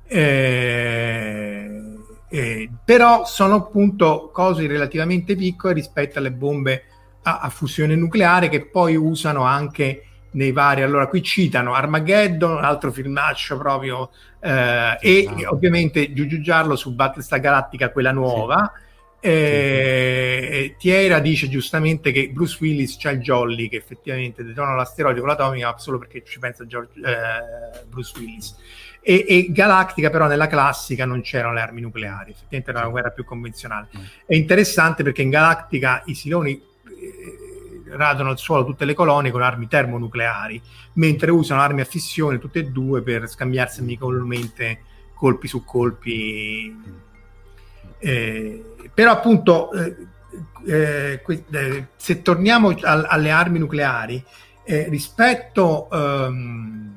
Eh, 0.07 1.95
eh, 2.27 2.69
però 2.83 3.25
sono 3.25 3.55
appunto 3.55 4.29
cose 4.33 4.67
relativamente 4.67 5.35
piccole 5.35 5.73
rispetto 5.73 6.19
alle 6.19 6.31
bombe 6.31 6.83
a, 7.23 7.39
a, 7.39 7.49
fusione 7.49 7.95
nucleare 7.95 8.49
che 8.49 8.65
poi 8.65 8.95
usano 8.95 9.43
anche 9.43 10.03
nei 10.31 10.51
vari. 10.51 10.81
Allora, 10.81 11.07
qui 11.07 11.23
citano 11.23 11.73
Armageddon, 11.73 12.57
un 12.57 12.63
altro 12.63 12.91
filmaccio 12.91 13.57
proprio, 13.57 14.09
eh, 14.39 14.97
e 14.99 15.27
ah. 15.27 15.49
ovviamente 15.51 16.13
Giugiugiarlo 16.13 16.75
su 16.75 16.93
Battlestar 16.93 17.39
Galactica, 17.39 17.91
quella 17.91 18.11
nuova. 18.11 18.71
Sì. 18.75 18.83
Eh, 19.27 20.75
Tiera 20.77 21.19
dice 21.19 21.49
giustamente 21.49 22.11
che 22.11 22.29
Bruce 22.29 22.57
Willis 22.61 22.97
c'ha 22.99 23.09
il 23.09 23.21
Jolly 23.21 23.67
che 23.69 23.77
effettivamente 23.77 24.43
detona 24.43 24.75
l'asteroide 24.75 25.19
con 25.19 25.29
l'atomica 25.29 25.75
solo 25.77 25.97
perché 25.97 26.23
ci 26.23 26.37
pensa 26.37 26.67
George, 26.67 26.91
eh, 26.99 27.85
Bruce 27.87 28.13
Willis 28.19 28.55
e, 29.01 29.25
e, 29.27 29.47
Galactica 29.49 30.11
però 30.11 30.27
nella 30.27 30.45
classica 30.45 31.05
non 31.05 31.21
c'erano 31.21 31.55
le 31.55 31.61
armi 31.61 31.81
nucleari 31.81 32.31
effettivamente 32.31 32.69
era 32.69 32.81
una 32.81 32.89
guerra 32.89 33.09
più 33.09 33.25
convenzionale 33.25 33.87
mm. 33.97 34.03
è 34.27 34.35
interessante 34.35 35.01
perché 35.01 35.23
in 35.23 35.31
Galactica 35.31 36.03
i 36.05 36.13
siloni 36.13 36.61
radono 37.95 38.29
al 38.29 38.37
suolo 38.37 38.65
tutte 38.65 38.85
le 38.85 38.93
colonie 38.93 39.31
con 39.31 39.41
armi 39.41 39.67
termonucleari, 39.67 40.61
mentre 40.93 41.31
usano 41.31 41.61
armi 41.61 41.81
a 41.81 41.85
fissione 41.85 42.39
tutte 42.39 42.59
e 42.59 42.65
due 42.65 43.01
per 43.01 43.27
scambiarsi 43.27 43.81
amichevolmente 43.81 44.81
colpi 45.13 45.47
su 45.47 45.63
colpi. 45.63 47.03
Eh, 48.05 48.63
però 48.93 49.11
appunto, 49.11 49.71
eh, 49.73 49.95
eh, 50.67 51.21
eh 51.51 51.85
se 51.95 52.21
torniamo 52.21 52.69
a, 52.69 53.01
alle 53.07 53.31
armi 53.31 53.59
nucleari, 53.59 54.23
eh, 54.63 54.87
rispetto... 54.89 55.87
Um, 55.91 56.93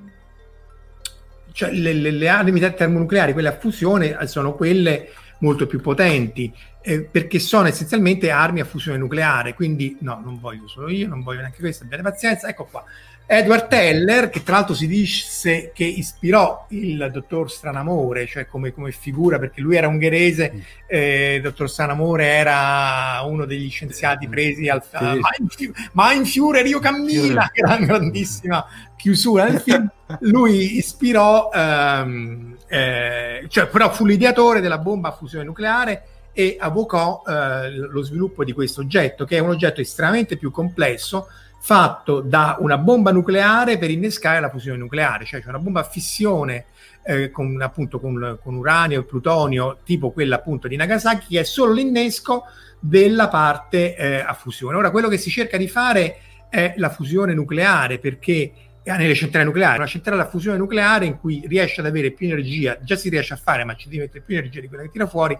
cioè 1.52 1.72
le, 1.72 1.92
le, 1.92 2.12
le, 2.12 2.28
armi 2.28 2.60
termonucleari, 2.60 3.32
quelle 3.32 3.48
a 3.48 3.58
fusione, 3.58 4.16
sono 4.28 4.54
quelle 4.54 5.08
molto 5.40 5.66
più 5.66 5.80
potenti 5.80 6.52
eh, 6.80 7.02
perché 7.02 7.38
sono 7.38 7.66
essenzialmente 7.66 8.30
armi 8.30 8.60
a 8.60 8.64
fusione 8.64 8.96
nucleare, 8.96 9.54
quindi 9.54 9.96
no, 10.00 10.20
non 10.24 10.38
voglio 10.38 10.68
solo 10.68 10.88
io, 10.88 11.08
non 11.08 11.22
voglio 11.22 11.40
neanche 11.40 11.58
questo, 11.58 11.84
abbiate 11.84 12.02
pazienza, 12.02 12.48
ecco 12.48 12.64
qua. 12.64 12.84
Edward 13.30 13.68
Teller, 13.68 14.30
che 14.30 14.42
tra 14.42 14.54
l'altro 14.54 14.74
si 14.74 14.86
dice 14.86 15.70
che 15.74 15.84
ispirò 15.84 16.64
il 16.70 17.10
dottor 17.12 17.50
Stranamore, 17.50 18.26
cioè 18.26 18.46
come, 18.46 18.72
come 18.72 18.90
figura, 18.90 19.38
perché 19.38 19.60
lui 19.60 19.76
era 19.76 19.86
ungherese, 19.86 20.50
mm. 20.54 20.60
eh, 20.86 21.34
il 21.34 21.42
dottor 21.42 21.68
Stranamore 21.68 22.24
era 22.24 23.20
uno 23.26 23.44
degli 23.44 23.68
scienziati 23.68 24.26
presi 24.28 24.70
al 24.70 24.82
sì. 24.82 25.70
Mein 25.92 26.22
Führer, 26.22 26.62
Rio 26.62 26.78
Cammina, 26.78 27.50
gran, 27.52 27.84
grandissima 27.84 28.64
chiusura 28.96 29.44
del 29.44 29.60
film, 29.60 29.90
lui 30.20 30.78
ispirò, 30.78 31.50
ehm, 31.52 32.56
eh, 32.66 33.44
cioè 33.48 33.66
però 33.66 33.92
fu 33.92 34.06
l'ideatore 34.06 34.62
della 34.62 34.78
bomba 34.78 35.10
a 35.10 35.12
fusione 35.12 35.44
nucleare 35.44 36.02
e 36.32 36.56
avvocò 36.58 37.22
eh, 37.26 37.76
lo 37.76 38.02
sviluppo 38.02 38.42
di 38.42 38.52
questo 38.52 38.80
oggetto, 38.80 39.26
che 39.26 39.36
è 39.36 39.40
un 39.40 39.50
oggetto 39.50 39.82
estremamente 39.82 40.38
più 40.38 40.50
complesso, 40.50 41.26
fatto 41.60 42.20
da 42.20 42.56
una 42.60 42.78
bomba 42.78 43.12
nucleare 43.12 43.78
per 43.78 43.90
innescare 43.90 44.40
la 44.40 44.50
fusione 44.50 44.78
nucleare, 44.78 45.24
cioè 45.24 45.42
c'è 45.42 45.48
una 45.48 45.58
bomba 45.58 45.80
a 45.80 45.84
fissione 45.84 46.66
eh, 47.04 47.30
con, 47.30 47.60
appunto, 47.60 48.00
con, 48.00 48.38
con, 48.42 48.54
uranio 48.54 49.00
e 49.00 49.04
plutonio, 49.04 49.78
tipo 49.84 50.10
quella 50.10 50.36
appunto 50.36 50.68
di 50.68 50.76
Nagasaki, 50.76 51.26
che 51.34 51.40
è 51.40 51.44
solo 51.44 51.72
l'innesco 51.72 52.44
della 52.80 53.28
parte 53.28 53.96
eh, 53.96 54.20
a 54.20 54.34
fusione. 54.34 54.76
Ora, 54.76 54.90
quello 54.90 55.08
che 55.08 55.18
si 55.18 55.30
cerca 55.30 55.56
di 55.56 55.68
fare 55.68 56.18
è 56.48 56.74
la 56.76 56.90
fusione 56.90 57.34
nucleare, 57.34 57.98
perché 57.98 58.52
eh, 58.82 58.96
nelle 58.96 59.14
centrali 59.14 59.44
nucleari, 59.44 59.78
una 59.78 59.86
centrale 59.86 60.22
a 60.22 60.28
fusione 60.28 60.56
nucleare 60.56 61.04
in 61.04 61.18
cui 61.18 61.42
riesce 61.46 61.80
ad 61.80 61.86
avere 61.86 62.10
più 62.12 62.26
energia, 62.26 62.78
già 62.82 62.96
si 62.96 63.08
riesce 63.08 63.34
a 63.34 63.36
fare, 63.36 63.64
ma 63.64 63.74
ci 63.74 63.88
deve 63.88 64.04
mettere 64.04 64.24
più 64.24 64.36
energia 64.36 64.60
di 64.60 64.68
quella 64.68 64.82
che 64.84 64.90
tira 64.90 65.06
fuori, 65.06 65.38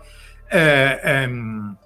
eh, 0.51 1.01
ehm, 1.03 1.77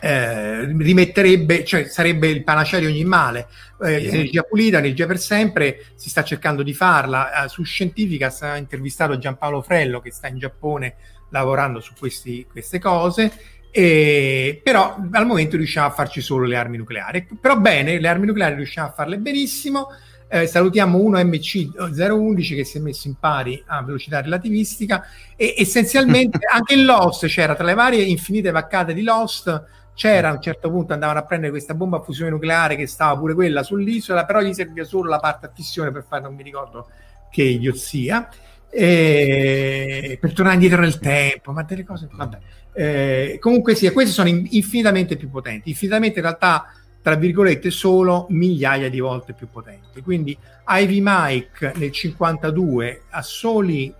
eh, 0.00 0.66
rimetterebbe, 0.66 1.64
cioè 1.64 1.84
sarebbe 1.84 2.28
il 2.28 2.44
panacea 2.44 2.78
di 2.78 2.86
ogni 2.86 3.04
male. 3.04 3.48
Eh, 3.82 3.98
yeah. 3.98 4.12
Energia 4.12 4.42
pulita, 4.42 4.78
energia 4.78 5.06
per 5.06 5.18
sempre, 5.18 5.84
si 5.94 6.10
sta 6.10 6.22
cercando 6.22 6.62
di 6.62 6.74
farla. 6.74 7.44
Eh, 7.44 7.48
su 7.48 7.62
Scientifica 7.62 8.34
ha 8.40 8.56
intervistato 8.56 9.18
Giampaolo 9.18 9.62
Frello 9.62 10.00
che 10.00 10.12
sta 10.12 10.28
in 10.28 10.38
Giappone 10.38 10.96
lavorando 11.30 11.80
su 11.80 11.92
questi, 11.98 12.46
queste 12.50 12.78
cose. 12.78 13.32
E, 13.70 14.60
però 14.62 14.96
al 15.12 15.26
momento 15.26 15.56
riusciamo 15.56 15.86
a 15.86 15.90
farci 15.90 16.20
solo 16.20 16.46
le 16.46 16.56
armi 16.56 16.76
nucleari. 16.76 17.26
Però 17.40 17.58
bene, 17.58 17.98
le 17.98 18.08
armi 18.08 18.26
nucleari 18.26 18.54
riusciamo 18.56 18.88
a 18.88 18.92
farle 18.92 19.18
benissimo. 19.18 19.88
Eh, 20.28 20.46
salutiamo 20.46 20.98
uno 20.98 21.20
MC011 21.20 22.56
che 22.56 22.64
si 22.64 22.78
è 22.78 22.80
messo 22.80 23.06
in 23.06 23.14
pari 23.14 23.62
a 23.64 23.80
velocità 23.84 24.20
relativistica 24.20 25.06
e 25.36 25.54
essenzialmente 25.56 26.40
anche 26.52 26.74
in 26.74 26.84
Lost 26.84 27.26
c'era 27.26 27.54
tra 27.54 27.64
le 27.64 27.74
varie 27.74 28.02
infinite 28.02 28.50
vaccate 28.50 28.92
di 28.92 29.04
Lost 29.04 29.64
c'era 29.96 30.28
a 30.28 30.32
un 30.32 30.42
certo 30.42 30.70
punto 30.70 30.92
andavano 30.92 31.18
a 31.18 31.24
prendere 31.24 31.50
questa 31.50 31.74
bomba 31.74 31.96
a 31.96 32.02
fusione 32.02 32.30
nucleare 32.30 32.76
che 32.76 32.86
stava 32.86 33.18
pure 33.18 33.32
quella 33.32 33.62
sull'isola 33.62 34.26
però 34.26 34.40
gli 34.40 34.52
serviva 34.52 34.84
solo 34.84 35.08
la 35.08 35.18
parte 35.18 35.46
a 35.46 35.50
fissione 35.52 35.90
per 35.90 36.04
fare 36.06 36.22
non 36.22 36.34
mi 36.34 36.42
ricordo 36.42 36.88
che 37.30 37.42
idiozia. 37.42 38.28
E 38.68 40.18
per 40.20 40.34
tornare 40.34 40.56
indietro 40.56 40.82
nel 40.82 40.98
tempo 40.98 41.52
ma 41.52 41.62
delle 41.62 41.84
cose 41.84 42.08
vabbè. 42.12 42.38
Eh, 42.74 43.38
comunque 43.40 43.74
sì 43.74 43.90
queste 43.90 44.12
sono 44.12 44.28
infinitamente 44.28 45.16
più 45.16 45.30
potenti. 45.30 45.70
Infinitamente 45.70 46.18
in 46.18 46.24
realtà 46.26 46.70
tra 47.06 47.14
virgolette, 47.14 47.70
solo 47.70 48.26
migliaia 48.30 48.90
di 48.90 48.98
volte 48.98 49.32
più 49.32 49.48
potente. 49.48 50.02
Quindi 50.02 50.36
Ivy 50.66 50.98
Mike 51.00 51.74
nel 51.76 51.92
52, 51.92 53.02
a 53.10 53.22
soli 53.22 53.94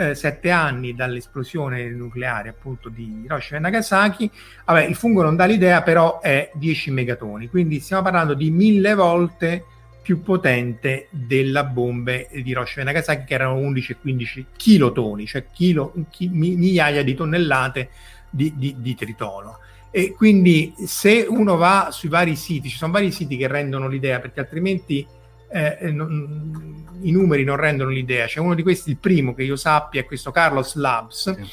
eh, 0.00 0.14
sette 0.14 0.50
anni 0.50 0.94
dall'esplosione 0.94 1.90
nucleare 1.90 2.48
appunto 2.48 2.88
di 2.88 3.20
Hiroshima 3.24 3.58
e 3.58 3.60
Nagasaki, 3.60 4.30
vabbè, 4.64 4.84
il 4.84 4.94
fungo 4.94 5.22
non 5.22 5.36
dà 5.36 5.44
l'idea, 5.44 5.82
però 5.82 6.20
è 6.20 6.50
10 6.54 6.90
megatoni, 6.90 7.48
quindi 7.48 7.80
stiamo 7.80 8.02
parlando 8.02 8.32
di 8.32 8.50
mille 8.50 8.94
volte 8.94 9.64
più 10.00 10.22
potente 10.22 11.08
della 11.10 11.64
bomba 11.64 12.12
di 12.32 12.48
Hiroshima 12.48 12.80
e 12.80 12.84
Nagasaki 12.86 13.26
che 13.26 13.34
erano 13.34 13.58
11 13.58 13.92
e 13.92 13.96
15 14.00 14.46
kilotoni, 14.56 15.26
cioè 15.26 15.44
chilo, 15.52 15.92
chi, 16.08 16.28
migliaia 16.28 17.04
di 17.04 17.14
tonnellate 17.14 17.90
di, 18.30 18.54
di, 18.56 18.76
di 18.78 18.94
tritolo. 18.94 19.58
E 19.90 20.14
quindi 20.16 20.72
se 20.86 21.26
uno 21.28 21.56
va 21.56 21.88
sui 21.92 22.08
vari 22.08 22.36
siti, 22.36 22.70
ci 22.70 22.76
sono 22.76 22.92
vari 22.92 23.12
siti 23.12 23.36
che 23.36 23.48
rendono 23.48 23.86
l'idea, 23.86 24.18
perché 24.18 24.40
altrimenti 24.40 25.06
eh, 25.50 25.90
non, 25.90 26.98
i 27.02 27.10
numeri 27.10 27.44
non 27.44 27.56
rendono 27.56 27.90
l'idea. 27.90 28.26
C'è 28.26 28.40
uno 28.40 28.54
di 28.54 28.62
questi, 28.62 28.90
il 28.90 28.96
primo 28.96 29.34
che 29.34 29.42
io 29.42 29.56
sappia, 29.56 30.00
è 30.00 30.04
questo 30.04 30.30
Carlos 30.30 30.74
Labs. 30.74 31.34
Sì. 31.34 31.48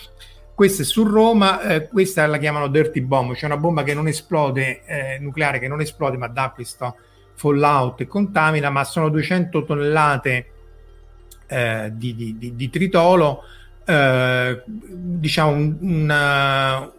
Questo 0.54 0.82
è 0.82 0.86
su 0.86 1.04
Roma, 1.04 1.62
eh, 1.62 1.88
questa 1.88 2.26
la 2.26 2.40
chiamano 2.40 2.68
Dirty 2.68 3.02
Bomb, 3.02 3.36
cioè 3.36 3.46
una 3.46 3.60
bomba 3.60 3.84
che 3.84 3.94
non 3.94 4.08
esplode, 4.08 4.82
eh, 4.86 5.20
nucleare 5.20 5.60
che 5.60 5.68
non 5.68 5.82
esplode, 5.82 6.18
ma 6.18 6.28
dà 6.28 6.52
questo 6.52 6.96
fallout 7.36 8.02
e 8.02 8.08
contamina, 8.08 8.72
ma 8.72 8.84
sono 8.84 9.10
200 9.10 9.64
tonnellate 9.64 10.48
eh, 11.46 11.92
di, 11.94 12.16
di, 12.16 12.56
di, 12.56 12.70
tritolo, 12.72 13.44
eh, 13.86 14.64
diciamo 14.66 15.78
una, 15.80 16.92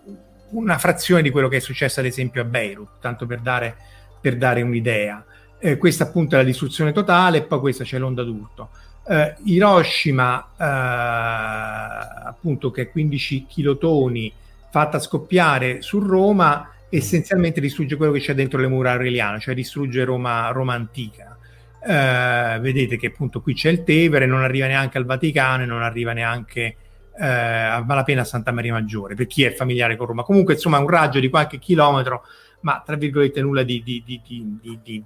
una 0.50 0.78
frazione 0.78 1.22
di 1.22 1.30
quello 1.30 1.48
che 1.48 1.56
è 1.56 1.60
successo 1.60 1.98
ad 1.98 2.06
esempio 2.06 2.42
a 2.42 2.44
Beirut, 2.44 3.00
tanto 3.00 3.26
per 3.26 3.40
dare, 3.40 3.76
per 4.20 4.36
dare 4.36 4.62
un'idea. 4.62 5.24
Eh, 5.60 5.76
questa 5.76 6.04
appunto 6.04 6.34
è 6.34 6.38
la 6.38 6.44
distruzione 6.44 6.92
totale 6.92 7.38
e 7.38 7.42
poi 7.42 7.58
questa 7.58 7.84
c'è 7.84 7.98
l'onda 7.98 8.22
d'urto. 8.22 8.70
Eh, 9.08 9.34
Hiroshima, 9.44 10.50
eh, 10.56 12.26
appunto 12.28 12.70
che 12.70 12.82
è 12.82 12.90
15 12.90 13.46
kilotoni, 13.46 14.32
fatta 14.70 14.98
scoppiare 14.98 15.82
su 15.82 15.98
Roma, 15.98 16.70
essenzialmente 16.90 17.60
distrugge 17.60 17.96
quello 17.96 18.12
che 18.12 18.20
c'è 18.20 18.34
dentro 18.34 18.60
le 18.60 18.68
mura 18.68 18.92
aureliane, 18.92 19.40
cioè 19.40 19.54
distrugge 19.54 20.04
Roma, 20.04 20.48
Roma 20.50 20.74
antica. 20.74 21.36
Eh, 21.80 22.58
vedete 22.60 22.96
che 22.96 23.08
appunto 23.08 23.40
qui 23.40 23.54
c'è 23.54 23.70
il 23.70 23.82
Tevere, 23.82 24.26
non 24.26 24.42
arriva 24.42 24.66
neanche 24.66 24.98
al 24.98 25.06
Vaticano 25.06 25.62
e 25.62 25.66
non 25.66 25.82
arriva 25.82 26.12
neanche 26.12 26.76
eh, 27.18 27.26
a 27.26 27.82
malapena 27.84 28.22
a 28.22 28.24
Santa 28.24 28.52
Maria 28.52 28.74
Maggiore, 28.74 29.14
per 29.14 29.26
chi 29.26 29.42
è 29.42 29.52
familiare 29.52 29.96
con 29.96 30.06
Roma. 30.06 30.22
Comunque, 30.22 30.54
insomma, 30.54 30.78
un 30.78 30.88
raggio 30.88 31.18
di 31.18 31.28
qualche 31.28 31.58
chilometro, 31.58 32.22
ma 32.60 32.82
tra 32.84 32.96
virgolette 32.96 33.40
nulla 33.40 33.62
di, 33.62 33.82
di, 33.82 34.02
di, 34.04 34.20
di 34.22 35.04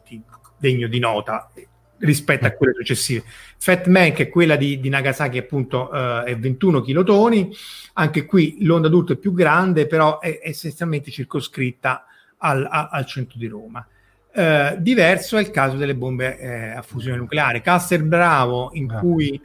degno 0.63 0.87
di 0.87 1.01
nota 1.01 1.51
rispetto 1.99 2.47
a 2.47 2.53
quelle 2.53 2.75
successive. 2.75 3.25
Fat 3.59 3.87
Man, 3.89 4.13
che 4.13 4.25
è 4.25 4.29
quella 4.29 4.57
di, 4.57 4.79
di 4.79 4.89
Nagasaki, 4.89 5.39
appunto, 5.39 5.91
uh, 5.93 6.23
è 6.23 6.37
21 6.37 6.81
kilotoni. 6.81 7.53
Anche 7.95 8.25
qui 8.25 8.59
l'onda 8.61 8.89
d'urto 8.89 9.13
è 9.13 9.17
più 9.17 9.33
grande, 9.33 9.87
però 9.87 10.21
è, 10.21 10.39
è 10.39 10.49
essenzialmente 10.49 11.11
circoscritta 11.11 12.07
al, 12.39 12.67
a, 12.69 12.89
al, 12.91 13.07
centro 13.07 13.39
di 13.39 13.47
Roma. 13.47 13.87
Uh, 14.35 14.81
diverso 14.81 15.37
è 15.37 15.41
il 15.41 15.51
caso 15.51 15.77
delle 15.77 15.95
bombe 15.95 16.39
eh, 16.39 16.71
a 16.71 16.83
fusione 16.83 17.19
nucleare. 17.19 17.61
Castel 17.61 18.05
Bravo, 18.05 18.71
in 18.73 18.91
ah. 18.91 18.99
cui 18.99 19.41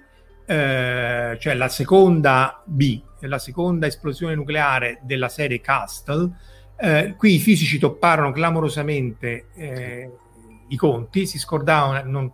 eh, 0.49 1.37
cioè 1.39 1.53
la 1.55 1.67
seconda 1.67 2.63
B, 2.65 3.01
la 3.21 3.37
seconda 3.37 3.85
esplosione 3.85 4.33
nucleare 4.33 4.99
della 5.03 5.27
serie 5.27 5.59
Castle, 5.59 6.31
eh, 6.79 7.15
qui 7.17 7.35
i 7.35 7.39
fisici 7.39 7.77
topparono 7.77 8.31
clamorosamente 8.31 9.47
eh, 9.55 10.09
i 10.69 10.75
conti, 10.75 11.25
si 11.25 11.39
scordavano, 11.39 12.09
non 12.09 12.31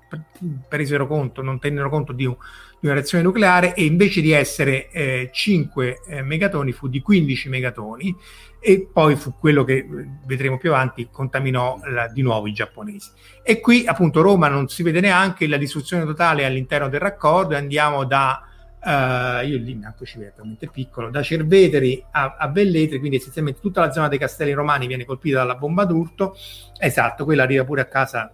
presero 0.67 1.07
conto, 1.07 1.41
non 1.41 1.59
tennero 1.59 1.89
conto 1.89 2.13
di, 2.13 2.25
un, 2.25 2.35
di 2.79 2.87
una 2.87 2.95
reazione 2.95 3.23
nucleare 3.23 3.73
e 3.73 3.85
invece 3.85 4.21
di 4.21 4.31
essere 4.31 4.89
eh, 4.91 5.29
5 5.31 6.01
eh, 6.07 6.21
megatoni 6.21 6.71
fu 6.71 6.87
di 6.87 7.01
15 7.01 7.49
megatoni 7.49 8.15
e 8.59 8.87
poi 8.91 9.15
fu 9.15 9.33
quello 9.37 9.63
che 9.63 9.85
vedremo 10.25 10.57
più 10.57 10.71
avanti 10.71 11.09
contaminò 11.11 11.79
la, 11.85 12.07
di 12.07 12.21
nuovo 12.21 12.47
i 12.47 12.53
giapponesi. 12.53 13.11
E 13.43 13.59
qui 13.59 13.85
appunto 13.85 14.21
Roma 14.21 14.47
non 14.47 14.69
si 14.69 14.83
vede 14.83 15.01
neanche 15.01 15.47
la 15.47 15.57
distruzione 15.57 16.05
totale 16.05 16.45
all'interno 16.45 16.87
del 16.87 17.01
raccordo 17.01 17.53
e 17.53 17.57
andiamo 17.57 18.05
da 18.05 18.47
Uh, 18.85 19.45
io 19.45 19.57
lì 19.59 19.75
manco 19.75 20.03
ci 20.03 20.17
vedo, 20.17 20.33
veramente 20.37 20.67
piccolo, 20.67 21.09
da 21.09 21.23
Cerveteri 21.23 22.03
a, 22.11 22.35
a, 22.37 22.49
Velletri, 22.49 22.99
quindi 22.99 23.15
essenzialmente 23.15 23.61
tutta 23.61 23.79
la 23.79 23.91
zona 23.93 24.09
dei 24.09 24.19
castelli 24.19 24.51
romani 24.51 24.87
viene 24.87 25.05
colpita 25.05 25.37
dalla 25.37 25.55
bomba 25.55 25.85
d'urto, 25.85 26.35
esatto, 26.77 27.23
quella 27.23 27.43
arriva 27.43 27.63
pure 27.63 27.79
a 27.79 27.85
casa 27.85 28.29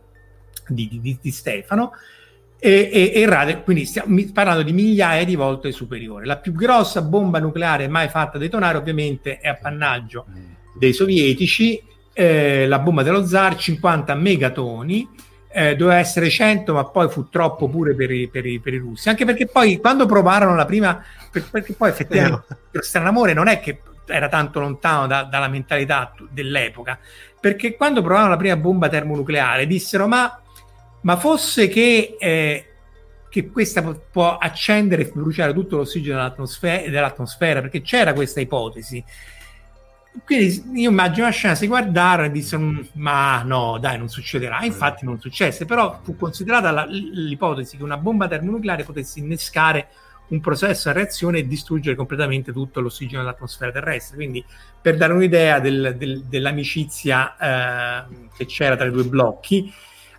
di, 0.68 1.00
di, 1.00 1.20
di 1.22 1.32
Stefano, 1.32 1.92
e, 2.58 2.90
e, 2.92 3.12
e 3.14 3.26
radio, 3.26 3.62
quindi 3.62 3.86
stiamo 3.86 4.20
parlando 4.34 4.64
di 4.64 4.74
migliaia 4.74 5.24
di 5.24 5.36
volte 5.36 5.72
superiore. 5.72 6.26
La 6.26 6.38
più 6.38 6.52
grossa 6.54 7.02
bomba 7.02 7.40
nucleare 7.40 7.88
mai 7.88 8.10
fatta 8.10 8.38
detonare 8.38 8.78
ovviamente 8.78 9.38
è 9.38 9.48
appannaggio 9.48 10.26
dei 10.78 10.94
sovietici, 10.94 11.82
eh, 12.12 12.68
la 12.68 12.80
bomba 12.80 13.02
dello 13.04 13.26
zar, 13.26 13.56
50 13.56 14.14
megatoni, 14.16 15.08
eh, 15.52 15.76
doveva 15.76 15.98
essere 15.98 16.30
100, 16.30 16.74
ma 16.74 16.86
poi 16.86 17.10
fu 17.10 17.28
troppo 17.30 17.68
pure 17.68 17.96
per 17.96 18.12
i, 18.12 18.28
per, 18.28 18.46
i, 18.46 18.60
per 18.60 18.74
i, 18.74 18.78
russi. 18.78 19.10
Anche 19.10 19.26
perché 19.26 19.48
poi 19.48 19.78
quando 19.78 20.06
provarono 20.06 20.56
la 20.56 20.66
prima, 20.66 21.04
per, 21.32 21.50
perché 21.50 21.74
poi 21.74 21.90
effettivamente 21.90 22.58
lo 22.72 22.82
stranamore 22.82 23.34
non 23.34 23.48
è 23.48 23.60
che 23.60 23.82
era 24.06 24.28
tanto 24.28 24.60
lontano 24.60 25.08
da, 25.08 25.24
dalla 25.24 25.48
mentalità 25.48 26.14
dell'epoca, 26.30 27.00
perché 27.40 27.76
quando 27.76 28.02
provarono 28.02 28.30
la 28.30 28.38
prima 28.38 28.58
bomba 28.58 28.90
termonucleare 28.90 29.66
dissero: 29.66 30.08
Ma, 30.08 30.40
ma 31.02 31.18
fosse 31.18 31.68
che, 31.68 32.16
eh, 32.20 32.66
che 33.28 33.50
questa 33.50 33.82
può 33.82 34.38
accendere 34.38 35.04
e 35.04 35.12
bruciare 35.12 35.54
tutto 35.54 35.78
l'ossigeno 35.78 36.18
dell'atmosfera, 36.18 36.90
dell'atmosfera, 36.90 37.62
perché 37.62 37.82
c'era 37.82 38.14
questa 38.14 38.40
ipotesi. 38.40 39.04
Quindi 40.26 40.82
io 40.82 40.90
immagino 40.90 41.26
la 41.26 41.32
scena, 41.32 41.56
si 41.56 41.68
guardarono 41.68 42.28
e 42.28 42.32
dissero, 42.32 42.86
ma 42.94 43.42
no, 43.44 43.78
dai, 43.80 43.98
non 43.98 44.10
succederà. 44.10 44.64
Infatti 44.64 45.06
non 45.06 45.20
successe, 45.20 45.66
però 45.66 46.00
fu 46.04 46.16
considerata 46.16 46.72
la, 46.72 46.86
l'ipotesi 46.86 47.78
che 47.78 47.84
una 47.84 47.98
bomba 47.98 48.28
termonucleare 48.28 48.84
potesse 48.84 49.20
innescare 49.20 49.88
un 50.30 50.42
processo 50.42 50.90
a 50.90 50.92
reazione 50.92 51.40
e 51.40 51.48
distruggere 51.48 51.96
completamente 51.96 52.52
tutto 52.52 52.82
l'ossigeno 52.82 53.22
dell'atmosfera 53.22 53.72
terrestre. 53.72 54.16
Quindi, 54.16 54.44
per 54.82 54.98
dare 54.98 55.14
un'idea 55.14 55.60
del, 55.60 55.96
del, 55.98 56.24
dell'amicizia 56.26 57.36
eh, 57.38 58.28
che 58.36 58.46
c'era 58.46 58.76
tra 58.76 58.88
i 58.88 58.92
due 58.92 59.06
blocchi, 59.06 59.72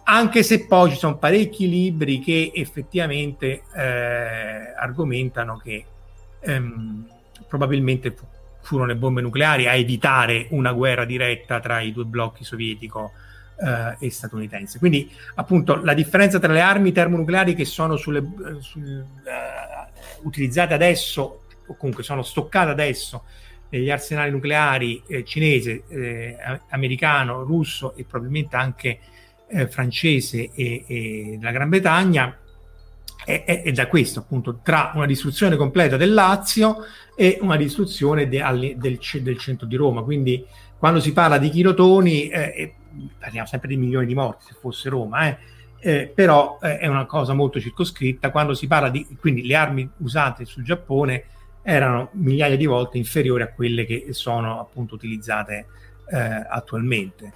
anche 0.04 0.42
se 0.42 0.66
poi 0.66 0.90
ci 0.90 0.96
sono 0.96 1.18
parecchi 1.18 1.68
libri 1.68 2.20
che 2.20 2.50
effettivamente 2.54 3.62
eh, 3.74 4.74
argomentano 4.76 5.56
che 5.58 5.84
ehm, 6.40 7.06
probabilmente 7.46 8.10
fu 8.10 8.24
furono 8.62 8.86
le 8.86 8.96
bombe 8.96 9.20
nucleari 9.20 9.66
a 9.66 9.74
evitare 9.74 10.46
una 10.50 10.72
guerra 10.72 11.04
diretta 11.04 11.60
tra 11.60 11.80
i 11.80 11.92
due 11.92 12.04
blocchi 12.04 12.44
sovietico 12.44 13.12
eh, 13.60 14.06
e 14.06 14.10
statunitense. 14.10 14.78
Quindi, 14.78 15.10
appunto, 15.34 15.82
la 15.82 15.94
differenza 15.94 16.38
tra 16.38 16.52
le 16.52 16.60
armi 16.60 16.92
termonucleari 16.92 17.54
che 17.54 17.64
sono 17.64 17.96
sulle, 17.96 18.18
eh, 18.18 18.60
sul, 18.60 18.82
uh, 18.82 20.26
utilizzate 20.26 20.74
adesso, 20.74 21.42
o 21.66 21.76
comunque 21.76 22.02
sono 22.02 22.22
stoccate 22.22 22.70
adesso 22.70 23.24
negli 23.70 23.90
arsenali 23.90 24.30
nucleari 24.30 25.02
eh, 25.06 25.24
cinese, 25.24 25.84
eh, 25.88 26.36
americano, 26.70 27.44
russo 27.44 27.94
e 27.96 28.04
probabilmente 28.04 28.56
anche 28.56 28.98
eh, 29.48 29.68
francese 29.68 30.50
e, 30.54 30.84
e 30.86 31.36
della 31.38 31.52
Gran 31.52 31.68
Bretagna, 31.68 32.36
è, 33.24 33.44
è, 33.44 33.62
è, 33.62 33.72
da 33.72 33.86
questo 33.86 34.20
appunto 34.20 34.60
tra 34.62 34.92
una 34.94 35.06
distruzione 35.06 35.56
completa 35.56 35.96
del 35.96 36.12
Lazio 36.12 36.84
e 37.14 37.38
una 37.40 37.56
distruzione 37.56 38.28
de, 38.28 38.40
al, 38.40 38.74
del, 38.76 38.98
del, 39.20 39.38
centro 39.38 39.66
di 39.66 39.76
Roma. 39.76 40.02
Quindi 40.02 40.44
quando 40.78 41.00
si 41.00 41.12
parla 41.12 41.38
di 41.38 41.50
chilotoni 41.50 42.28
eh, 42.28 42.74
parliamo 43.18 43.46
sempre 43.46 43.68
di 43.68 43.76
milioni 43.76 44.06
di 44.06 44.14
morti 44.14 44.46
se 44.48 44.56
fosse 44.58 44.88
Roma 44.88 45.28
eh, 45.28 45.38
eh, 45.82 46.12
però 46.14 46.58
eh, 46.60 46.78
è 46.78 46.86
una 46.86 47.06
cosa 47.06 47.32
molto 47.32 47.60
circoscritta. 47.60 48.30
Quando 48.30 48.54
si 48.54 48.66
parla 48.66 48.90
di 48.90 49.06
quindi 49.18 49.46
le 49.46 49.54
armi 49.54 49.88
usate 49.98 50.44
sul 50.44 50.62
Giappone 50.62 51.24
erano 51.62 52.10
migliaia 52.12 52.56
di 52.56 52.66
volte 52.66 52.98
inferiori 52.98 53.42
a 53.42 53.52
quelle 53.52 53.84
che 53.84 54.08
sono 54.10 54.60
appunto 54.60 54.94
utilizzate 54.94 55.66
eh, 56.10 56.18
attualmente. 56.18 57.32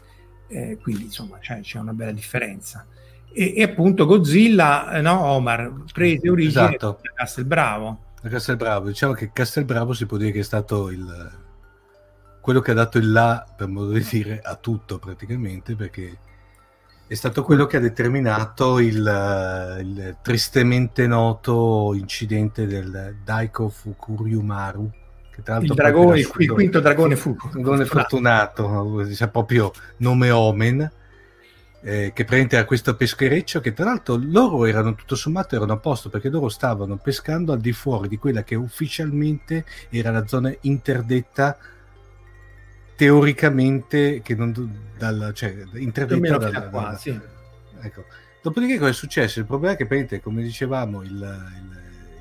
Eh, 0.46 0.78
quindi 0.82 1.04
insomma 1.04 1.38
c'è, 1.38 1.60
c'è 1.60 1.78
una 1.78 1.92
bella 1.92 2.12
differenza 2.12 2.86
e, 3.34 3.54
e 3.56 3.62
appunto 3.64 4.06
Godzilla, 4.06 4.92
eh, 4.92 5.00
no, 5.00 5.20
Omar, 5.24 5.72
prese 5.92 6.30
origine 6.30 6.76
esatto. 6.76 7.00
da 7.02 7.12
Castelbravo. 7.14 7.98
Da 8.22 8.28
Castelbravo, 8.28 8.86
diciamo 8.86 9.12
che 9.12 9.30
Castelbravo 9.32 9.92
si 9.92 10.06
può 10.06 10.16
dire 10.16 10.30
che 10.30 10.38
è 10.38 10.44
stato 10.44 10.90
il, 10.90 11.30
quello 12.40 12.60
che 12.60 12.70
ha 12.70 12.74
dato 12.74 12.98
il 12.98 13.10
là, 13.10 13.44
per 13.56 13.68
modo 13.68 13.90
di 13.90 14.06
dire, 14.08 14.40
a 14.42 14.54
tutto 14.54 14.98
praticamente, 14.98 15.74
perché 15.74 16.16
è 17.06 17.14
stato 17.14 17.42
quello 17.42 17.66
che 17.66 17.76
ha 17.76 17.80
determinato 17.80 18.78
il, 18.78 19.78
il 19.80 20.16
tristemente 20.22 21.06
noto 21.06 21.92
incidente 21.94 22.66
del 22.66 23.16
Daiko 23.22 23.68
Fukuryumaru, 23.68 24.90
che 25.30 25.42
tra 25.42 25.54
l'altro 25.54 25.74
il, 25.74 25.80
dragone, 25.80 26.18
il, 26.20 26.28
quinto 26.28 26.80
dragone 26.80 27.16
fu 27.16 27.36
dragone 27.50 27.84
fortunato, 27.84 29.02
diciamo 29.04 29.30
proprio 29.30 29.72
nome 29.98 30.30
omen, 30.30 30.90
eh, 31.84 32.12
che 32.14 32.24
prende 32.24 32.56
a 32.56 32.64
questo 32.64 32.96
peschereccio 32.96 33.60
che 33.60 33.74
tra 33.74 33.84
l'altro 33.84 34.18
loro 34.18 34.64
erano 34.64 34.94
tutto 34.94 35.14
sommato 35.14 35.54
erano 35.54 35.74
a 35.74 35.76
posto 35.76 36.08
perché 36.08 36.30
loro 36.30 36.48
stavano 36.48 36.96
pescando 36.96 37.52
al 37.52 37.60
di 37.60 37.72
fuori 37.72 38.08
di 38.08 38.16
quella 38.16 38.42
che 38.42 38.54
ufficialmente 38.54 39.66
era 39.90 40.10
la 40.10 40.26
zona 40.26 40.52
interdetta 40.62 41.58
teoricamente 42.96 44.22
che 44.22 44.34
non 44.34 44.52
dal, 44.96 45.32
cioè, 45.34 45.54
interdetta 45.74 46.38
dal, 46.38 46.50
dal, 46.52 46.70
qua, 46.70 46.96
sì. 46.96 47.20
ecco. 47.80 48.04
dopodiché 48.40 48.78
cosa 48.78 48.90
è 48.90 48.94
successo? 48.94 49.40
il 49.40 49.46
problema 49.46 49.76
è 49.76 49.86
che 49.86 50.20
come 50.22 50.42
dicevamo 50.42 51.02
il, 51.02 51.10
il, 51.10 51.78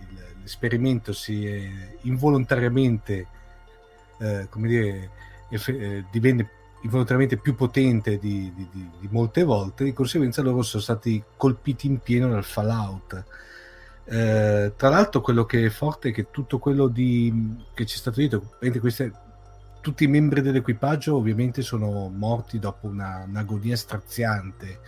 il, 0.09 0.23
l'esperimento 0.41 1.13
si 1.13 1.45
è 1.47 1.95
involontariamente 2.01 3.27
eh, 4.19 4.47
come 4.49 4.67
dire 4.67 5.09
eh, 5.49 6.03
divenne 6.11 6.49
involontariamente 6.83 7.37
più 7.37 7.55
potente 7.55 8.17
di, 8.17 8.51
di, 8.55 8.67
di, 8.71 8.89
di, 8.99 9.07
molte 9.09 9.43
volte, 9.43 9.83
di 9.83 9.93
conseguenza 9.93 10.41
loro 10.41 10.61
sono 10.61 10.81
stati 10.81 11.21
colpiti 11.35 11.87
in 11.87 11.99
pieno 11.99 12.29
dal 12.29 12.43
fallout. 12.43 13.23
Eh, 14.05 14.73
tra 14.75 14.89
l'altro 14.89 15.21
quello 15.21 15.45
che 15.45 15.65
è 15.65 15.69
forte 15.69 16.09
è 16.09 16.11
che 16.11 16.29
tutto 16.29 16.59
quello 16.59 16.91
che 16.91 17.85
ci 17.85 17.95
è 17.95 17.97
stato 17.97 18.19
detto, 18.19 18.55
queste, 18.79 19.11
tutti 19.79 20.03
i 20.03 20.07
membri 20.07 20.41
dell'equipaggio 20.41 21.15
ovviamente 21.15 21.61
sono 21.61 22.09
morti 22.09 22.59
dopo 22.59 22.87
una, 22.87 23.23
un'agonia 23.27 23.77
straziante. 23.77 24.79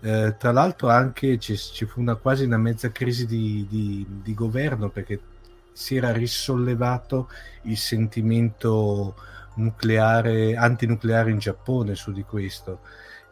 Eh, 0.00 0.34
tra 0.36 0.52
l'altro 0.52 0.88
anche 0.88 1.38
ci, 1.38 1.56
ci, 1.56 1.84
fu 1.86 2.00
una 2.00 2.16
quasi 2.16 2.44
una 2.44 2.56
mezza 2.56 2.90
crisi 2.90 3.24
di, 3.26 3.66
di, 3.68 4.04
di 4.22 4.34
governo 4.34 4.88
perché 4.90 5.20
si 5.72 5.96
era 5.96 6.12
risollevato 6.12 7.28
il 7.62 7.76
sentimento 7.76 9.14
nucleare, 9.54 10.56
antinucleare 10.56 11.30
in 11.30 11.38
Giappone 11.38 11.94
su 11.94 12.12
di 12.12 12.22
questo. 12.22 12.80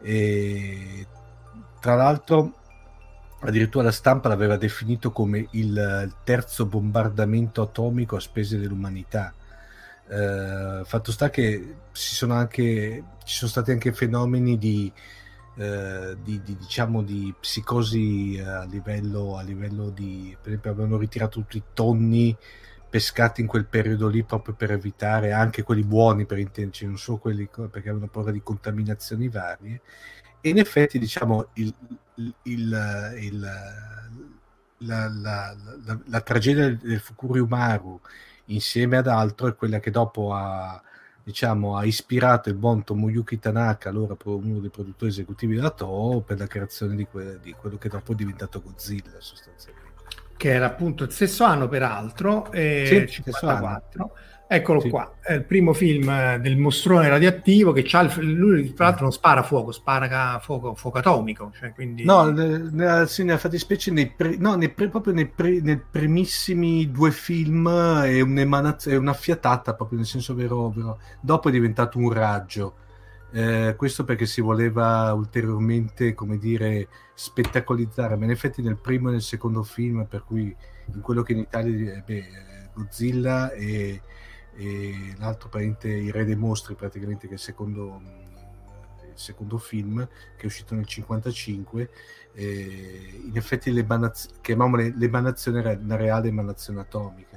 E, 0.01 1.05
tra 1.79 1.95
l'altro, 1.95 2.53
addirittura 3.41 3.85
la 3.85 3.91
stampa 3.91 4.29
l'aveva 4.29 4.57
definito 4.57 5.11
come 5.11 5.47
il 5.51 6.13
terzo 6.23 6.65
bombardamento 6.65 7.61
atomico 7.61 8.15
a 8.15 8.19
spese 8.19 8.57
dell'umanità. 8.57 9.33
Eh, 10.07 10.81
fatto 10.83 11.11
sta 11.11 11.29
che 11.29 11.75
ci 11.93 12.15
sono, 12.15 12.33
anche, 12.33 13.03
ci 13.23 13.35
sono 13.35 13.49
stati 13.49 13.71
anche 13.71 13.93
fenomeni 13.93 14.57
di, 14.57 14.91
eh, 15.55 16.17
di, 16.21 16.41
di, 16.43 16.55
diciamo, 16.57 17.01
di 17.01 17.33
psicosi 17.39 18.41
a 18.43 18.63
livello, 18.65 19.37
a 19.37 19.41
livello 19.41 19.89
di 19.89 20.35
per 20.39 20.49
esempio 20.49 20.71
avevano 20.71 20.97
ritirato 20.97 21.39
tutti 21.39 21.57
i 21.57 21.63
tonni 21.73 22.35
pescati 22.91 23.39
in 23.39 23.47
quel 23.47 23.65
periodo 23.65 24.09
lì 24.09 24.21
proprio 24.23 24.53
per 24.53 24.71
evitare 24.71 25.31
anche 25.31 25.63
quelli 25.63 25.83
buoni 25.83 26.25
per 26.25 26.39
intenderci, 26.39 26.85
non 26.85 26.97
solo 26.97 27.19
quelli 27.19 27.47
perché 27.47 27.87
avevano 27.87 28.09
paura 28.09 28.31
di 28.31 28.43
contaminazioni 28.43 29.29
varie. 29.29 29.81
E 30.41 30.49
in 30.49 30.57
effetti, 30.57 30.99
diciamo, 30.99 31.47
il, 31.53 31.73
il, 32.15 32.35
il, 33.15 33.39
la, 34.79 35.07
la, 35.09 35.55
la, 35.85 35.99
la, 36.05 36.21
tragedia 36.21 36.69
del 36.69 36.99
Fukuriumaru 36.99 38.01
insieme 38.45 38.97
ad 38.97 39.07
altro 39.07 39.47
è 39.47 39.55
quella 39.55 39.79
che 39.79 39.91
dopo 39.91 40.33
ha, 40.33 40.81
diciamo, 41.23 41.77
ha 41.77 41.85
ispirato 41.85 42.49
il 42.49 42.55
buon 42.55 42.83
Tomoyuki 42.83 43.39
Tanaka, 43.39 43.87
allora 43.87 44.17
uno 44.23 44.59
dei 44.59 44.69
produttori 44.69 45.11
esecutivi 45.11 45.55
della 45.55 45.69
Toho, 45.69 46.21
per 46.21 46.39
la 46.39 46.47
creazione 46.47 46.95
di, 46.97 47.05
que- 47.05 47.39
di 47.41 47.53
quello 47.53 47.77
che 47.77 47.87
dopo 47.87 48.11
è 48.11 48.15
diventato 48.15 48.61
Godzilla 48.61 49.19
sostanzialmente 49.19 49.80
che 50.41 50.49
era 50.49 50.65
appunto 50.65 51.03
il 51.03 51.11
stesso 51.11 51.43
anno 51.43 51.67
peraltro, 51.67 52.51
eh, 52.51 53.05
sì, 53.07 53.13
54. 53.13 54.11
Eccolo 54.47 54.79
sì. 54.79 54.89
qua, 54.89 55.17
è 55.21 55.33
il 55.33 55.43
primo 55.43 55.71
film 55.71 56.09
eh, 56.09 56.39
del 56.41 56.57
mostrone 56.57 57.07
radioattivo 57.09 57.71
che 57.71 57.83
c'ha 57.85 57.99
il, 58.01 58.31
lui 58.33 58.73
tra 58.73 58.85
l'altro 58.85 59.03
non 59.03 59.13
spara 59.13 59.43
fuoco, 59.43 59.71
spara 59.71 60.39
fuoco, 60.39 60.73
fuoco 60.73 60.97
atomico. 60.97 61.51
Cioè 61.57 61.73
quindi... 61.73 62.03
No, 62.03 62.23
nella, 62.31 63.05
nella 63.17 63.37
fattispecie, 63.37 63.91
nei 63.91 64.07
pre, 64.07 64.37
no, 64.37 64.55
nei 64.55 64.69
pre, 64.69 64.89
proprio 64.89 65.13
nei, 65.13 65.27
pre, 65.27 65.61
nei, 65.61 65.79
primissimi 65.79 66.89
due 66.89 67.11
film 67.11 67.69
è, 67.69 68.17
è 68.17 68.95
una 68.95 69.13
fiatata, 69.13 69.75
proprio 69.75 69.99
nel 69.99 70.07
senso 70.07 70.33
vero, 70.33 70.69
vero. 70.69 70.99
Dopo 71.21 71.49
è 71.49 71.51
diventato 71.51 71.99
un 71.99 72.11
raggio. 72.11 72.73
Eh, 73.33 73.75
questo 73.77 74.03
perché 74.03 74.25
si 74.25 74.41
voleva 74.41 75.13
ulteriormente, 75.13 76.13
come 76.13 76.37
dire, 76.37 76.87
spettacolizzare, 77.13 78.17
ma 78.17 78.25
in 78.25 78.31
effetti 78.31 78.61
nel 78.61 78.77
primo 78.77 79.07
e 79.09 79.13
nel 79.13 79.21
secondo 79.21 79.63
film, 79.63 80.05
per 80.05 80.23
cui 80.25 80.53
in 80.93 81.01
quello 81.01 81.23
che 81.23 81.31
in 81.31 81.39
Italia 81.39 81.93
eh, 81.93 82.01
beh, 82.01 82.69
Godzilla 82.73 83.51
e, 83.53 84.01
e 84.55 85.15
l'altro 85.17 85.47
parente, 85.47 85.87
Il 85.87 86.11
Re 86.11 86.25
dei 86.25 86.35
Mostri, 86.35 86.75
praticamente, 86.75 87.27
che 87.27 87.33
è 87.33 87.35
il 87.35 87.39
secondo, 87.39 88.01
il 89.03 89.17
secondo 89.17 89.57
film, 89.57 90.05
che 90.35 90.43
è 90.43 90.45
uscito 90.45 90.75
nel 90.75 90.85
1955, 90.87 91.89
eh, 92.33 93.21
in 93.27 93.37
effetti 93.37 93.71
l'emanaz- 93.71 94.41
chiamiamole 94.41 94.93
l'emanazione 94.95 95.79
una 95.81 95.95
reale 95.95 96.29
emanazione 96.29 96.79
atomica 96.81 97.30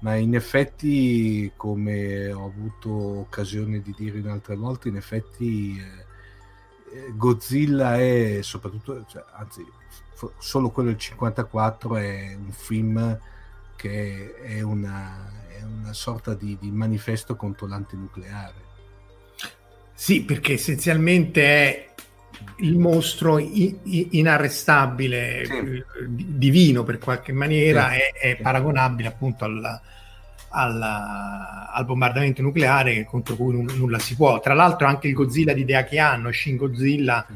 ma 0.00 0.14
in 0.16 0.34
effetti, 0.34 1.50
come 1.56 2.30
ho 2.30 2.44
avuto 2.44 2.90
occasione 2.90 3.80
di 3.80 3.94
dire 3.96 4.18
in 4.18 4.28
altre 4.28 4.56
volte, 4.56 4.88
in 4.88 4.96
effetti 4.96 5.78
eh, 5.78 6.96
eh 6.96 7.12
Godzilla 7.14 7.98
è 7.98 8.40
soprattutto, 8.42 9.04
cioè, 9.08 9.24
anzi, 9.32 9.64
f- 10.14 10.32
solo 10.38 10.70
quello 10.70 10.90
del 10.90 10.98
54 10.98 11.96
è 11.96 12.34
un 12.34 12.52
film 12.52 13.18
che 13.76 14.34
è 14.34 14.60
una, 14.60 15.30
è 15.48 15.62
una 15.62 15.92
sorta 15.92 16.34
di, 16.34 16.56
di 16.60 16.70
manifesto 16.70 17.36
contro 17.36 17.66
l'antinucleare. 17.66 18.64
Sì, 19.94 20.24
perché 20.24 20.54
essenzialmente 20.54 21.42
è 21.42 21.85
il 22.58 22.78
mostro 22.78 23.38
inarrestabile, 23.38 25.44
sì. 25.44 25.52
Eh, 25.52 25.84
divino 26.06 26.84
per 26.84 26.98
qualche 26.98 27.32
maniera, 27.32 27.90
sì. 27.90 27.96
è, 27.96 28.12
è, 28.12 28.36
paragonabile 28.36 29.08
appunto 29.08 29.44
al, 29.44 29.80
al, 30.50 30.82
al, 31.72 31.84
bombardamento 31.84 32.42
nucleare 32.42 33.04
contro 33.04 33.36
cui 33.36 33.54
n- 33.54 33.76
nulla 33.76 33.98
si 33.98 34.14
può. 34.14 34.40
Tra 34.40 34.54
l'altro 34.54 34.86
anche 34.86 35.08
il 35.08 35.14
Godzilla 35.14 35.52
di 35.52 35.64
Deaki 35.64 35.98
Anno, 35.98 36.32
Shin 36.32 36.56
Godzilla, 36.56 37.26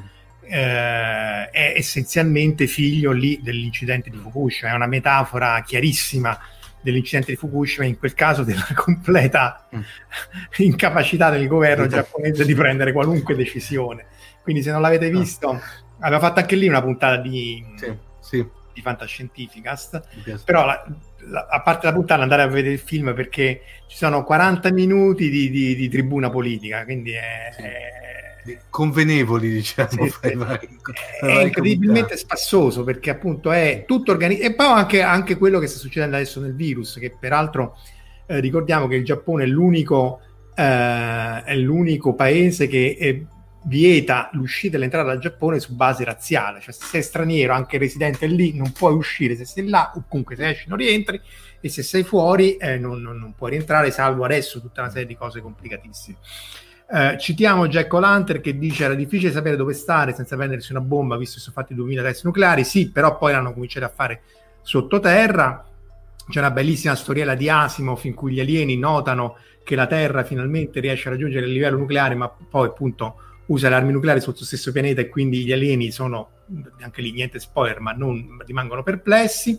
eh, 0.43 1.51
è 1.51 1.75
essenzialmente 1.77 2.67
figlio 2.67 3.13
lì 3.13 3.41
dell'incidente 3.43 4.11
di 4.11 4.17
Fukushima, 4.17 4.73
è 4.73 4.75
una 4.75 4.87
metafora 4.87 5.63
chiarissima 5.63 6.39
dell'incidente 6.81 7.33
di 7.33 7.37
Fukushima, 7.37 7.87
in 7.87 7.99
quel 7.99 8.15
caso 8.15 8.43
della 8.43 8.67
completa 8.75 9.69
mm. 9.75 9.81
incapacità 10.59 11.31
del 11.31 11.47
governo 11.47 11.87
giapponese 11.87 12.45
di 12.45 12.55
prendere 12.55 12.93
qualunque 12.93 13.37
decisione. 13.37 14.07
Quindi 14.43 14.63
se 14.63 14.71
non 14.71 14.81
l'avete 14.81 15.07
ah. 15.07 15.11
visto, 15.11 15.61
aveva 16.01 16.21
fatto 16.21 16.41
anche 16.41 16.57
lì 16.57 16.69
una 16.69 16.83
puntata 16.83 17.17
di, 17.17 17.65
sì, 17.77 17.95
sì. 18.21 18.47
di 18.73 18.81
Fantascientificast, 18.81 20.43
però 20.45 20.65
la, 20.65 20.85
la, 21.29 21.47
a 21.51 21.61
parte 21.63 21.87
la 21.87 21.93
puntata 21.93 22.23
andare 22.23 22.43
a 22.43 22.47
vedere 22.47 22.75
il 22.75 22.81
film 22.81 23.15
perché 23.15 23.63
ci 23.87 23.97
sono 23.97 24.25
40 24.25 24.73
minuti 24.73 25.29
di, 25.29 25.51
di, 25.51 25.75
di 25.75 25.89
tribuna 25.89 26.31
politica, 26.31 26.85
quindi 26.85 27.13
è... 27.13 27.51
Sì. 27.53 27.63
è 27.63 27.99
convenevoli 28.71 29.51
diciamo 29.51 30.07
sì, 30.07 30.15
sì. 30.23 30.35
Vari, 30.35 30.69
è 31.21 31.43
incredibilmente 31.45 32.17
spassoso 32.17 32.85
perché 32.85 33.11
appunto 33.11 33.53
è 33.53 33.85
tutto 33.87 34.13
organizzato 34.13 34.51
e 34.51 34.55
poi 34.55 34.67
anche, 34.67 35.03
anche, 35.03 35.37
quello 35.37 35.59
che 35.59 35.67
sta 35.67 35.79
succedendo 35.79 36.17
adesso 36.17 36.41
nel 36.41 36.55
virus 36.55 36.97
che 36.99 37.15
peraltro 37.17 37.77
eh, 38.27 38.41
ricordiamo 38.41 38.87
che 38.87 38.95
il 38.95 39.05
Giappone 39.05 39.45
è 39.45 39.47
l'unico, 39.47 40.21
eh, 40.55 41.43
è 41.45 41.55
l'unico 41.57 42.15
paese 42.15 42.67
che 42.67 42.97
è 42.99 43.39
vieta 43.65 44.31
l'uscita 44.33 44.77
e 44.77 44.81
l'entrata 44.81 45.09
dal 45.09 45.19
Giappone 45.19 45.61
su 45.61 45.75
base 45.75 46.05
razziale, 46.05 46.61
cioè 46.61 46.73
se 46.73 46.85
sei 46.85 47.03
straniero, 47.03 47.53
anche 47.53 47.79
residente 47.79 48.27
lì, 48.27 48.57
non 48.57 48.73
puoi 48.73 48.95
uscire 48.95 49.37
se 49.37 49.45
sei 49.45 49.69
là, 49.69 49.93
o 49.95 50.05
comunque 50.09 50.37
se 50.37 50.49
esci 50.49 50.69
non 50.69 50.79
rientri, 50.79 51.21
e 51.61 51.69
se 51.69 51.83
sei 51.83 52.03
fuori 52.03 52.57
eh, 52.57 52.79
non, 52.79 53.03
non, 53.03 53.19
non, 53.19 53.35
puoi 53.35 53.51
rientrare, 53.51 53.91
salvo 53.91 54.25
adesso 54.25 54.61
tutta 54.61 54.81
una 54.81 54.91
serie 54.91 55.07
di 55.07 55.17
cose 55.17 55.41
complicatissime. 55.41 56.17
Eh, 56.93 57.19
citiamo 57.19 57.69
Jack 57.69 57.93
O'Lantern 57.93 58.41
che 58.41 58.59
dice 58.59 58.85
era 58.85 58.95
difficile 58.95 59.31
sapere 59.31 59.55
dove 59.55 59.75
stare 59.75 60.13
senza 60.13 60.35
prendersi 60.35 60.73
una 60.73 60.81
bomba 60.81 61.17
visto 61.17 61.37
che 61.37 61.43
sono 61.43 61.55
fatti 61.55 61.75
2000 61.75 62.03
test 62.03 62.25
nucleari, 62.25 62.65
sì, 62.65 62.91
però 62.91 63.17
poi 63.17 63.33
l'hanno 63.33 63.53
cominciato 63.53 63.87
a 63.87 63.93
fare 63.95 64.23
sottoterra. 64.63 65.67
C'è 66.29 66.39
una 66.39 66.51
bellissima 66.51 66.95
storiella 66.95 67.35
di 67.35 67.49
Asimov 67.49 68.01
in 68.05 68.15
cui 68.15 68.33
gli 68.33 68.41
alieni 68.41 68.77
notano 68.77 69.37
che 69.65 69.75
la 69.75 69.87
Terra 69.87 70.25
finalmente 70.25 70.81
riesce 70.81 71.09
a 71.09 71.13
raggiungere 71.13 71.47
il 71.47 71.53
livello 71.53 71.77
nucleare, 71.77 72.15
ma 72.15 72.29
poi 72.29 72.69
appunto 72.69 73.17
usa 73.51 73.69
le 73.69 73.75
armi 73.75 73.93
nucleari 73.93 74.21
sul 74.21 74.37
suo 74.37 74.47
stesso 74.47 74.73
pianeta 74.73 75.01
e 75.01 75.09
quindi 75.09 75.45
gli 75.45 75.53
alieni 75.53 75.91
sono, 75.91 76.31
anche 76.81 77.03
lì 77.03 77.13
niente 77.13 77.39
spoiler, 77.39 77.81
ma 77.81 77.93
non 77.93 78.39
rimangono 78.45 78.83
perplessi. 78.83 79.59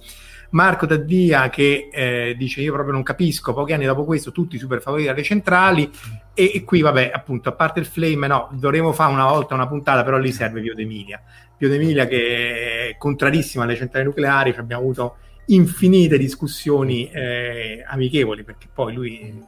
Marco 0.51 0.85
Taddia 0.85 1.49
che 1.49 1.87
eh, 1.91 2.35
dice 2.37 2.61
io 2.61 2.73
proprio 2.73 2.93
non 2.93 3.03
capisco, 3.03 3.53
pochi 3.53 3.71
anni 3.71 3.85
dopo 3.85 4.03
questo 4.03 4.31
tutti 4.31 4.57
super 4.57 4.81
favoriti 4.81 5.07
alle 5.07 5.23
centrali 5.23 5.89
e, 6.33 6.51
e, 6.55 6.63
qui 6.65 6.81
vabbè 6.81 7.11
appunto 7.13 7.47
a 7.47 7.53
parte 7.53 7.79
il 7.79 7.85
flame 7.85 8.27
no, 8.27 8.49
dovremo 8.51 8.91
fare 8.91 9.13
una 9.13 9.29
volta 9.29 9.53
una 9.53 9.67
puntata 9.67 10.03
però 10.03 10.17
lì 10.17 10.29
serve 10.29 10.59
Pio 10.59 10.75
D'Emilia 10.75 11.21
Pio 11.57 11.69
D'Emilia 11.69 12.05
che 12.05 12.89
è 12.89 12.97
contrarissimo 12.97 13.63
alle 13.63 13.77
centrali 13.77 14.03
nucleari 14.03 14.53
abbiamo 14.57 14.81
avuto 14.81 15.15
infinite 15.45 16.17
discussioni 16.17 17.09
eh, 17.09 17.85
amichevoli 17.87 18.43
perché 18.43 18.67
poi 18.73 18.93
lui 18.93 19.41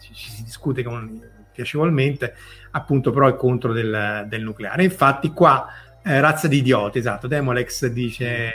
ci, 0.00 0.14
ci 0.14 0.30
si 0.30 0.44
discute 0.44 0.84
con 0.84 1.20
piacevolmente, 1.56 2.34
appunto 2.72 3.10
però 3.10 3.26
è 3.26 3.34
contro 3.34 3.72
del, 3.72 4.26
del 4.28 4.42
nucleare. 4.42 4.84
Infatti 4.84 5.32
qua 5.32 5.66
eh, 6.04 6.20
razza 6.20 6.46
di 6.46 6.58
idioti, 6.58 6.98
esatto, 6.98 7.26
Demolex 7.26 7.86
dice 7.86 8.52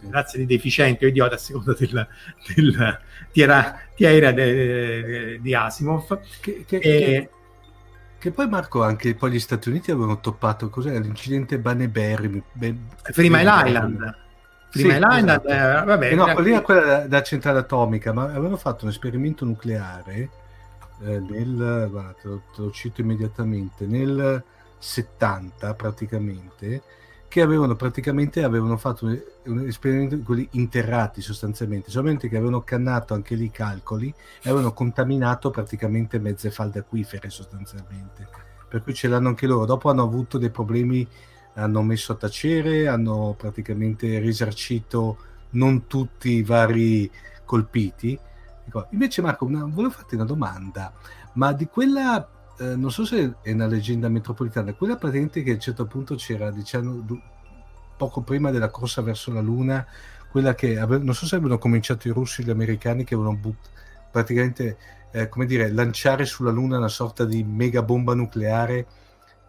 Sì. 0.00 0.08
razza 0.10 0.36
di 0.36 0.44
deficienti 0.44 1.06
o 1.06 1.08
idiota 1.08 1.36
a 1.36 1.38
seconda 1.38 1.74
del, 1.78 2.06
del 2.54 2.98
tiera, 3.32 3.78
tiera 3.94 4.32
di 4.32 5.54
Asimov. 5.54 6.20
Che, 6.40 6.64
che- 6.66 6.76
E, 6.76 6.80
che- 6.80 7.30
che 8.18 8.30
poi 8.32 8.48
Marco 8.48 8.82
anche 8.82 9.14
poi 9.14 9.30
gli 9.30 9.38
Stati 9.40 9.70
Uniti 9.70 9.90
avevano 9.90 10.20
toppato 10.20 10.68
cos'era 10.68 10.98
l'incidente 10.98 11.58
Banneberry 11.58 12.28
mi- 12.28 12.42
ben- 12.52 12.88
Three 13.12 13.30
Mile 13.30 13.44
ben- 13.44 13.66
Island. 13.66 14.14
Three 14.70 14.82
Sì, 14.84 14.88
Mile 14.88 15.06
Island, 15.06 15.28
esatto. 15.46 15.48
eh, 15.48 15.84
vabbè, 15.86 16.12
Eh 16.12 16.14
no, 16.14 16.26
era 16.28 16.60
quella 16.60 16.80
da, 16.82 17.06
da 17.06 17.22
centrale 17.22 17.60
atomica, 17.60 18.12
ma 18.12 18.24
avevano 18.24 18.56
fatto 18.58 18.84
un 18.84 18.90
esperimento 18.90 19.46
nucleare 19.46 20.28
eh, 21.02 21.20
nel, 21.20 22.14
te, 22.20 22.28
lo, 22.28 22.42
te 22.54 22.62
lo 22.62 22.70
cito 22.70 23.00
immediatamente, 23.00 23.86
nel 23.86 24.42
70 24.78 25.74
praticamente, 25.74 26.82
che 27.28 27.42
avevano 27.42 27.76
praticamente 27.76 28.42
avevano 28.42 28.76
fatto 28.76 29.06
un, 29.06 29.20
un 29.44 29.66
esperimento 29.66 30.16
di 30.16 30.22
quelli 30.22 30.48
interrati 30.52 31.20
sostanzialmente, 31.20 31.90
solamente 31.90 32.28
che 32.28 32.36
avevano 32.36 32.62
cannato 32.62 33.14
anche 33.14 33.36
lì 33.36 33.44
i 33.44 33.50
calcoli 33.50 34.12
e 34.42 34.48
avevano 34.48 34.72
contaminato 34.72 35.50
praticamente 35.50 36.18
mezze 36.18 36.50
falde 36.50 36.80
acquifere 36.80 37.30
sostanzialmente. 37.30 38.28
Per 38.68 38.82
cui 38.82 38.94
ce 38.94 39.08
l'hanno 39.08 39.28
anche 39.28 39.46
loro. 39.46 39.64
Dopo 39.64 39.90
hanno 39.90 40.02
avuto 40.02 40.38
dei 40.38 40.50
problemi 40.50 41.06
hanno 41.54 41.82
messo 41.82 42.12
a 42.12 42.16
tacere, 42.16 42.88
hanno 42.88 43.34
praticamente 43.36 44.18
risarcito 44.18 45.18
non 45.50 45.86
tutti 45.86 46.30
i 46.30 46.42
vari 46.42 47.10
colpiti. 47.44 48.18
Invece 48.90 49.22
Marco, 49.22 49.44
una- 49.44 49.64
volevo 49.64 49.90
farti 49.90 50.14
una 50.14 50.24
domanda, 50.24 50.92
ma 51.34 51.52
di 51.52 51.66
quella, 51.66 52.26
eh, 52.58 52.76
non 52.76 52.90
so 52.90 53.04
se 53.04 53.34
è 53.42 53.52
una 53.52 53.66
leggenda 53.66 54.08
metropolitana, 54.08 54.72
quella 54.74 54.96
praticamente 54.96 55.42
che 55.42 55.50
a 55.50 55.54
un 55.54 55.60
certo 55.60 55.86
punto 55.86 56.14
c'era, 56.14 56.50
diciamo, 56.50 57.04
poco 57.96 58.22
prima 58.22 58.50
della 58.50 58.70
corsa 58.70 59.02
verso 59.02 59.32
la 59.32 59.40
Luna, 59.40 59.86
quella 60.30 60.54
che, 60.54 60.78
ave- 60.78 60.98
non 60.98 61.14
so 61.14 61.26
se 61.26 61.34
avevano 61.36 61.58
cominciato 61.58 62.08
i 62.08 62.12
russi 62.12 62.40
e 62.40 62.44
gli 62.44 62.50
americani 62.50 63.04
che 63.04 63.14
avevano 63.14 63.36
but- 63.36 63.68
praticamente, 64.10 64.76
eh, 65.12 65.28
come 65.28 65.44
dire, 65.46 65.70
lanciare 65.72 66.24
sulla 66.24 66.50
Luna 66.50 66.78
una 66.78 66.88
sorta 66.88 67.24
di 67.24 67.42
mega 67.44 67.82
bomba 67.82 68.14
nucleare 68.14 68.86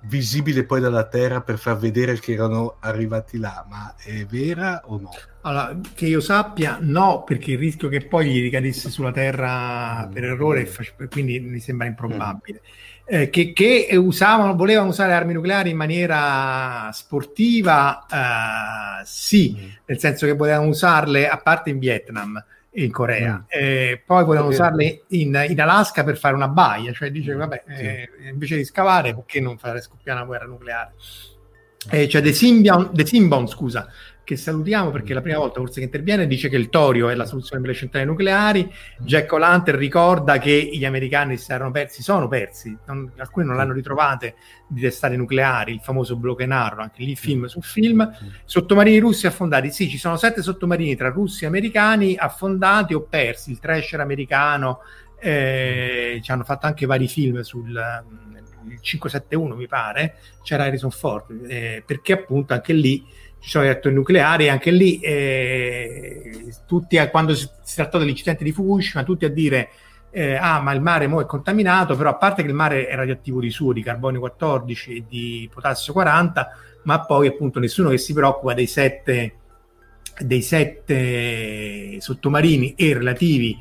visibile 0.04 0.64
poi 0.64 0.80
dalla 0.80 1.08
Terra 1.08 1.41
per 1.41 1.58
far 1.58 1.78
vedere 1.78 2.20
che 2.20 2.34
erano 2.34 2.78
arrivati 2.80 3.38
là, 3.38 3.66
ma 3.70 3.93
è 3.97 4.26
vera 4.26 4.82
o 4.86 4.99
no? 4.99 5.10
Allora, 5.41 5.78
che 5.95 6.06
io 6.06 6.20
sappia, 6.20 6.78
no, 6.80 7.24
perché 7.24 7.52
il 7.52 7.58
rischio 7.58 7.88
che 7.88 8.06
poi 8.06 8.30
gli 8.30 8.41
ricadesse 8.41 8.89
sulla 8.89 9.12
Terra 9.12 10.08
per 10.12 10.24
errore, 10.24 10.66
fa- 10.66 10.84
quindi 11.10 11.39
mi 11.39 11.60
sembra 11.60 11.88
improbabile. 11.88 12.62
Eh, 13.06 13.30
che, 13.30 13.52
che 13.52 13.89
usavano, 13.95 14.56
volevano 14.56 14.89
usare 14.89 15.14
armi 15.14 15.34
nucleari 15.34 15.72
in 15.72 15.78
maniera 15.78 16.89
sportiva, 16.93 18.06
eh, 18.06 19.06
sì, 19.06 19.76
nel 19.86 19.99
senso 19.99 20.26
che 20.26 20.34
volevano 20.34 20.70
usarle 20.70 21.28
a 21.28 21.38
parte 21.38 21.72
in 21.72 21.80
Vietnam 21.80 22.43
in 22.74 22.91
Corea, 22.91 23.38
Mm. 23.38 23.43
Eh, 23.49 24.01
poi 24.05 24.24
volevano 24.24 24.49
usarle 24.51 25.03
in, 25.09 25.45
in 25.49 25.59
Alaska 25.59 26.03
per 26.03 26.17
fare 26.17 26.36
una 26.36 26.47
baia, 26.47 26.93
cioè 26.93 27.11
dice, 27.11 27.34
Mm, 27.34 27.38
vabbè, 27.38 27.63
sì. 27.67 27.82
eh, 27.82 28.09
invece 28.32 28.55
di 28.55 28.63
scavare, 28.63 29.13
perché 29.13 29.39
non 29.41 29.57
fare 29.57 29.82
scoppiare 29.82 30.19
una 30.19 30.28
guerra 30.28 30.45
nucleare? 30.45 30.93
Eh, 31.89 32.07
c'è 32.07 32.22
The 32.22 32.32
Symbion, 32.32 32.91
The 32.93 33.05
Symbion, 33.05 33.47
scusa, 33.47 33.89
che 34.32 34.38
salutiamo 34.38 34.91
perché 34.91 35.11
è 35.11 35.13
la 35.13 35.21
prima 35.21 35.39
volta 35.39 35.59
forse 35.59 35.79
che 35.79 35.86
interviene, 35.86 36.25
dice 36.25 36.47
che 36.47 36.55
il 36.55 36.69
torio 36.69 37.09
è 37.09 37.15
la 37.15 37.25
soluzione 37.25 37.61
per 37.61 37.71
le 37.71 37.75
centrali 37.75 38.05
nucleari. 38.05 38.71
Jack 38.99 39.29
O'Lantern 39.34 39.77
ricorda 39.77 40.38
che 40.38 40.69
gli 40.71 40.86
americani 40.86 41.36
si 41.36 41.51
erano 41.51 41.71
persi, 41.71 42.01
sono 42.01 42.29
persi, 42.29 42.75
non- 42.86 43.11
alcuni 43.17 43.45
non 43.45 43.57
l'hanno 43.57 43.73
ritrovate 43.73 44.36
di 44.67 44.79
testate 44.79 45.17
nucleari, 45.17 45.73
il 45.73 45.82
famoso 45.82 46.15
Broken 46.15 46.51
Arrow, 46.53 46.79
anche 46.79 47.03
lì 47.03 47.13
film 47.17 47.45
su 47.47 47.59
film. 47.61 48.09
Sottomarini 48.45 48.99
russi 48.99 49.27
affondati, 49.27 49.69
sì, 49.69 49.89
ci 49.89 49.97
sono 49.97 50.15
sette 50.15 50.41
sottomarini 50.41 50.95
tra 50.95 51.09
russi 51.09 51.43
e 51.43 51.47
americani 51.47 52.15
affondati 52.15 52.93
o 52.93 53.01
persi, 53.01 53.51
il 53.51 53.59
trasher 53.59 53.99
americano, 53.99 54.79
eh, 55.19 56.21
ci 56.23 56.32
hanno 56.32 56.45
fatto 56.45 56.67
anche 56.67 56.86
vari 56.86 57.09
film 57.09 57.41
sul 57.41 57.69
mm, 57.69 58.32
il 58.69 58.79
571 58.79 59.55
mi 59.55 59.67
pare, 59.67 60.15
c'era 60.43 60.63
Harrison 60.63 60.91
Ford, 60.91 61.45
eh, 61.49 61.84
perché 61.86 62.13
appunto 62.13 62.53
anche 62.53 62.73
lì 62.73 63.05
ci 63.42 63.50
sono 63.50 63.64
reattori 63.66 63.96
nucleari, 63.96 64.50
anche 64.50 64.72
lì 64.72 65.00
eh, 65.00 66.54
tutti 66.68 66.98
a- 66.98 67.10
quando 67.10 67.34
si, 67.36 67.50
si 67.64 67.76
trattò 67.76 67.98
dell'incidente 67.98 68.44
di 68.44 68.52
Fukushima, 68.52 69.04
tutti 69.04 69.26
a 69.26 69.30
dire 69.30 69.70
eh, 70.12 70.36
ah 70.36 70.60
ma 70.60 70.74
il 70.74 70.82
mare 70.82 71.08
mo 71.08 71.22
è 71.22 71.26
contaminato, 71.26 71.96
però 71.96 72.10
a 72.12 72.16
parte 72.16 72.44
che 72.44 72.50
il 72.50 72.54
mare 72.54 72.88
è 72.88 72.96
radioattivo 72.96 73.39
di 73.39 73.50
suo, 73.50 73.74
di 73.74 73.82
carbonio 73.82 74.20
14 74.20 74.96
e 74.98 75.04
di 75.08 75.50
potassio 75.52 75.92
40, 75.94 76.50
ma 76.84 77.00
poi 77.02 77.28
appunto 77.28 77.60
nessuno 77.60 77.89
che 77.89 77.98
si 77.98 78.14
preoccupa 78.14 78.54
dei 78.54 78.68
sette, 78.68 79.36
dei 80.20 80.42
sette 80.42 82.00
sottomarini 82.00 82.74
e 82.76 82.94
relativi 82.94 83.58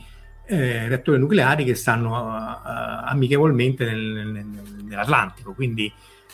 eh, 0.46 0.88
reattori 0.88 1.18
nucleari 1.18 1.64
che 1.64 1.74
stanno 1.76 2.36
eh, 2.36 2.60
amichevolmente 3.06 3.84
nel- 3.84 4.26
nel- 4.26 4.46
nell'Atlantico, 4.84 5.52
quindi 5.54 5.90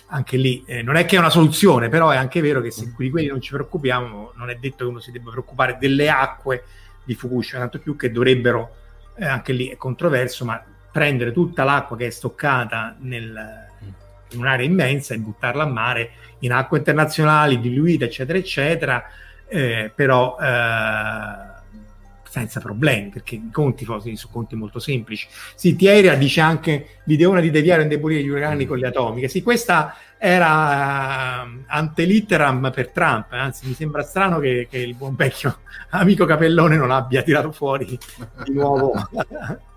anche 0.09 0.37
lì 0.37 0.63
eh, 0.67 0.83
non 0.83 0.97
è 0.97 1.05
che 1.05 1.17
è 1.17 1.19
una 1.19 1.31
soluzione, 1.31 1.89
però 1.89 2.11
è 2.11 2.17
anche 2.17 2.41
vero 2.41 2.61
che 2.61 2.71
se 2.71 2.93
di 2.97 3.11
quelli 3.11 3.27
non 3.27 3.41
ci 3.41 3.53
preoccupiamo, 3.53 4.33
non 4.37 4.51
è 4.51 4.57
detto 4.57 4.85
che 4.85 4.91
uno 4.91 5.01
si 5.01 5.11
debba 5.11 5.31
preoccupare 5.31 5.77
delle 5.81 6.09
acque 6.09 6.65
di 7.05 7.15
Fukushima, 7.15 7.61
tanto 7.61 7.79
più 7.79 7.97
che 7.97 8.11
dovrebbero, 8.11 8.75
eh, 9.17 9.27
anche 9.27 9.53
lì 9.53 9.69
è 9.69 9.77
controverso, 9.77 10.45
ma 10.45 10.63
prendere 10.93 11.33
tutta 11.33 11.65
l'acqua 11.65 11.97
che 11.97 12.07
è 12.07 12.11
stoccata 12.11 12.97
nel- 13.01 13.65
in 14.31 14.39
un'area 14.41 14.67
immensa 14.67 15.15
e 15.15 15.19
buttarla 15.19 15.65
a 15.65 15.69
mare 15.69 16.11
in 16.41 16.53
acque 16.53 16.79
internazionali, 16.79 17.61
diluite, 17.61 18.07
eccetera, 18.07 18.39
eccetera, 18.39 19.05
eh, 19.47 19.93
però 19.95 20.37
eh, 20.41 21.56
senza 22.37 22.61
problemi, 22.61 23.09
perché 23.09 23.37
i 23.37 23.49
conti 23.51 23.85
sono 23.85 23.99
sono 24.01 24.17
conti 24.31 24.57
molto 24.57 24.79
semplici. 24.79 25.27
Sì, 25.55 25.75
Thierry 25.75 26.15
dice 26.19 26.43
anche 26.43 26.87
l'ideona 27.05 27.41
di 27.41 27.51
deviare 27.51 27.81
e 27.81 27.85
indebolire 27.85 28.23
gli 28.23 28.29
uragani 28.29 28.67
con 28.67 28.77
le 28.77 28.89
atomiche. 28.89 29.29
Sì, 29.29 29.43
questa 29.43 29.97
era 30.19 31.45
eh, 31.45 31.65
ante 31.67 32.05
litteram 32.05 32.71
per 32.75 32.91
Trump, 32.91 33.33
anzi 33.33 33.67
mi 33.67 33.73
sembra 33.73 34.03
strano 34.03 34.39
che, 34.39 34.69
che 34.71 34.79
il 34.79 34.95
buon 34.95 35.15
vecchio 35.15 35.61
amico 35.91 36.27
Capellone 36.27 36.77
non 36.77 36.91
abbia 36.91 37.23
tirato 37.23 37.53
fuori 37.53 37.87
di 37.87 38.53
nuovo. 38.53 38.93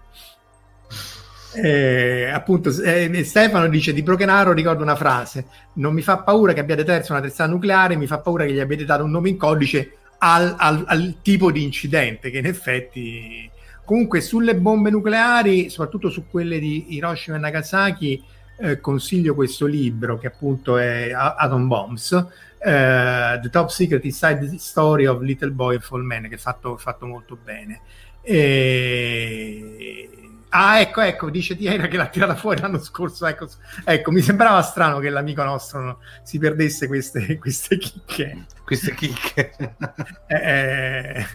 Eh, 1.51 2.29
appunto 2.31 2.69
eh, 2.69 3.23
Stefano 3.23 3.67
dice 3.69 3.91
di 3.91 4.03
Brokenaro 4.03 4.53
ricordo 4.53 4.83
una 4.83 4.95
frase 4.95 5.47
non 5.73 5.95
mi 5.95 6.03
fa 6.03 6.19
paura 6.19 6.53
che 6.53 6.59
abbiate 6.59 6.83
perso 6.83 7.11
una 7.11 7.21
testata 7.21 7.49
nucleare 7.49 7.95
mi 7.95 8.05
fa 8.05 8.19
paura 8.19 8.45
che 8.45 8.53
gli 8.53 8.59
abbiate 8.59 8.85
dato 8.85 9.03
un 9.03 9.09
nome 9.09 9.29
in 9.29 9.37
codice 9.37 9.97
al, 10.19 10.55
al- 10.57 10.85
al 10.87 11.15
tipo 11.21 11.51
di 11.51 11.63
incidente 11.63 12.29
che 12.29 12.37
in 12.37 12.45
effetti 12.45 13.49
comunque 13.83 14.21
sulle 14.21 14.55
bombe 14.55 14.89
nucleari 14.89 15.69
soprattutto 15.69 16.09
su 16.09 16.27
quelle 16.29 16.59
di 16.59 16.93
Hiroshima 16.95 17.37
e 17.37 17.39
Nagasaki 17.39 18.23
eh, 18.61 18.79
consiglio 18.79 19.33
questo 19.33 19.65
libro 19.65 20.17
che 20.17 20.27
appunto 20.27 20.77
è 20.77 21.11
Atom 21.13 21.67
Bombs 21.67 22.11
eh, 22.11 23.39
The 23.41 23.49
Top 23.49 23.69
Secret 23.69 24.03
Inside 24.03 24.49
the 24.49 24.57
Story 24.57 25.05
of 25.05 25.21
Little 25.21 25.51
Boy 25.51 25.75
and 25.75 25.83
Fall 25.83 26.03
Man 26.03 26.23
che 26.23 26.35
è 26.35 26.37
fatto, 26.37 26.77
fatto 26.77 27.05
molto 27.05 27.37
bene 27.41 27.81
e... 28.21 30.09
Ah, 30.51 30.79
ecco, 30.79 31.01
ecco, 31.01 31.29
dice 31.29 31.55
Tiera 31.55 31.87
che 31.87 31.95
l'ha 31.95 32.07
tirata 32.07 32.35
fuori 32.35 32.59
l'anno 32.59 32.79
scorso. 32.79 33.27
Ecco, 33.27 33.47
ecco, 33.85 34.11
mi 34.11 34.21
sembrava 34.21 34.61
strano 34.63 34.97
che 34.97 35.09
l'amico 35.09 35.43
nostro 35.43 35.79
no, 35.79 35.99
si 36.23 36.39
perdesse 36.39 36.87
queste, 36.87 37.37
queste 37.37 37.77
chicche. 37.77 38.45
Queste 38.69 38.93
chicche. 38.93 39.51
Eh, 40.31 41.25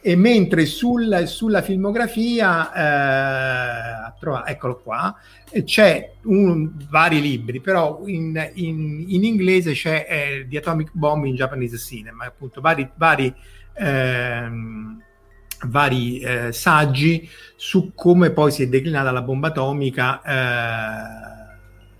e 0.00 0.14
mentre 0.16 0.66
sul- 0.66 1.24
sulla 1.26 1.62
filmografia, 1.62 2.72
eh, 2.72 4.04
ha 4.04 4.14
trovato- 4.18 4.46
eccolo 4.46 4.80
qua, 4.80 5.16
eh, 5.50 5.64
c'è 5.64 6.12
un- 6.24 6.70
vari 6.88 7.20
libri, 7.20 7.60
però 7.60 8.02
in, 8.06 8.50
in- 8.54 9.04
in 9.08 9.24
inglese 9.24 9.72
c'è 9.72 10.06
eh, 10.08 10.46
The 10.48 10.58
Atomic 10.58 10.90
Bomb 10.92 11.24
in 11.24 11.34
Japanese 11.34 11.78
Cinema, 11.78 12.24
appunto 12.26 12.60
vari, 12.60 12.88
vari, 12.94 13.34
ehm, 13.74 15.02
vari 15.66 16.20
eh, 16.20 16.52
saggi 16.52 17.28
su 17.56 17.92
come 17.94 18.30
poi 18.30 18.50
si 18.52 18.62
è 18.62 18.68
declinata 18.68 19.10
la 19.10 19.22
bomba 19.22 19.48
atomica 19.48 20.22
eh, 20.22 21.50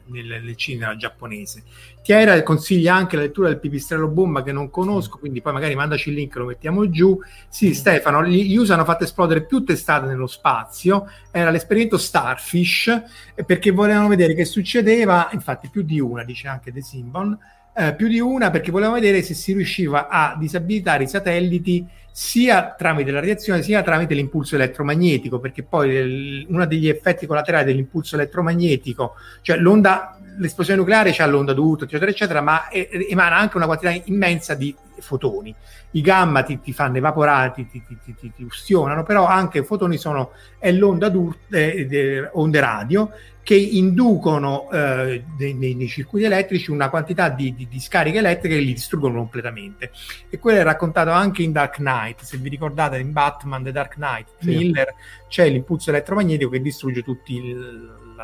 nel, 0.06 0.42
nel 0.44 0.56
cinema 0.56 0.96
giapponese. 0.96 1.62
Chiara 2.02 2.42
consiglia 2.42 2.96
anche 2.96 3.14
la 3.14 3.22
lettura 3.22 3.46
del 3.48 3.60
pipistrello 3.60 4.08
bomba 4.08 4.42
che 4.42 4.50
non 4.50 4.70
conosco, 4.70 5.18
quindi 5.18 5.40
poi 5.40 5.52
magari 5.52 5.76
mandaci 5.76 6.08
il 6.08 6.16
link, 6.16 6.34
lo 6.34 6.46
mettiamo 6.46 6.90
giù. 6.90 7.16
Sì, 7.48 7.74
Stefano, 7.74 8.26
gli 8.26 8.56
USA 8.56 8.74
hanno 8.74 8.84
fatto 8.84 9.04
esplodere 9.04 9.44
più 9.44 9.62
testate 9.62 10.06
nello 10.06 10.26
spazio, 10.26 11.08
era 11.30 11.50
l'esperimento 11.50 11.98
Starfish, 11.98 13.02
eh, 13.34 13.44
perché 13.44 13.70
volevano 13.70 14.08
vedere 14.08 14.34
che 14.34 14.44
succedeva, 14.44 15.28
infatti 15.32 15.68
più 15.70 15.82
di 15.82 16.00
una, 16.00 16.24
dice 16.24 16.48
anche 16.48 16.72
De 16.72 16.82
Simbon, 16.82 17.38
eh, 17.74 17.94
più 17.94 18.08
di 18.08 18.20
una 18.20 18.50
perché 18.50 18.70
volevano 18.70 18.96
vedere 18.96 19.22
se 19.22 19.32
si 19.32 19.54
riusciva 19.54 20.08
a 20.08 20.36
disabilitare 20.38 21.04
i 21.04 21.08
satelliti 21.08 21.86
sia 22.10 22.74
tramite 22.76 23.10
la 23.10 23.20
radiazione 23.20 23.62
sia 23.62 23.82
tramite 23.82 24.12
l'impulso 24.14 24.56
elettromagnetico, 24.56 25.38
perché 25.38 25.62
poi 25.62 26.46
uno 26.48 26.66
degli 26.66 26.88
effetti 26.88 27.26
collaterali 27.26 27.64
dell'impulso 27.64 28.16
elettromagnetico, 28.16 29.14
cioè 29.40 29.56
l'onda, 29.56 30.18
l'esplosione 30.38 30.78
nucleare 30.78 31.10
ha 31.10 31.26
l'onda 31.26 31.52
d'urto, 31.52 31.84
eccetera, 31.84 32.10
eccetera, 32.10 32.40
ma 32.40 32.70
emana 32.70 33.36
anche 33.36 33.56
una 33.56 33.66
quantità 33.66 33.90
immensa 34.04 34.54
di 34.54 34.74
fotoni. 34.98 35.54
I 35.92 36.00
gamma 36.00 36.42
ti, 36.42 36.60
ti 36.60 36.72
fanno 36.72 36.96
evaporare, 36.96 37.52
ti, 37.54 37.68
ti, 37.68 37.82
ti, 37.84 38.32
ti, 38.34 38.42
ustionano, 38.42 39.02
però 39.02 39.26
anche 39.26 39.58
i 39.58 39.64
fotoni 39.64 39.98
sono 39.98 40.32
è 40.58 40.72
l'onda 40.72 41.08
d'urto, 41.08 41.54
eh, 41.54 42.30
onde 42.32 42.60
radio 42.60 43.10
che 43.42 43.56
inducono 43.56 44.70
eh, 44.70 45.24
nei, 45.36 45.74
nei, 45.74 45.88
circuiti 45.88 46.26
elettrici 46.26 46.70
una 46.70 46.88
quantità 46.88 47.28
di, 47.28 47.52
di, 47.54 47.66
di, 47.68 47.80
scariche 47.80 48.18
elettriche 48.18 48.54
che 48.54 48.60
li 48.60 48.72
distruggono 48.72 49.18
completamente. 49.18 49.90
E 50.30 50.38
quello 50.38 50.60
è 50.60 50.62
raccontato 50.62 51.10
anche 51.10 51.42
in 51.42 51.50
Dark 51.50 51.76
Knight. 51.76 52.22
Se 52.22 52.36
vi 52.36 52.48
ricordate, 52.48 52.98
in 52.98 53.12
Batman 53.12 53.64
The 53.64 53.72
Dark 53.72 53.94
Knight, 53.94 54.28
sì. 54.38 54.46
Miller 54.46 54.94
c'è 55.28 55.48
l'impulso 55.48 55.90
elettromagnetico 55.90 56.50
che 56.50 56.60
distrugge 56.60 57.02
tutta 57.02 57.32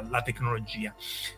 la, 0.01 0.09
la, 0.11 0.23
tecnologia. 0.23 0.95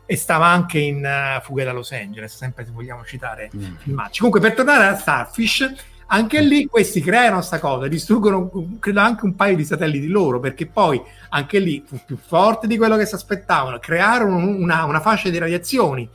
E 0.06 0.16
stava 0.16 0.46
anche 0.46 0.78
in 0.78 1.04
uh, 1.04 1.42
Fuga 1.42 1.64
da 1.64 1.72
Los 1.72 1.92
Angeles, 1.92 2.36
sempre 2.36 2.64
se 2.64 2.70
vogliamo 2.70 3.04
citare 3.04 3.50
mm. 3.54 3.74
filmacci. 3.78 4.18
Comunque, 4.18 4.40
per 4.40 4.54
tornare 4.54 4.86
a 4.86 4.96
Starfish 4.96 5.88
anche 6.12 6.40
lì 6.40 6.66
questi 6.66 7.00
creano 7.00 7.36
questa 7.36 7.60
cosa, 7.60 7.86
distruggono 7.86 8.78
credo 8.80 8.98
anche 8.98 9.24
un 9.24 9.36
paio 9.36 9.54
di 9.54 9.64
satelliti 9.64 10.08
loro, 10.08 10.40
perché 10.40 10.66
poi 10.66 11.00
anche 11.28 11.60
lì 11.60 11.84
fu 11.86 12.00
più 12.04 12.16
forte 12.16 12.66
di 12.66 12.76
quello 12.76 12.96
che 12.96 13.06
si 13.06 13.14
aspettavano, 13.14 13.78
crearono 13.78 14.36
una, 14.36 14.84
una 14.84 15.00
fascia 15.00 15.28
di 15.28 15.38
radiazioni 15.38 16.08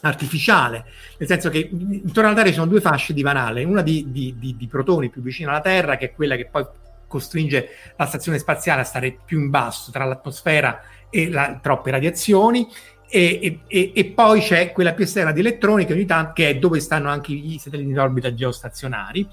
artificiale, 0.00 0.84
nel 1.18 1.28
senso 1.28 1.50
che 1.50 1.68
intorno 1.70 2.30
alla 2.30 2.34
Terra 2.34 2.48
ci 2.48 2.54
sono 2.54 2.66
due 2.66 2.80
fasce 2.80 3.12
di 3.12 3.22
vanale, 3.22 3.62
una 3.62 3.82
di, 3.82 4.06
di, 4.08 4.34
di, 4.36 4.56
di 4.56 4.66
protoni 4.66 5.08
più 5.08 5.22
vicina 5.22 5.50
alla 5.50 5.60
Terra, 5.60 5.96
che 5.96 6.06
è 6.06 6.12
quella 6.12 6.34
che 6.34 6.48
poi 6.50 6.66
costringe 7.06 7.68
la 7.96 8.06
stazione 8.06 8.38
spaziale 8.38 8.80
a 8.80 8.84
stare 8.84 9.16
più 9.24 9.38
in 9.38 9.50
basso 9.50 9.90
tra 9.92 10.04
l'atmosfera 10.04 10.80
e 11.14 11.30
la, 11.30 11.58
troppe 11.60 11.90
radiazioni, 11.90 12.66
e, 13.14 13.60
e, 13.66 13.92
e, 13.94 14.04
poi 14.06 14.40
c'è 14.40 14.72
quella 14.72 14.94
più 14.94 15.04
esterna 15.04 15.32
di 15.32 15.40
elettroni 15.40 15.84
che 15.84 15.92
ogni 15.92 16.06
tanto 16.06 16.32
che 16.32 16.48
è 16.48 16.56
dove 16.56 16.80
stanno 16.80 17.10
anche 17.10 17.32
i 17.32 17.58
satelliti 17.60 17.90
in 17.90 17.98
orbita 17.98 18.32
geostazionari 18.32 19.28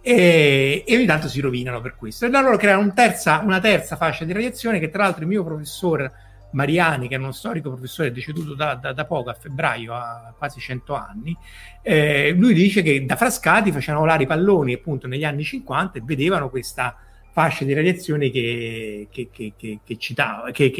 e, 0.00 0.84
e 0.86 0.96
ogni 0.96 1.04
tanto 1.04 1.26
si 1.26 1.40
rovinano 1.40 1.80
per 1.80 1.96
questo. 1.96 2.26
E 2.26 2.30
allora 2.32 2.56
creano 2.56 2.82
un 2.82 2.94
terza, 2.94 3.40
una 3.42 3.58
terza 3.58 3.96
fascia 3.96 4.24
di 4.24 4.32
radiazione 4.32 4.78
che 4.78 4.88
tra 4.88 5.02
l'altro 5.02 5.22
il 5.22 5.28
mio 5.28 5.42
professore 5.42 6.12
Mariani 6.52 7.08
che 7.08 7.16
è 7.16 7.18
uno 7.18 7.32
storico 7.32 7.70
professore 7.70 8.12
deceduto 8.12 8.54
da, 8.54 8.74
da, 8.74 8.92
da 8.92 9.04
poco 9.04 9.30
a 9.30 9.34
febbraio 9.34 9.92
a 9.92 10.32
quasi 10.36 10.60
100 10.60 10.94
anni 10.94 11.36
eh, 11.82 12.32
lui 12.34 12.54
dice 12.54 12.80
che 12.80 13.04
da 13.04 13.16
Frascati 13.16 13.70
facevano 13.70 14.04
volare 14.04 14.22
i 14.22 14.26
palloni 14.26 14.72
appunto 14.72 15.06
negli 15.06 15.24
anni 15.24 15.44
50 15.44 15.98
e 15.98 16.02
vedevano 16.02 16.48
questa 16.48 16.96
fascia 17.30 17.64
di 17.64 17.72
radiazione 17.72 18.30
che, 18.30 19.08
che, 19.10 19.28
che, 19.30 19.52
che 19.56 19.96
citava, 19.98 20.50
che, 20.50 20.70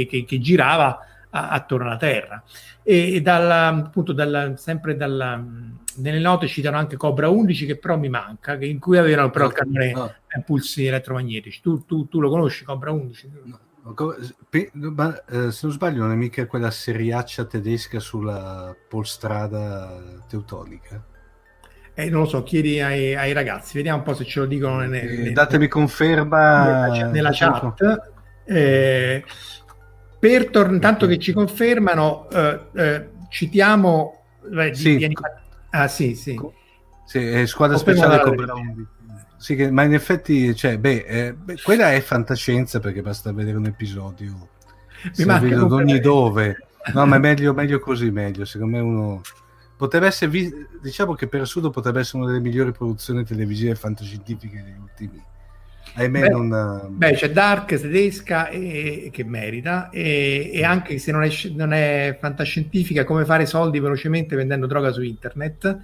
girava 0.41 0.99
a, 1.31 1.49
attorno 1.51 1.87
alla 1.87 1.97
Terra. 1.97 2.43
E, 2.83 3.15
e 3.15 3.21
dalla, 3.21 3.69
appunto 3.69 4.13
dalla, 4.13 4.57
sempre 4.57 4.97
dalla, 4.97 5.45
nelle 5.97 6.19
note 6.19 6.47
citano 6.47 6.77
anche 6.77 6.97
Cobra 6.97 7.29
11 7.29 7.67
che 7.67 7.79
però 7.79 7.99
mi 7.99 8.09
manca, 8.09 8.57
che, 8.57 8.67
in 8.67 8.79
cui 8.79 8.99
avevano 8.99 9.31
però 9.31 9.47
il 9.47 9.53
cannone 9.53 9.93
no. 9.93 10.15
impulsi 10.35 10.87
elettromagnetici. 10.87 11.61
Tu, 11.61 11.85
tu, 11.85 12.09
tu, 12.09 12.21
lo 12.21 12.31
conosci 12.31 12.65
Cobra 12.65 12.91
11? 12.91 13.31
No. 13.45 13.61
Ma, 14.95 15.25
eh, 15.25 15.51
se 15.51 15.61
non 15.63 15.73
sbaglio 15.73 16.03
non 16.03 16.13
è 16.13 16.15
mica 16.15 16.47
quella 16.47 16.71
seriaccia 16.71 17.47
tedesca 17.47 18.01
sulla 18.01 18.77
polstrada 18.87 20.23
teutonica? 20.29 21.03
Eh, 21.99 22.11
non 22.11 22.21
lo 22.21 22.27
so, 22.29 22.45
chiedi 22.45 22.81
ai, 22.81 23.17
ai, 23.17 23.33
ragazzi, 23.33 23.77
vediamo 23.77 23.99
un 23.99 24.05
po' 24.05 24.15
se 24.15 24.25
ce 24.25 24.39
lo 24.39 24.47
dicono. 24.47 24.79
Nel, 24.87 24.89
nel, 24.89 25.33
datemi 25.33 25.67
conferma 25.67 26.87
nella, 26.87 27.07
nella 27.09 27.31
chat. 27.33 28.13
Eh, 28.45 29.25
per 30.17 30.49
tor- 30.49 30.71
intanto 30.71 31.09
che 31.09 31.19
ci 31.19 31.33
confermano, 31.33 32.29
eh, 32.31 32.61
eh, 32.77 33.09
citiamo... 33.31 34.23
Beh, 34.49 34.75
sì. 34.77 34.97
Di, 34.97 35.09
di 35.09 35.17
ah 35.71 35.89
sì, 35.89 36.15
sì. 36.15 36.39
sì 37.05 37.31
eh, 37.31 37.47
squadra 37.49 37.77
speciale 37.77 38.21
Cobra 38.21 38.55
sì, 39.37 39.57
che, 39.57 39.69
ma 39.69 39.83
in 39.83 39.95
effetti, 39.95 40.55
cioè, 40.55 40.79
beh, 40.79 41.05
eh, 41.05 41.33
beh, 41.33 41.63
quella 41.65 41.93
è 41.93 42.01
fantascienza 42.01 42.79
perché 42.79 43.03
basta 43.03 43.33
vedere 43.33 43.57
un 43.57 43.67
episodio. 43.67 44.51
Mi 45.17 45.53
ad 45.53 45.73
ogni 45.73 45.99
dove. 45.99 46.59
No, 46.95 47.07
ma 47.07 47.17
è 47.17 47.19
meglio, 47.21 47.53
meglio 47.55 47.81
così, 47.81 48.13
meglio. 48.13 48.45
Secondo 48.45 48.77
me 48.77 48.83
uno 48.83 49.21
potrebbe 49.79 50.07
essere, 50.09 50.31
vi- 50.31 50.53
diciamo 50.83 51.15
che 51.15 51.29
per 51.29 51.41
assurdo 51.41 51.71
potrebbe 51.71 52.01
essere 52.01 52.19
una 52.19 52.27
delle 52.27 52.43
migliori 52.43 52.73
produzioni 52.73 53.25
televisive 53.25 53.77
fantascientifiche 53.77 54.63
degli 54.63 54.79
ultimi. 54.79 55.23
Ahimè 55.95 56.21
beh, 56.21 56.29
non... 56.29 56.87
beh, 56.91 57.13
c'è 57.13 57.31
Dark 57.31 57.81
tedesca 57.81 58.49
e, 58.49 59.09
che 59.13 59.25
merita 59.25 59.89
e, 59.91 60.51
e, 60.53 60.65
anche 60.65 60.99
se 60.99 61.13
non 61.13 61.23
è, 61.23 61.31
non 61.55 61.73
è, 61.73 62.17
fantascientifica 62.21 63.05
come 63.05 63.25
fare 63.25 63.47
soldi 63.47 63.81
velocemente 63.81 64.37
vendendo 64.37 64.67
droga 64.67 64.93
su 64.93 65.03
internet 65.03 65.79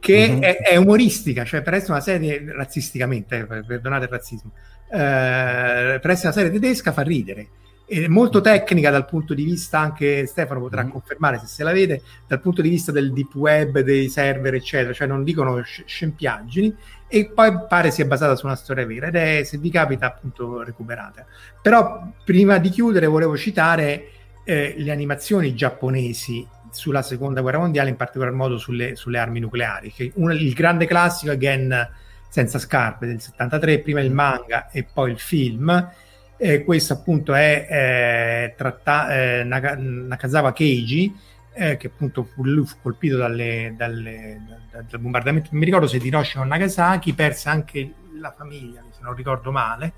che 0.00 0.30
uh-huh. 0.30 0.40
è, 0.40 0.56
è, 0.58 0.76
umoristica 0.76 1.44
cioè 1.44 1.62
per 1.62 1.74
essere 1.74 1.92
una 1.92 2.00
serie 2.02 2.44
razzisticamente 2.52 3.38
eh, 3.38 3.64
perdonate 3.64 4.04
il 4.04 4.10
razzismo 4.10 4.52
eh, 4.90 5.98
per 6.00 6.10
essere 6.10 6.28
una 6.28 6.36
serie 6.36 6.50
tedesca 6.50 6.92
fa 6.92 7.02
ridere 7.02 7.48
è 7.88 8.06
molto 8.06 8.42
tecnica 8.42 8.90
dal 8.90 9.06
punto 9.06 9.32
di 9.32 9.44
vista 9.44 9.78
anche 9.78 10.26
Stefano 10.26 10.60
potrà 10.60 10.84
mm. 10.84 10.90
confermare 10.90 11.38
se 11.38 11.46
se 11.46 11.64
la 11.64 11.72
vede 11.72 12.02
dal 12.26 12.38
punto 12.40 12.60
di 12.60 12.68
vista 12.68 12.92
del 12.92 13.12
deep 13.14 13.34
web 13.34 13.80
dei 13.80 14.08
server 14.10 14.54
eccetera. 14.54 14.92
Cioè 14.92 15.06
non 15.06 15.24
dicono 15.24 15.60
scempiaggini. 15.62 16.76
E 17.10 17.30
poi 17.34 17.50
pare 17.66 17.90
sia 17.90 18.04
basata 18.04 18.36
su 18.36 18.44
una 18.44 18.56
storia 18.56 18.84
vera. 18.84 19.06
Ed 19.06 19.16
è 19.16 19.42
se 19.44 19.56
vi 19.56 19.70
capita 19.70 20.06
appunto 20.06 20.62
recuperate. 20.62 21.24
Però 21.62 22.06
prima 22.22 22.58
di 22.58 22.68
chiudere 22.68 23.06
volevo 23.06 23.36
citare 23.36 24.10
eh, 24.44 24.74
le 24.76 24.90
animazioni 24.90 25.54
giapponesi 25.54 26.46
sulla 26.70 27.00
seconda 27.00 27.40
guerra 27.40 27.58
mondiale 27.58 27.88
in 27.88 27.96
particolar 27.96 28.32
modo 28.32 28.58
sulle, 28.58 28.94
sulle 28.94 29.18
armi 29.18 29.40
nucleari 29.40 29.90
che 29.90 30.12
un, 30.16 30.32
il 30.32 30.52
grande 30.52 30.86
classico 30.86 31.32
è 31.32 31.38
Gen 31.38 31.88
senza 32.28 32.58
scarpe 32.58 33.06
del 33.06 33.20
73 33.20 33.80
prima 33.80 34.00
il 34.00 34.12
manga 34.12 34.68
e 34.70 34.84
poi 34.84 35.10
il 35.10 35.18
film 35.18 35.90
eh, 36.38 36.64
questo 36.64 36.92
appunto 36.94 37.34
è 37.34 37.66
eh, 37.68 38.54
tratta- 38.56 39.40
eh, 39.40 39.44
Nakazawa 39.44 40.52
Keiji 40.52 41.14
eh, 41.58 41.76
che 41.76 41.88
appunto 41.88 42.22
fu, 42.22 42.44
lui 42.44 42.64
fu 42.64 42.76
colpito 42.80 43.16
dalle, 43.16 43.74
dalle, 43.76 44.40
dal, 44.70 44.84
dal 44.88 45.00
bombardamento, 45.00 45.48
non 45.50 45.58
mi 45.58 45.66
ricordo 45.66 45.88
se 45.88 45.98
di 45.98 46.06
Hiroshima 46.06 46.44
o 46.44 46.46
Nagasaki, 46.46 47.12
perse 47.14 47.48
anche 47.48 47.92
la 48.20 48.32
famiglia, 48.36 48.82
se 48.90 49.00
non 49.02 49.14
ricordo 49.14 49.50
male, 49.50 49.92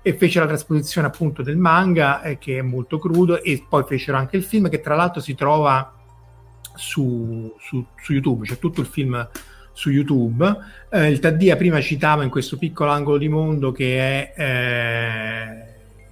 e 0.00 0.14
fece 0.14 0.40
la 0.40 0.46
trasposizione 0.46 1.06
appunto 1.06 1.42
del 1.42 1.58
manga, 1.58 2.22
eh, 2.22 2.38
che 2.38 2.58
è 2.58 2.62
molto 2.62 2.98
crudo, 2.98 3.42
e 3.42 3.64
poi 3.68 3.84
fecero 3.84 4.16
anche 4.16 4.38
il 4.38 4.42
film, 4.42 4.70
che 4.70 4.80
tra 4.80 4.94
l'altro 4.94 5.20
si 5.20 5.34
trova 5.34 5.94
su, 6.74 7.54
su, 7.58 7.84
su 8.00 8.12
YouTube, 8.12 8.46
c'è 8.46 8.58
tutto 8.58 8.80
il 8.80 8.86
film 8.86 9.28
su 9.72 9.90
YouTube. 9.90 10.56
Eh, 10.90 11.10
il 11.10 11.18
Taddia 11.18 11.56
prima 11.56 11.80
citava 11.80 12.22
in 12.22 12.30
questo 12.30 12.56
piccolo 12.56 12.90
angolo 12.90 13.18
di 13.18 13.28
mondo 13.28 13.72
che 13.72 13.98
è 13.98 14.34
eh, 14.36 15.61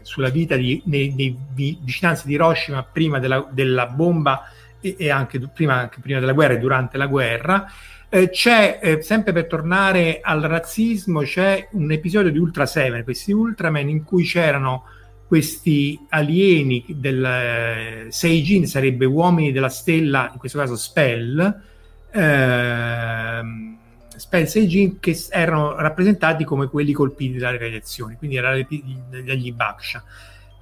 sulla 0.03 0.31
vita 0.31 0.57
di, 0.57 0.81
nei, 0.87 1.15
nei 1.15 1.37
vicinanze 1.55 2.27
di 2.27 2.35
Hiroshima 2.35 2.83
prima 2.83 3.19
della, 3.19 3.47
della 3.51 3.87
bomba 3.87 4.43
e, 4.81 4.97
e 4.99 5.11
anche 5.11 5.39
prima, 5.53 5.75
anche 5.75 6.01
prima, 6.01 6.21
della 6.21 6.33
guerra 6.33 6.55
e 6.55 6.59
durante 6.59 6.99
la 6.99 7.07
guerra. 7.07 7.67
Eh, 8.09 8.31
c'è, 8.31 8.81
eh, 8.83 9.03
sempre 9.03 9.33
per 9.33 9.47
tornare 9.47 10.21
al 10.23 10.41
razzismo, 10.41 11.21
c'è 11.23 11.69
un 11.73 11.93
episodio 11.93 12.33
di 12.33 12.39
Ultra 12.39 12.67
7, 12.67 13.05
questi 13.05 13.31
Ultraman, 13.33 13.89
in 13.89 14.03
cui 14.03 14.25
c'erano 14.25 14.85
questi 15.29 15.97
alieni 16.09 16.85
del 16.89 17.25
eh, 17.25 18.07
Seijin, 18.09 18.67
sarebbe 18.67 19.05
uomini 19.05 19.53
della 19.53 19.69
stella, 19.69 20.29
in 20.33 20.41
questo 20.41 20.59
caso 20.59 20.75
Spell, 20.75 21.63
ehm, 22.11 23.79
Spell 24.21 24.45
Seijin, 24.45 25.01
che 25.01 25.16
erano 25.31 25.75
rappresentati 25.77 26.45
come 26.45 26.68
quelli 26.68 26.93
colpiti 26.93 27.39
dalle 27.39 27.57
radiazioni, 27.57 28.16
quindi 28.16 28.39
dagli 28.39 29.53
Baksha. 29.53 30.05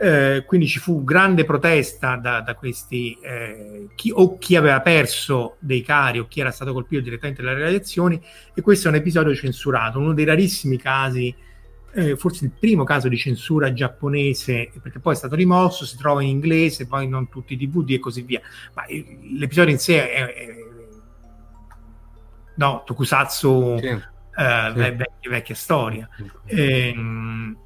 Eh, 0.00 0.44
quindi 0.46 0.68
ci 0.68 0.78
fu 0.78 1.02
grande 1.02 1.44
protesta 1.44 2.14
da, 2.14 2.40
da 2.40 2.54
questi, 2.54 3.18
eh, 3.20 3.88
chi, 3.96 4.12
o 4.14 4.38
chi 4.38 4.54
aveva 4.54 4.80
perso 4.80 5.56
dei 5.59 5.82
cari 5.82 6.20
o 6.20 6.28
chi 6.28 6.38
era 6.38 6.52
stato 6.52 6.72
colpito 6.72 7.02
direttamente 7.02 7.42
dalle 7.42 7.59
radiazioni 7.59 8.22
e 8.54 8.61
questo 8.61 8.86
è 8.86 8.90
un 8.92 8.96
episodio 8.96 9.34
censurato, 9.34 9.98
uno 9.98 10.14
dei 10.14 10.24
rarissimi 10.24 10.78
casi, 10.78 11.34
eh, 11.94 12.14
forse 12.14 12.44
il 12.44 12.52
primo 12.56 12.84
caso 12.84 13.09
di 13.09 13.16
censura 13.16 13.72
giapponese, 13.72 14.70
perché 14.80 15.00
poi 15.00 15.14
è 15.14 15.16
stato 15.16 15.34
rimosso, 15.34 15.84
si 15.84 15.96
trova 15.96 16.22
in 16.22 16.28
inglese, 16.28 16.86
poi 16.86 17.09
non 17.09 17.28
tutti 17.28 17.54
i 17.54 17.56
DVD 17.56 17.90
e 17.90 17.98
così 17.98 18.22
via, 18.22 18.40
ma 18.74 18.84
l'episodio 19.36 19.72
in 19.72 19.80
sé 19.80 20.12
è... 20.12 20.32
è 20.32 20.66
no, 22.59 22.82
Tokusatsu, 22.84 23.78
sì. 23.78 23.86
Eh, 23.86 24.72
sì. 24.72 24.78
Vecchia, 24.78 25.30
vecchia, 25.30 25.54
storia. 25.54 26.09
Sì. 26.16 26.30
Ehm, 26.46 27.56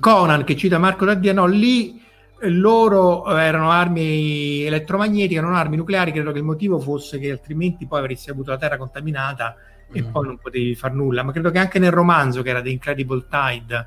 Conan 0.00 0.44
che 0.44 0.56
cita 0.56 0.78
Marco 0.78 1.04
Daddia, 1.04 1.32
no, 1.32 1.46
lì 1.46 2.00
loro 2.44 3.24
eh, 3.36 3.42
erano 3.42 3.70
armi 3.70 4.62
elettromagnetiche, 4.64 5.40
non 5.40 5.54
armi 5.54 5.76
nucleari, 5.76 6.12
credo 6.12 6.32
che 6.32 6.38
il 6.38 6.44
motivo 6.44 6.80
fosse 6.80 7.18
che 7.18 7.30
altrimenti 7.30 7.86
poi 7.86 8.00
avresti 8.00 8.30
avuto 8.30 8.50
la 8.50 8.56
Terra 8.58 8.76
contaminata 8.76 9.56
e 9.92 10.02
Mm. 10.02 10.10
poi 10.10 10.24
non 10.26 10.38
potevi 10.38 10.74
far 10.74 10.92
nulla. 10.92 11.22
Ma 11.22 11.32
credo 11.32 11.50
che 11.50 11.58
anche 11.58 11.78
nel 11.78 11.92
romanzo, 11.92 12.42
che 12.42 12.50
era 12.50 12.62
The 12.62 12.70
Incredible 12.70 13.26
Tide, 13.28 13.86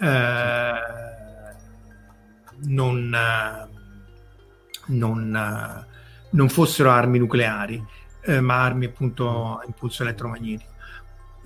eh, 0.00 0.72
non, 2.66 3.14
eh, 3.14 3.68
non, 4.86 5.34
eh, 5.34 5.86
non 6.30 6.48
fossero 6.48 6.90
armi 6.90 7.18
nucleari, 7.18 7.82
eh, 8.26 8.40
ma 8.40 8.62
armi 8.62 8.86
appunto 8.86 9.58
a 9.58 9.64
impulso 9.66 10.02
elettromagnetico. 10.02 10.72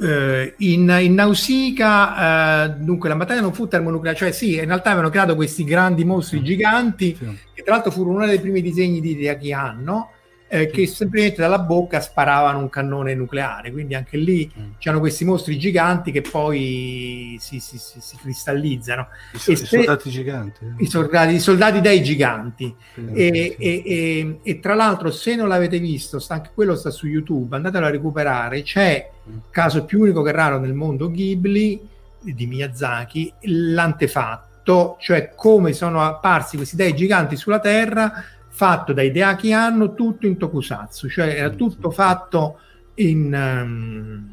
Eh, 0.00 0.54
in, 0.58 0.96
in 1.00 1.14
Nausicaa, 1.14 2.64
eh, 2.66 2.70
dunque, 2.78 3.08
la 3.08 3.16
battaglia 3.16 3.40
non 3.40 3.52
fu 3.52 3.66
termonucleare, 3.66 4.16
cioè 4.16 4.30
sì, 4.30 4.54
in 4.54 4.66
realtà 4.66 4.90
avevano 4.90 5.10
creato 5.10 5.34
questi 5.34 5.64
grandi 5.64 6.04
mostri 6.04 6.42
giganti, 6.42 7.16
Sì. 7.18 7.38
che 7.52 7.62
tra 7.62 7.74
l'altro 7.74 7.90
furono 7.90 8.16
uno 8.18 8.26
dei 8.26 8.38
primi 8.40 8.62
disegni 8.62 9.00
di 9.00 9.10
Hideaki 9.12 9.52
Anno, 9.52 10.10
eh, 10.50 10.70
che 10.70 10.86
semplicemente 10.86 11.40
dalla 11.42 11.58
bocca 11.58 12.00
sparavano 12.00 12.58
un 12.58 12.70
cannone 12.70 13.14
nucleare, 13.14 13.70
quindi 13.70 13.94
anche 13.94 14.16
lì 14.16 14.50
Mm. 14.58 14.70
c'erano 14.78 15.00
questi 15.00 15.24
mostri 15.24 15.58
giganti 15.58 16.10
che 16.10 16.22
poi 16.22 17.36
si, 17.38 17.60
si- 17.60 17.76
si- 17.78 18.00
si 18.00 18.16
cristallizzano, 18.16 19.08
I, 19.34 19.38
so- 19.38 19.52
i 19.52 19.56
se- 19.56 19.66
soldati 19.66 20.10
giganti. 20.10 20.64
eh. 20.64 20.82
i 20.82 20.86
soldati, 20.86 21.34
i 21.34 21.38
soldati 21.40 21.80
dei 21.80 22.02
giganti. 22.02 22.74
Sì, 22.94 23.00
E, 23.12 23.56
sì. 23.58 23.62
e- 23.62 23.82
e- 23.84 24.38
e 24.42 24.60
tra 24.60 24.74
l'altro, 24.74 25.10
se 25.10 25.34
non 25.36 25.48
l'avete 25.48 25.78
visto, 25.78 26.18
sta 26.18 26.34
anche 26.34 26.50
quello 26.54 26.74
sta 26.76 26.90
su 26.90 27.06
YouTube, 27.06 27.54
andatelo 27.54 27.84
a 27.86 27.90
recuperare. 27.90 28.62
C'è 28.62 29.10
Mm. 29.28 29.36
caso 29.50 29.84
più 29.84 30.00
unico 30.00 30.22
che 30.22 30.32
raro 30.32 30.58
nel 30.58 30.72
mondo 30.72 31.10
Ghibli 31.10 31.78
di 32.20 32.46
Miyazaki, 32.46 33.30
l'antefatto, 33.42 34.96
cioè 35.00 35.32
come 35.34 35.72
sono 35.72 36.02
apparsi 36.02 36.56
questi 36.56 36.76
dei 36.76 36.94
giganti 36.94 37.36
sulla 37.36 37.58
Terra, 37.60 38.24
fatto 38.58 38.92
dai 38.92 39.12
Deaki 39.12 39.52
Anno, 39.52 39.94
tutto 39.94 40.26
in 40.26 40.36
tokusatsu, 40.36 41.08
cioè 41.08 41.28
era 41.28 41.50
tutto 41.50 41.92
fatto 41.92 42.58
in, 42.94 43.32
ehm, 43.32 44.30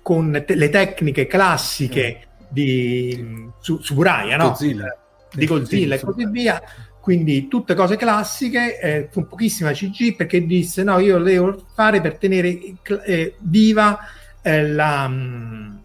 con 0.00 0.42
te- 0.46 0.54
le 0.54 0.70
tecniche 0.70 1.26
classiche 1.26 2.28
di 2.48 3.50
su, 3.60 3.78
Tsuburaya, 3.80 4.38
no? 4.38 4.48
Godzilla. 4.48 4.96
di 5.32 5.44
Godzilla 5.46 5.96
Sì, 5.96 6.02
e 6.02 6.04
così 6.06 6.26
via. 6.30 6.62
Quindi 7.02 7.48
tutte 7.48 7.74
cose 7.74 7.96
classiche, 7.96 8.80
eh, 8.80 9.08
con 9.12 9.28
pochissima 9.28 9.72
CG, 9.72 10.16
perché 10.16 10.46
disse 10.46 10.82
no, 10.82 10.98
io 10.98 11.18
lo 11.18 11.24
devo 11.24 11.66
fare 11.74 12.00
per 12.00 12.16
tenere 12.16 12.58
eh, 13.04 13.34
viva 13.40 13.98
eh, 14.40 14.66
la, 14.68 15.06
mm, 15.06 15.76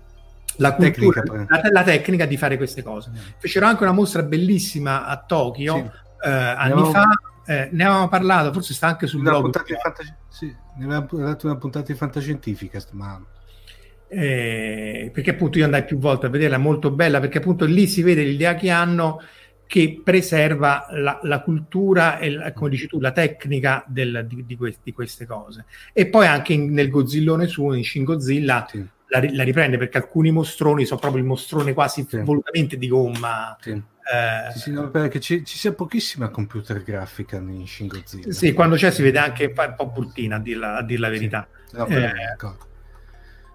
la 0.58 0.74
cultura, 0.76 1.22
Tecnica, 1.22 1.62
la, 1.62 1.70
la 1.72 1.84
tecnica 1.84 2.26
di 2.26 2.38
fare 2.38 2.56
queste 2.56 2.82
cose. 2.84 3.12
Fecero 3.38 3.66
anche 3.66 3.84
una 3.84 3.92
mostra 3.92 4.24
bellissima 4.24 5.06
a 5.06 5.18
Tokyo 5.18 5.74
Sì. 5.76 5.82
eh, 6.28 6.30
anni 6.32 6.72
avevamo- 6.72 6.92
fa, 6.92 7.04
eh, 7.46 7.70
ne 7.72 7.84
avevamo 7.84 8.08
parlato, 8.08 8.52
forse 8.54 8.74
sta 8.74 8.88
anche 8.88 9.08
sul 9.08 9.22
blog. 9.22 9.42
puntata 9.44 9.66
di 9.68 9.76
fantasci- 9.82 10.14
sì, 10.30 10.46
ne 10.78 10.86
avevamo 10.86 11.08
dato 11.24 11.46
una 11.48 11.58
puntata 11.58 11.92
di 11.92 11.98
fantascientifica 11.98 12.80
settimana. 12.80 13.26
eh, 14.08 15.10
perché 15.14 15.32
appunto 15.32 15.58
io 15.58 15.66
andai 15.66 15.84
più 15.84 15.98
volte 15.98 16.28
a 16.28 16.30
vederla, 16.30 16.56
è 16.58 16.60
molto 16.60 16.92
bella, 16.92 17.20
perché 17.20 17.40
appunto 17.40 17.66
lì 17.66 17.88
si 17.88 18.02
vede 18.04 18.24
l'idea 18.24 18.56
che 18.56 18.70
hanno 18.70 19.20
che 19.68 20.00
preserva 20.04 20.86
la, 20.92 21.20
la 21.24 21.42
cultura 21.42 22.20
e, 22.20 22.30
la- 22.30 22.54
come 22.54 22.70
dici 22.70 22.86
tu, 22.88 23.00
la 23.00 23.12
tecnica 23.12 23.84
del- 23.88 24.26
di, 24.30 24.46
di 24.46 24.56
quest- 24.56 24.82
di 24.84 24.94
queste 24.94 25.26
cose. 25.26 25.66
E 25.92 26.06
poi 26.08 26.28
anche 26.28 26.54
in- 26.54 26.72
nel 26.72 26.90
Godzillone 26.90 27.48
suo, 27.48 27.74
in 27.74 27.84
Shin 27.84 28.04
Godzilla, 28.04 28.68
Sì, 28.70 28.78
la, 29.08 29.24
la 29.34 29.44
riprende 29.44 29.78
perché 29.80 29.98
alcuni 29.98 30.30
mostroni 30.30 30.86
sono 30.86 31.00
proprio 31.00 31.22
il 31.22 31.28
mostrone 31.28 31.74
quasi 31.74 32.06
Sì. 32.08 32.20
volutamente 32.20 32.78
di 32.78 32.88
gomma. 32.88 33.58
sì. 33.60 33.82
Eh, 34.12 34.52
Sì, 34.52 34.60
sì, 34.60 34.72
no, 34.72 34.90
perché 34.90 35.20
ci, 35.20 35.44
ci 35.44 35.58
sia 35.58 35.74
pochissima 35.74 36.30
computer 36.30 36.82
grafica 36.84 37.38
in 37.38 37.66
Shin 37.68 37.88
Godzilla. 37.88 38.32
sì, 38.32 38.54
quando 38.54 38.76
c'è 38.76 38.92
si 38.92 39.02
vede 39.02 39.20
anche 39.20 39.54
un 39.56 39.74
po' 39.76 39.88
bruttina, 39.88 40.36
a 40.38 40.40
dir 40.40 40.58
la, 40.58 40.78
a 40.78 40.84
dir 40.84 41.00
la 41.00 41.10
verità. 41.10 41.48
No, 41.72 41.86
quello 41.86 42.06
Eh. 42.06 42.38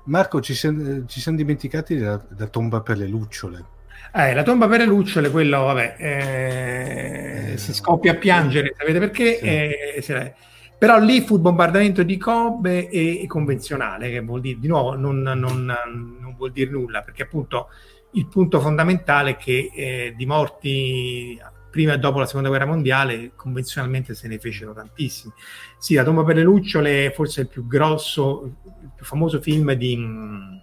Marco, 0.04 0.40
ci 0.40 0.54
siamo, 0.54 1.06
ci 1.06 1.20
siamo 1.20 1.36
dimenticati 1.36 1.96
della, 1.96 2.22
della 2.28 2.48
tomba 2.48 2.80
per 2.80 2.96
le 2.98 3.06
lucciole. 3.06 3.64
Eh, 4.12 4.34
la 4.34 4.42
tomba 4.42 4.66
per 4.66 4.78
le 4.80 4.86
lucciole, 4.86 5.30
quello, 5.30 5.62
vabbè, 5.64 5.96
eh, 5.98 7.52
Eh, 7.52 7.56
si 7.58 7.72
scoppia 7.74 8.12
a 8.12 8.16
piangere, 8.16 8.74
sapete 8.76 8.98
perché? 8.98 9.38
Sì. 9.38 9.44
Eh, 9.44 9.98
se- 10.02 10.34
però 10.78 10.98
lì 10.98 11.20
fu 11.20 11.34
il 11.34 11.40
bombardamento 11.42 12.02
di 12.02 12.16
Kobe 12.16 12.88
e, 12.88 13.22
e 13.22 13.26
convenzionale, 13.26 14.10
che 14.10 14.20
vuol 14.20 14.40
dire, 14.40 14.58
di 14.58 14.66
nuovo, 14.66 14.96
non, 14.96 15.20
non- 15.20 15.64
non 15.66 16.34
vuol 16.36 16.52
dire 16.52 16.70
nulla, 16.70 17.02
perché 17.02 17.22
appunto 17.22 17.68
il 18.12 18.26
punto 18.26 18.60
fondamentale 18.60 19.30
è 19.32 19.36
che 19.36 19.70
eh, 19.74 20.14
di 20.16 20.26
morti 20.26 21.40
prima 21.70 21.92
e 21.92 21.98
dopo 21.98 22.18
la 22.18 22.26
seconda 22.26 22.48
guerra 22.48 22.66
mondiale 22.66 23.30
convenzionalmente 23.36 24.14
se 24.14 24.26
ne 24.28 24.38
fecero 24.38 24.72
tantissimi. 24.72 25.32
Sì, 25.78 25.94
la 25.94 26.02
tomba 26.02 26.24
per 26.24 26.34
le 26.36 26.42
lucciole 26.42 27.06
è 27.06 27.12
forse 27.12 27.42
il 27.42 27.48
più 27.48 27.66
grosso, 27.66 28.42
il 28.82 28.90
più 28.96 29.04
famoso 29.04 29.40
film 29.40 29.72
di... 29.74 29.96
mm, 29.96 30.56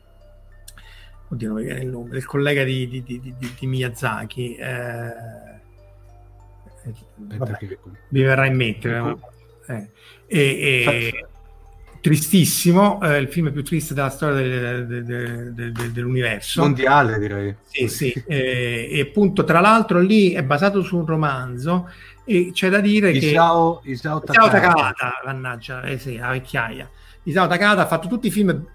Oddio, 1.30 1.48
non 1.50 1.58
mi 1.58 1.64
viene 1.64 1.82
il 1.82 1.88
nome, 1.90 2.10
del 2.10 2.26
collega 2.26 2.64
di, 2.64 2.88
di- 2.88 3.04
di- 3.04 3.20
di- 3.22 3.54
di 3.60 3.68
Miyazaki. 3.68 4.56
eh, 4.56 5.14
vabbè, 7.16 7.58
mi 8.10 8.22
verrà 8.22 8.46
in 8.46 8.56
mente. 8.56 8.96
Ecco. 8.96 9.20
eh. 9.68 9.90
E- 10.28 10.40
e- 10.40 11.28
tristissimo, 12.02 13.02
eh, 13.02 13.18
il 13.18 13.28
film 13.28 13.52
più 13.52 13.64
triste 13.64 13.94
della 13.94 14.10
storia 14.10 14.36
del- 14.36 15.04
del- 15.04 15.54
del- 15.54 15.92
dell'universo. 15.92 16.62
mondiale, 16.62 17.20
direi. 17.20 17.56
Sì, 17.66 17.88
sì, 17.88 18.24
eh, 18.28 18.90
e 18.92 19.02
appunto 19.02 19.44
tra 19.44 19.60
l'altro 19.60 20.00
lì 20.00 20.32
è 20.32 20.44
basato 20.44 20.82
su 20.82 20.98
un 20.98 21.06
romanzo 21.06 21.90
e 22.26 22.52
c'è 22.54 22.70
da 22.70 22.80
dire 22.80 23.12
che 23.12 23.18
Isao, 23.28 23.82
Isao 23.86 24.22
Isao. 24.28 24.50
Takahata, 24.50 25.22
mannaggia, 25.26 25.82
eh 25.84 25.98
sì, 25.98 26.18
la 26.18 26.30
vecchiaia. 26.30 26.90
Isao 27.24 27.48
Takahata 27.48 27.82
ha 27.82 27.88
fatto 27.88 28.08
tutti 28.08 28.28
i 28.28 28.32
film 28.32 28.66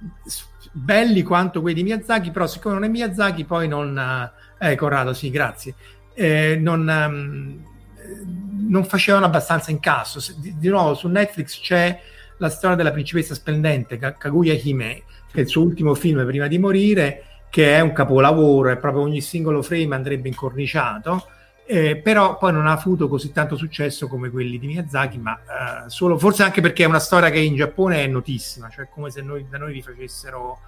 belli 0.72 1.22
quanto 1.22 1.60
quelli 1.60 1.76
di 1.76 1.82
Miyazaki, 1.82 2.30
però 2.30 2.46
siccome 2.46 2.74
non 2.74 2.84
è 2.84 2.88
Miyazaki 2.88 3.44
poi 3.44 3.68
non... 3.68 4.30
Eh, 4.58 4.76
Corrado, 4.76 5.12
sì, 5.12 5.30
grazie. 5.30 5.74
Eh, 6.14 6.56
non, 6.60 6.88
eh, 6.88 8.22
non 8.68 8.84
facevano 8.84 9.24
abbastanza 9.26 9.70
incasso. 9.70 10.20
Di, 10.36 10.54
di 10.56 10.68
nuovo 10.68 10.94
su 10.94 11.08
Netflix 11.08 11.60
c'è 11.60 12.00
la 12.43 12.51
storia 12.51 12.76
della 12.76 12.90
principessa 12.90 13.34
splendente, 13.34 13.97
Ka- 13.99 14.14
Kaguya 14.14 14.53
Hime, 14.53 15.05
che 15.30 15.38
è 15.38 15.40
il 15.40 15.47
suo 15.47 15.62
ultimo 15.62 15.95
film 15.95 16.26
prima 16.26 16.49
di 16.49 16.59
morire, 16.59 17.24
che 17.49 17.76
è 17.76 17.80
un 17.80 17.93
capolavoro, 17.93 18.70
è 18.70 18.76
proprio 18.76 19.03
ogni 19.03 19.20
singolo 19.20 19.62
frame 19.62 19.95
andrebbe 19.95 20.28
incorniciato. 20.28 21.28
Eh, 21.64 21.97
però 21.97 22.36
poi 22.38 22.53
non 22.53 22.66
ha 22.66 22.72
avuto 22.72 23.07
così 23.07 23.30
tanto 23.30 23.57
successo 23.57 24.09
come 24.09 24.30
quelli 24.30 24.59
di 24.59 24.66
Miyazaki, 24.66 25.18
ma 25.18 25.38
eh, 25.38 25.88
solo 25.88 26.18
forse 26.18 26.43
anche 26.43 26.61
perché 26.61 26.82
è 26.82 26.86
una 26.86 26.99
storia 26.99 27.30
che 27.30 27.38
in 27.38 27.55
Giappone 27.55 28.03
è 28.03 28.07
notissima, 28.09 28.68
cioè 28.68 28.88
come 28.93 29.11
se 29.11 29.22
noi, 29.22 29.47
da 29.49 29.59
noi 29.59 29.72
rifacessero 29.72 30.59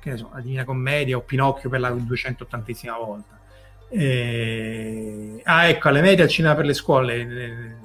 che 0.00 0.10
ne 0.10 0.16
so, 0.16 0.30
la 0.32 0.40
Divina 0.40 0.64
Commedia 0.64 1.16
o 1.16 1.22
Pinocchio 1.22 1.68
per 1.68 1.80
la 1.80 1.90
280esima 1.90 2.96
volta. 2.96 3.38
Eh, 3.88 5.40
ah, 5.42 5.66
ecco, 5.66 5.88
alle 5.88 6.00
medie 6.00 6.22
al 6.22 6.30
cinema 6.30 6.54
per 6.54 6.66
le 6.66 6.74
scuole. 6.74 7.82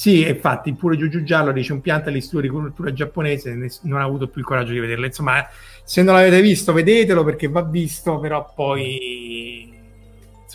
Sì, 0.00 0.26
infatti, 0.26 0.72
pure 0.72 0.96
Giugiu 0.96 1.22
Giallo 1.22 1.52
dice 1.52 1.74
un 1.74 1.82
pianta 1.82 2.08
all'istituto 2.08 2.40
di 2.40 2.48
cultura 2.48 2.90
giapponese, 2.90 3.54
non 3.82 4.00
ha 4.00 4.04
avuto 4.04 4.28
più 4.28 4.40
il 4.40 4.46
coraggio 4.46 4.72
di 4.72 4.78
vederlo. 4.78 5.04
Insomma, 5.04 5.46
se 5.84 6.02
non 6.02 6.14
l'avete 6.14 6.40
visto, 6.40 6.72
vedetelo 6.72 7.22
perché 7.22 7.48
va 7.48 7.60
visto, 7.62 8.18
però 8.18 8.50
poi 8.54 9.70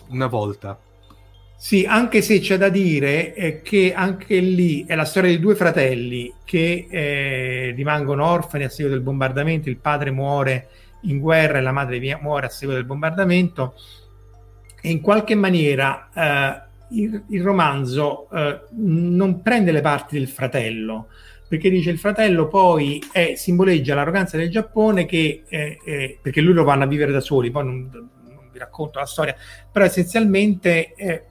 Una 0.09 0.25
volta. 0.25 0.79
sì, 1.55 1.85
anche 1.87 2.23
se 2.23 2.39
c'è 2.39 2.57
da 2.57 2.69
dire 2.69 3.35
eh, 3.35 3.61
che 3.61 3.93
anche 3.93 4.39
lì 4.39 4.83
è 4.87 4.95
la 4.95 5.05
storia 5.05 5.29
di 5.29 5.39
due 5.39 5.55
fratelli 5.55 6.33
che 6.43 6.87
eh, 6.89 7.73
rimangono 7.75 8.25
orfani 8.25 8.63
a 8.63 8.69
seguito 8.69 8.95
del 8.95 9.03
bombardamento, 9.03 9.69
il 9.69 9.77
padre 9.77 10.09
muore 10.09 10.69
in 11.01 11.19
guerra 11.19 11.59
e 11.59 11.61
la 11.61 11.71
madre 11.71 11.99
muore 12.19 12.47
a 12.47 12.49
seguito 12.49 12.79
del 12.79 12.87
bombardamento 12.87 13.75
e 14.81 14.89
in 14.89 15.01
qualche 15.01 15.35
maniera 15.35 16.09
eh, 16.13 16.64
il, 16.89 17.23
il 17.29 17.41
romanzo 17.43 18.29
eh, 18.31 18.61
non 18.77 19.41
prende 19.41 19.71
le 19.71 19.81
parti 19.81 20.17
del 20.17 20.27
fratello 20.27 21.07
perché 21.47 21.69
dice 21.69 21.89
il 21.91 21.99
fratello 21.99 22.47
poi 22.47 23.03
è- 23.11 23.33
simboleggia 23.35 23.95
l'arroganza 23.95 24.37
del 24.37 24.49
Giappone 24.49 25.05
che 25.05 25.43
eh, 25.47 25.77
eh, 25.85 26.17
perché 26.21 26.41
lui 26.41 26.53
lo 26.53 26.63
vanno 26.63 26.83
a 26.83 26.87
vivere 26.87 27.11
da 27.11 27.19
soli 27.21 27.51
poi 27.51 27.65
non, 27.65 27.89
non 27.91 28.49
vi 28.51 28.59
racconto 28.59 28.99
la 28.99 29.05
storia 29.05 29.35
però 29.71 29.85
essenzialmente 29.85 30.93
eh, 30.95 31.23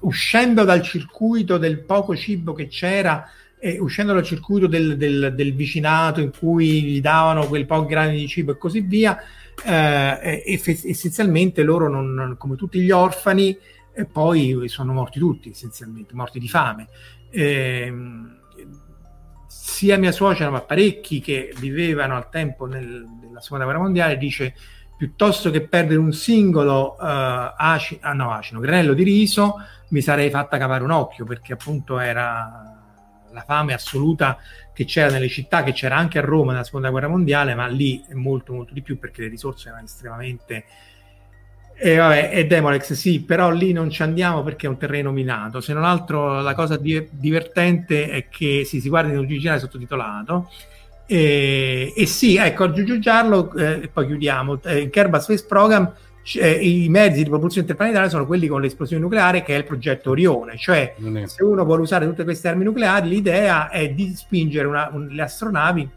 uscendo 0.00 0.64
dal 0.64 0.82
circuito 0.82 1.58
del 1.58 1.80
poco 1.84 2.14
cibo 2.16 2.52
che 2.52 2.68
c'era 2.68 3.28
e 3.58 3.78
uscendo 3.78 4.12
dal 4.12 4.22
circuito 4.24 4.66
del, 4.66 4.96
del- 4.96 5.32
del 5.34 5.54
vicinato 5.54 6.20
in 6.20 6.30
cui 6.36 6.82
gli 6.82 7.00
davano 7.00 7.46
quel 7.46 7.66
po' 7.66 7.84
grani 7.86 8.18
di 8.18 8.28
cibo 8.28 8.52
e 8.52 8.58
così 8.58 8.80
via 8.80 9.18
eh, 9.64 10.42
essenzialmente 10.44 11.62
loro 11.62 11.88
non- 11.88 12.34
come 12.38 12.56
tutti 12.56 12.80
gli 12.80 12.90
orfani 12.90 13.56
e 13.94 14.04
poi 14.04 14.68
sono 14.68 14.92
morti 14.92 15.18
tutti 15.18 15.50
essenzialmente 15.50 16.14
morti 16.14 16.38
di 16.38 16.48
fame. 16.48 16.88
Ehm, 17.30 18.38
sia 19.46 19.96
mia 19.98 20.12
suocera 20.12 20.50
ma 20.50 20.60
parecchi 20.60 21.20
che 21.20 21.54
vivevano 21.58 22.16
al 22.16 22.28
tempo 22.28 22.66
nel- 22.66 23.06
della 23.20 23.40
seconda 23.40 23.64
guerra 23.64 23.80
mondiale 23.80 24.16
dice 24.16 24.54
piuttosto 24.96 25.50
che 25.50 25.66
perdere 25.66 25.98
un 25.98 26.12
singolo 26.12 26.98
eh, 26.98 27.54
aci- 27.56 27.98
ah, 28.00 28.12
no, 28.12 28.32
acino, 28.32 28.60
granello 28.60 28.94
di 28.94 29.02
riso, 29.02 29.56
mi 29.88 30.00
sarei 30.00 30.30
fatta 30.30 30.58
cavare 30.58 30.84
un 30.84 30.90
occhio 30.90 31.24
perché 31.24 31.52
appunto 31.52 31.98
era 31.98 32.74
la 33.30 33.42
fame 33.42 33.74
assoluta 33.74 34.38
che 34.72 34.84
c'era 34.84 35.10
nelle 35.10 35.28
città, 35.28 35.62
che 35.62 35.72
c'era 35.72 35.96
anche 35.96 36.18
a 36.18 36.22
Roma 36.22 36.52
nella 36.52 36.64
seconda 36.64 36.90
guerra 36.90 37.08
mondiale, 37.08 37.54
ma 37.54 37.66
lì 37.66 38.04
è 38.08 38.14
molto 38.14 38.52
molto 38.52 38.72
di 38.72 38.82
più 38.82 38.98
perché 38.98 39.22
le 39.22 39.28
risorse 39.28 39.68
erano 39.68 39.84
estremamente... 39.84 40.64
E 41.76 41.96
vabbè, 41.96 42.30
è 42.30 42.46
Demolex 42.46 42.92
sì, 42.92 43.20
però 43.20 43.50
lì 43.50 43.72
non 43.72 43.90
ci 43.90 44.02
andiamo 44.02 44.42
perché 44.42 44.66
è 44.66 44.70
un 44.70 44.78
terreno 44.78 45.10
minato. 45.10 45.60
Se 45.60 45.72
non 45.72 45.84
altro 45.84 46.40
la 46.40 46.54
cosa 46.54 46.76
di- 46.76 47.08
divertente 47.10 48.08
è 48.08 48.28
che 48.28 48.64
sì, 48.64 48.80
si 48.80 48.88
guarda 48.88 49.12
in 49.12 49.18
originale 49.18 49.58
sottotitolato 49.58 50.50
e, 51.06 51.92
e 51.94 52.06
sì, 52.06 52.36
ecco, 52.36 52.64
aggiungiarlo 52.64 53.52
eh, 53.54 53.80
e 53.82 53.88
poi 53.88 54.06
chiudiamo. 54.06 54.60
Eh, 54.62 54.80
in 54.80 54.90
Kerbal 54.90 55.22
Space 55.22 55.44
Program 55.46 55.92
eh, 56.36 56.52
i 56.52 56.88
mezzi 56.88 57.22
di 57.22 57.28
propulsione 57.28 57.66
interplanetaria 57.66 58.08
sono 58.08 58.26
quelli 58.26 58.46
con 58.46 58.60
l'esplosione 58.60 59.02
nucleare 59.02 59.42
che 59.42 59.54
è 59.54 59.58
il 59.58 59.64
progetto 59.64 60.10
Orione, 60.10 60.56
cioè 60.56 60.94
se 61.24 61.42
uno 61.44 61.64
vuole 61.64 61.82
usare 61.82 62.06
tutte 62.06 62.24
queste 62.24 62.48
armi 62.48 62.64
nucleari 62.64 63.08
l'idea 63.08 63.68
è 63.68 63.90
di 63.90 64.14
spingere 64.14 64.66
una, 64.66 64.88
un, 64.92 65.08
le 65.08 65.22
astronavi 65.22 65.88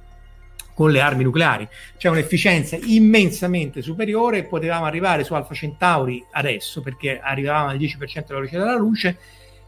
con 0.78 0.92
le 0.92 1.02
armi 1.02 1.24
nucleari. 1.24 1.68
C'è 1.98 2.08
un'efficienza 2.08 2.78
immensamente 2.80 3.82
superiore, 3.82 4.44
potevamo 4.44 4.86
arrivare 4.86 5.24
su 5.24 5.34
Alfa 5.34 5.56
Centauri 5.56 6.24
adesso 6.34 6.82
perché 6.82 7.20
arrivavamo 7.20 7.70
al 7.70 7.78
10% 7.78 7.98
della 7.98 8.24
velocità 8.28 8.60
della 8.60 8.78
luce 8.78 9.18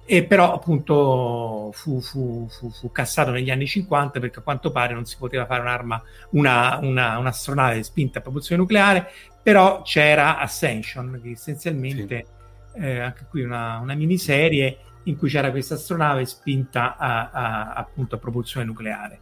e 0.05 0.23
però 0.23 0.53
appunto 0.53 1.71
fu, 1.73 1.99
fu, 1.99 2.47
fu, 2.47 2.69
fu, 2.69 2.91
cassato 2.91 3.31
negli 3.31 3.49
anni 3.49 3.65
50 3.65 4.19
perché 4.19 4.37
a 4.37 4.43
quanto 4.43 4.71
pare 4.71 4.93
non 4.93 5.05
si 5.05 5.17
poteva 5.17 5.47
fare 5.47 5.61
un'arma, 5.61 5.99
una, 6.31 6.77
una, 6.79 7.17
un'astronave 7.17 7.81
spinta 7.81 8.19
a 8.19 8.21
propulsione 8.21 8.61
nucleare, 8.61 9.09
però 9.41 9.81
c'era 9.81 10.37
Ascension, 10.37 11.19
che 11.23 11.31
essenzialmente 11.31 12.25
sì. 12.71 12.81
eh, 12.81 12.99
anche 12.99 13.25
qui 13.27 13.41
una, 13.41 13.79
una, 13.79 13.95
miniserie 13.95 14.77
in 15.05 15.17
cui 15.17 15.27
c'era 15.27 15.49
questa 15.49 15.73
astronave 15.73 16.23
spinta 16.25 16.97
a, 16.97 17.31
a, 17.31 17.73
appunto 17.73 18.13
a 18.13 18.19
propulsione 18.19 18.67
nucleare. 18.67 19.19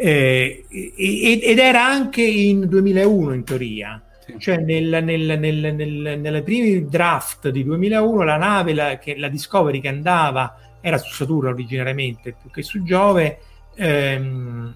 Eh, 0.00 0.64
ed 0.96 1.58
era 1.58 1.84
anche 1.84 2.22
in 2.22 2.68
2001 2.68 3.32
in 3.32 3.42
teoria, 3.42 4.00
cioè 4.38 4.58
nel, 4.58 5.02
nel, 5.02 5.38
nel, 5.40 5.74
nel, 5.74 6.20
nelle 6.20 6.42
primi 6.42 6.86
draft 6.86 7.48
di 7.48 7.64
2001 7.64 8.22
la 8.22 8.36
nave, 8.36 8.74
la, 8.74 8.98
che, 8.98 9.16
la 9.18 9.28
Discovery 9.28 9.80
che 9.80 9.88
andava, 9.88 10.56
era 10.80 10.98
su 10.98 11.12
Saturno 11.12 11.50
originariamente 11.50 12.36
più 12.40 12.48
che 12.50 12.62
su 12.62 12.84
Giove, 12.84 13.40
ehm, 13.74 14.74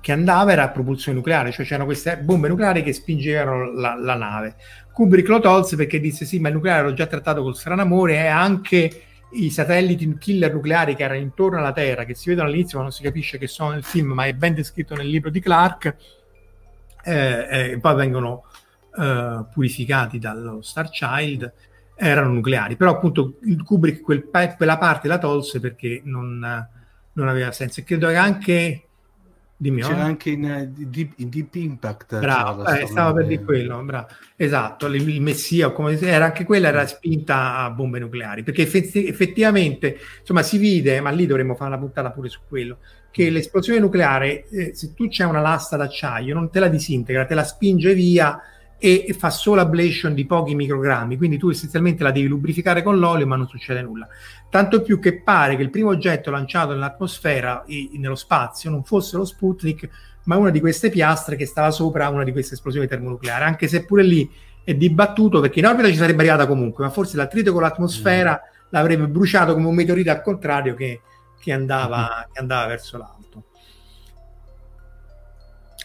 che 0.00 0.12
andava 0.12 0.50
era 0.50 0.64
a 0.64 0.70
propulsione 0.70 1.18
nucleare, 1.18 1.52
cioè 1.52 1.64
c'erano 1.64 1.84
queste 1.84 2.18
bombe 2.18 2.48
nucleari 2.48 2.82
che 2.82 2.92
spingevano 2.92 3.72
la, 3.72 3.94
la 3.94 4.16
nave. 4.16 4.56
Kubrick 4.92 5.28
lo 5.28 5.38
tolse 5.38 5.76
perché 5.76 6.00
disse 6.00 6.24
sì, 6.24 6.40
ma 6.40 6.48
il 6.48 6.54
nucleare 6.54 6.82
l'ho 6.82 6.94
già 6.94 7.06
trattato 7.06 7.42
col 7.42 7.54
stranamore 7.54 8.14
e 8.14 8.26
anche 8.26 9.02
i 9.34 9.50
satelliti 9.50 10.16
killer 10.18 10.52
nucleari 10.52 10.94
che 10.94 11.04
erano 11.04 11.20
intorno 11.20 11.58
alla 11.58 11.72
Terra, 11.72 12.04
che 12.04 12.14
si 12.14 12.28
vedono 12.28 12.48
all'inizio 12.48 12.78
ma 12.78 12.84
non 12.84 12.92
si 12.92 13.02
capisce 13.02 13.38
che 13.38 13.46
sono 13.46 13.70
nel 13.70 13.84
film, 13.84 14.12
ma 14.12 14.26
è 14.26 14.32
ben 14.32 14.54
descritto 14.54 14.94
nel 14.94 15.08
libro 15.08 15.30
di 15.30 15.40
Clark, 15.40 15.96
eh, 17.04 17.72
eh, 17.72 17.78
poi 17.80 17.94
vengono 17.94 18.44
eh, 18.98 19.44
purificati 19.52 20.18
dallo 20.18 20.62
Star 20.62 20.88
Child 20.88 21.52
erano 21.96 22.32
nucleari, 22.32 22.76
però 22.76 22.92
appunto 22.92 23.38
il 23.42 23.62
Kubrick 23.62 24.02
quel, 24.02 24.28
quella 24.56 24.78
parte 24.78 25.08
la 25.08 25.18
tolse 25.18 25.60
perché 25.60 26.00
non, 26.04 26.68
non 27.12 27.28
aveva 27.28 27.52
senso. 27.52 27.80
E 27.80 27.84
credo 27.84 28.08
che 28.08 28.16
anche 28.16 28.88
Dimmi, 29.56 29.82
c'era 29.82 29.98
no? 29.98 30.02
anche 30.02 30.30
in, 30.30 30.72
deep, 30.74 31.12
in, 31.16 31.28
Deep, 31.28 31.54
Impact 31.54 32.18
bravo, 32.18 32.66
eh, 32.66 32.86
stava 32.86 33.12
per 33.12 33.26
dire 33.26 33.44
quello 33.44 33.82
bravo. 33.84 34.08
esatto, 34.34 34.86
il, 34.86 35.20
Messia 35.20 35.70
come 35.70 35.96
era 36.00 36.24
anche 36.24 36.44
quella 36.44 36.68
era 36.68 36.84
spinta 36.88 37.58
a 37.58 37.70
bombe 37.70 38.00
nucleari 38.00 38.42
perché 38.42 38.62
effetti, 38.62 39.06
effettivamente 39.06 39.96
insomma 40.18 40.42
si 40.42 40.58
vide 40.58 41.00
ma 41.00 41.10
lì 41.10 41.26
dovremmo 41.26 41.54
fare 41.54 41.70
una 41.70 41.78
puntata 41.78 42.10
pure 42.10 42.28
su 42.28 42.40
quello 42.48 42.78
che 43.12 43.30
mm. 43.30 43.32
l'esplosione 43.32 43.78
nucleare 43.78 44.48
eh, 44.48 44.74
se 44.74 44.92
tu 44.92 45.06
c'è 45.06 45.24
una 45.24 45.40
lasta 45.40 45.76
d'acciaio 45.76 46.34
non 46.34 46.50
te 46.50 46.58
la 46.58 46.68
disintegra 46.68 47.24
te 47.24 47.34
la 47.34 47.44
spinge 47.44 47.94
via 47.94 48.36
e 48.84 49.14
fa 49.14 49.30
solo 49.30 49.62
ablation 49.62 50.12
di 50.12 50.26
pochi 50.26 50.54
microgrammi, 50.54 51.16
quindi 51.16 51.38
tu 51.38 51.48
essenzialmente 51.48 52.02
la 52.02 52.10
devi 52.10 52.26
lubrificare 52.26 52.82
con 52.82 52.98
l'olio 52.98 53.26
ma 53.26 53.34
non 53.34 53.48
succede 53.48 53.80
nulla. 53.80 54.06
Tanto 54.50 54.82
più 54.82 54.98
che 54.98 55.22
pare 55.22 55.56
che 55.56 55.62
il 55.62 55.70
primo 55.70 55.88
oggetto 55.88 56.30
lanciato 56.30 56.72
nell'atmosfera, 56.72 57.64
e, 57.64 57.88
nello 57.94 58.14
spazio, 58.14 58.68
non 58.68 58.84
fosse 58.84 59.16
lo 59.16 59.24
Sputnik, 59.24 59.88
ma 60.24 60.36
una 60.36 60.50
di 60.50 60.60
queste 60.60 60.90
piastre 60.90 61.34
che 61.34 61.46
stava 61.46 61.70
sopra 61.70 62.10
una 62.10 62.24
di 62.24 62.32
queste 62.32 62.54
esplosioni 62.54 62.86
termonucleari, 62.86 63.44
anche 63.44 63.68
se 63.68 63.86
pure 63.86 64.02
lì 64.02 64.30
è 64.62 64.74
dibattuto 64.74 65.40
perché 65.40 65.60
in 65.60 65.66
orbita 65.66 65.88
ci 65.88 65.96
sarebbe 65.96 66.20
arrivata 66.20 66.46
comunque, 66.46 66.84
ma 66.84 66.90
forse 66.90 67.16
l'attrito 67.16 67.52
con 67.54 67.62
l'atmosfera 67.62 68.32
mm. 68.32 68.66
l'avrebbe 68.68 69.08
bruciato 69.08 69.54
come 69.54 69.66
un 69.66 69.74
meteorite 69.74 70.10
al 70.10 70.20
contrario 70.20 70.74
che, 70.74 71.00
che, 71.40 71.52
andava, 71.52 72.02
mm. 72.02 72.32
che 72.32 72.38
andava 72.38 72.66
verso 72.66 72.98
l'alto. 72.98 73.44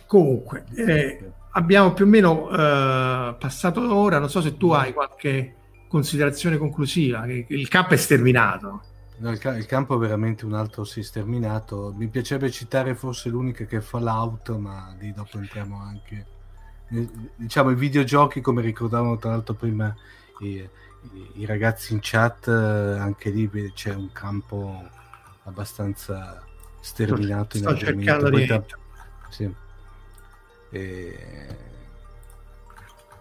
Comunque, 0.06 0.66
eh, 0.76 1.32
abbiamo 1.52 1.94
più 1.94 2.06
o 2.06 2.08
meno 2.08 2.50
eh, 2.50 3.36
passato 3.38 3.82
l'ora, 3.82 4.20
non 4.20 4.30
so 4.30 4.42
se 4.42 4.58
tu 4.58 4.72
hai 4.72 4.94
qualche 4.94 5.56
considerazione 5.88 6.58
conclusiva, 6.58 7.26
il 7.26 7.68
campo 7.68 7.94
è 7.94 7.98
sterminato. 7.98 8.84
No, 9.18 9.32
il, 9.32 9.38
ca- 9.38 9.58
il, 9.58 9.66
campo 9.66 9.96
è 9.96 9.98
veramente 9.98 10.46
un 10.46 10.54
altro 10.54 10.86
sì 10.86 11.04
sterminato. 11.04 11.94
Mi 11.98 12.08
piacerebbe 12.08 12.50
citare 12.52 12.96
forse 12.96 13.30
l'unica 13.30 13.66
che 13.66 13.78
è 13.78 13.82
Fallout, 13.82 14.56
ma 14.56 14.96
lì 14.98 15.12
dopo 15.12 15.38
entriamo 15.38 15.82
anche... 15.82 16.26
Diciamo 17.36 17.70
i 17.70 17.76
videogiochi, 17.76 18.42
come 18.42 18.62
ricordavano 18.62 19.18
tra 19.18 19.32
l'altro 19.32 19.54
prima 19.56 19.94
i, 20.40 20.48
i, 20.56 21.32
i 21.34 21.46
ragazzi 21.46 21.94
in 21.94 22.00
chat, 22.02 22.48
anche 22.48 23.30
lì 23.30 23.50
c'è 23.74 23.94
un 23.94 24.12
campo 24.12 24.88
abbastanza 25.44 26.42
sterminato. 26.80 27.58
Sto, 27.58 27.76
sto 27.76 27.78
cercando 27.78 28.30
di... 28.30 28.62
Sì. 29.30 29.54
E... 30.70 31.68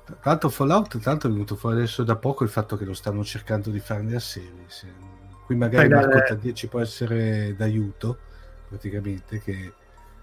Tra 0.05 0.16
l'altro 0.22 0.49
Fallout 0.49 0.99
tanto 1.01 1.26
è 1.26 1.30
venuto 1.30 1.55
fuori 1.55 1.76
adesso 1.76 2.03
da 2.03 2.16
poco 2.16 2.42
il 2.44 2.51
fatto 2.51 2.76
che 2.76 2.84
lo 2.84 2.94
stanno 2.94 3.22
cercando 3.24 3.70
di 3.70 3.80
fare 3.80 4.03
nella 4.03 4.20
serie. 4.20 4.64
Se... 4.66 4.86
Qui 5.44 5.57
magari 5.57 5.88
Marco 5.88 6.22
Taddia 6.26 6.53
ci 6.53 6.68
può 6.68 6.80
essere 6.80 7.55
d'aiuto, 7.57 8.18
praticamente, 8.68 9.40
che 9.40 9.72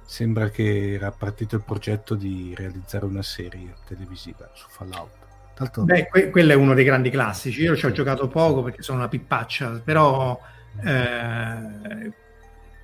sembra 0.04 0.50
che 0.50 0.94
era 0.94 1.12
partito 1.12 1.56
il 1.56 1.64
progetto 1.64 2.14
di 2.14 2.54
realizzare 2.56 3.06
una 3.06 3.24
serie 3.24 3.74
televisiva 3.88 4.50
su 4.54 4.68
Fallout. 4.70 5.24
Tanto... 5.56 5.84
Beh, 5.84 6.08
que- 6.10 6.30
quello 6.30 6.52
è 6.52 6.56
uno 6.56 6.74
dei 6.74 6.84
grandi 6.84 7.10
classici. 7.10 7.62
Io 7.62 7.76
ci 7.76 7.86
ho 7.86 7.92
giocato 7.92 8.28
poco 8.28 8.62
perché 8.62 8.84
sono 8.84 9.00
una 9.00 9.08
pippaccia, 9.08 9.82
però 9.84 10.40
eh, 10.84 12.12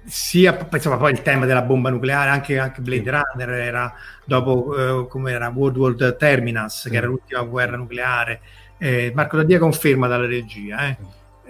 sia 0.06 0.68
insomma, 0.72 0.98
poi 0.98 1.12
il 1.12 1.22
tema 1.22 1.46
della 1.46 1.62
bomba 1.62 1.90
nucleare, 1.90 2.30
anche, 2.30 2.58
anche 2.58 2.82
Blade 2.82 3.10
Runner 3.10 3.50
era 3.50 3.94
dopo 4.26 5.04
eh, 5.04 5.08
come 5.08 5.32
era 5.32 5.50
World 5.50 5.78
War 5.78 6.16
Terminus, 6.16 6.88
che 6.90 6.98
era 6.98 7.08
l'ultima 7.08 7.42
guerra 7.44 7.78
nucleare. 7.78 8.42
Eh, 8.78 9.12
Marco 9.14 9.38
Daddia 9.38 9.60
conferma 9.60 10.08
dalla 10.08 10.26
regia. 10.26 10.88
Eh. 10.88 10.98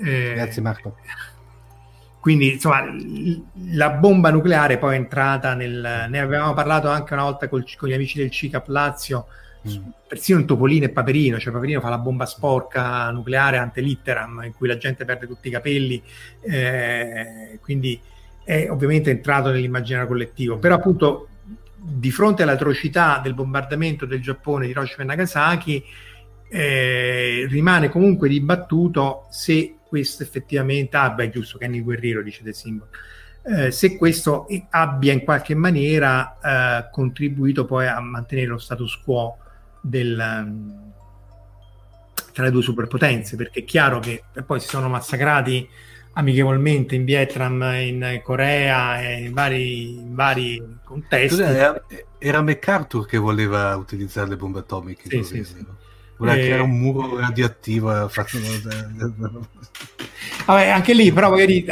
Eh, 0.03 0.33
Grazie 0.35 0.61
Marco. 0.61 0.97
Quindi 2.19 2.53
insomma 2.53 2.85
la 3.71 3.89
bomba 3.89 4.29
nucleare 4.29 4.77
poi 4.77 4.93
è 4.93 4.97
entrata 4.97 5.55
nel... 5.55 6.07
Ne 6.07 6.19
avevamo 6.19 6.53
parlato 6.53 6.87
anche 6.87 7.13
una 7.13 7.23
volta 7.23 7.47
col, 7.47 7.65
con 7.75 7.89
gli 7.89 7.93
amici 7.93 8.19
del 8.19 8.29
CICAP 8.29 8.67
Lazio, 8.67 9.25
mm. 9.67 9.87
persino 10.07 10.39
in 10.39 10.45
Topolino 10.45 10.85
e 10.85 10.89
Paperino, 10.89 11.39
cioè 11.39 11.51
Paperino 11.51 11.79
fa 11.79 11.89
la 11.89 11.97
bomba 11.97 12.27
sporca 12.27 13.09
nucleare 13.09 13.57
ante 13.57 13.81
litteram 13.81 14.43
in 14.43 14.53
cui 14.53 14.67
la 14.67 14.77
gente 14.77 15.03
perde 15.03 15.25
tutti 15.25 15.47
i 15.47 15.51
capelli, 15.51 16.03
eh, 16.41 17.57
quindi 17.59 17.99
è 18.43 18.67
ovviamente 18.69 19.09
entrato 19.09 19.51
nell'immaginario 19.51 20.07
collettivo, 20.07 20.57
però 20.57 20.75
appunto 20.75 21.27
di 21.75 22.11
fronte 22.11 22.43
all'atrocità 22.43 23.19
del 23.23 23.33
bombardamento 23.33 24.05
del 24.05 24.21
Giappone 24.21 24.65
di 24.65 24.71
Hiroshima 24.71 25.03
e 25.03 25.05
Nagasaki 25.05 25.83
eh, 26.49 27.47
rimane 27.49 27.89
comunque 27.89 28.29
dibattuto 28.29 29.27
se 29.31 29.77
questo 29.87 30.23
effettivamente, 30.23 30.95
ah 30.97 31.09
beh 31.09 31.29
giusto, 31.29 31.57
Kenny 31.57 31.81
Guerriero 31.81 32.21
dice 32.21 32.43
De 32.43 32.53
Simbolo, 32.53 32.91
eh, 33.43 33.71
se 33.71 33.97
questo 33.97 34.47
abbia 34.69 35.13
in 35.13 35.23
qualche 35.23 35.55
maniera 35.55 36.37
eh, 36.39 36.89
contribuito 36.91 37.65
poi 37.65 37.87
a 37.87 37.99
mantenere 37.99 38.47
lo 38.47 38.57
status 38.57 39.01
quo 39.03 39.37
del, 39.81 40.15
tra 42.33 42.43
le 42.43 42.51
due 42.51 42.61
superpotenze, 42.61 43.35
perché 43.35 43.61
è 43.61 43.63
chiaro 43.63 43.99
che 43.99 44.23
poi 44.45 44.59
si 44.59 44.67
sono 44.67 44.87
massacrati 44.89 45.67
amichevolmente 46.13 46.95
in 46.95 47.05
Vietnam, 47.05 47.61
in 47.61 48.21
Corea 48.23 49.01
e 49.01 49.25
in 49.25 49.33
vari, 49.33 49.97
in 49.97 50.15
vari 50.15 50.61
contesti. 50.83 51.41
Era, 51.41 51.83
era, 52.17 52.41
MacArthur 52.41 53.05
che 53.05 53.17
voleva 53.17 53.75
utilizzare 53.75 54.29
le 54.29 54.37
bombe 54.37 54.59
atomiche. 54.59 55.09
Sì, 55.09 55.23
sì, 55.23 55.43
sì. 55.43 55.65
Voleva 56.17 56.37
e... 56.37 56.41
creare 56.41 56.61
un 56.61 56.77
muro 56.77 57.17
radioattivo. 57.19 57.89
Vabbè, 60.45 60.67
anche 60.69 60.93
lì, 60.93 61.11
però 61.11 61.29
magari 61.29 61.65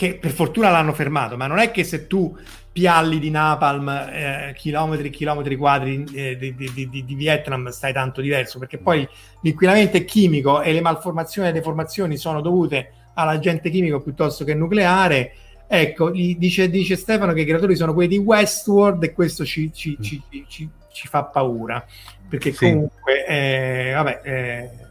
che 0.00 0.14
per 0.14 0.30
fortuna 0.30 0.70
l'hanno 0.70 0.94
fermato, 0.94 1.36
ma 1.36 1.46
non 1.46 1.58
è 1.58 1.70
che 1.70 1.84
se 1.84 2.06
tu 2.06 2.34
pialli 2.72 3.18
di 3.18 3.28
napalm 3.28 3.86
eh, 3.90 4.54
chilometri 4.56 5.08
e 5.08 5.10
chilometri 5.10 5.56
quadri 5.56 6.06
eh, 6.14 6.38
di, 6.38 6.54
di, 6.54 6.88
di, 6.88 7.04
di, 7.04 7.14
Vietnam 7.14 7.68
stai 7.68 7.92
tanto 7.92 8.22
diverso, 8.22 8.58
perché 8.58 8.78
poi 8.78 9.06
l'inquinamento 9.42 9.98
è 9.98 10.04
chimico 10.06 10.62
e 10.62 10.72
le 10.72 10.80
malformazioni 10.80 11.48
e 11.48 11.50
le 11.52 11.58
deformazioni 11.58 12.16
sono 12.16 12.40
dovute 12.40 12.92
all'agente 13.12 13.68
chimico 13.68 14.00
piuttosto 14.00 14.42
che 14.42 14.54
nucleare. 14.54 15.34
Ecco, 15.66 16.08
dice, 16.08 16.70
dice 16.70 16.96
Stefano 16.96 17.34
che 17.34 17.42
i 17.42 17.44
creatori 17.44 17.76
sono 17.76 17.92
quelli 17.92 18.16
di 18.16 18.18
Westworld 18.24 19.04
e 19.04 19.12
questo 19.12 19.44
ci, 19.44 19.70
ci, 19.70 19.98
mm. 20.00 20.42
ci, 20.48 20.70
ci 20.90 21.08
fa 21.08 21.24
paura, 21.24 21.84
perché 22.26 22.52
sì. 22.52 22.70
comunque, 22.70 23.26
eh, 23.26 23.92
vabbè... 23.92 24.88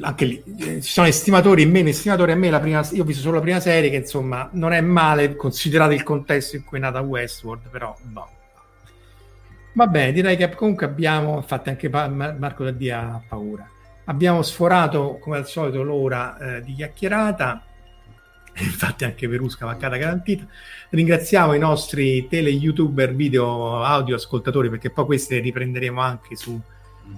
Anche 0.00 0.24
lì 0.24 0.42
eh, 0.58 0.80
ci 0.80 0.90
sono 0.90 1.06
estimatori 1.06 1.62
e 1.62 1.66
meno 1.66 1.88
estimatori. 1.88 2.32
A 2.32 2.36
me 2.36 2.50
la 2.50 2.58
prima, 2.58 2.86
io 2.90 3.02
ho 3.02 3.06
visto 3.06 3.22
solo 3.22 3.36
la 3.36 3.42
prima 3.42 3.60
serie, 3.60 3.90
che 3.90 3.96
insomma 3.96 4.48
non 4.52 4.72
è 4.72 4.80
male 4.80 5.36
considerato 5.36 5.92
il 5.92 6.02
contesto 6.02 6.56
in 6.56 6.64
cui 6.64 6.78
è 6.78 6.80
nata 6.80 7.00
Westworld, 7.00 7.68
però 7.70 7.96
no. 8.12 8.28
Va 9.74 9.86
bene, 9.86 10.12
direi 10.12 10.36
che 10.36 10.50
comunque 10.50 10.84
abbiamo, 10.86 11.36
infatti 11.36 11.68
anche 11.68 11.88
Marco 11.88 12.64
Daddia 12.64 13.00
ha 13.00 13.22
paura. 13.26 13.68
Abbiamo 14.06 14.42
sforato 14.42 15.18
come 15.20 15.36
al 15.36 15.46
solito 15.46 15.82
l'ora 15.82 16.56
eh, 16.56 16.62
di 16.62 16.74
chiacchierata, 16.74 17.64
infatti 18.58 19.04
anche 19.04 19.28
Verusca 19.28 19.64
vaccata 19.64 19.96
garantita. 19.96 20.44
Ringraziamo 20.90 21.54
i 21.54 21.58
nostri 21.58 22.26
tele 22.28 22.50
youtuber 22.50 23.14
video 23.14 23.82
audio 23.82 24.16
ascoltatori 24.16 24.68
perché 24.68 24.90
poi 24.90 25.04
queste 25.04 25.38
riprenderemo 25.38 26.00
anche 26.00 26.36
su 26.36 26.60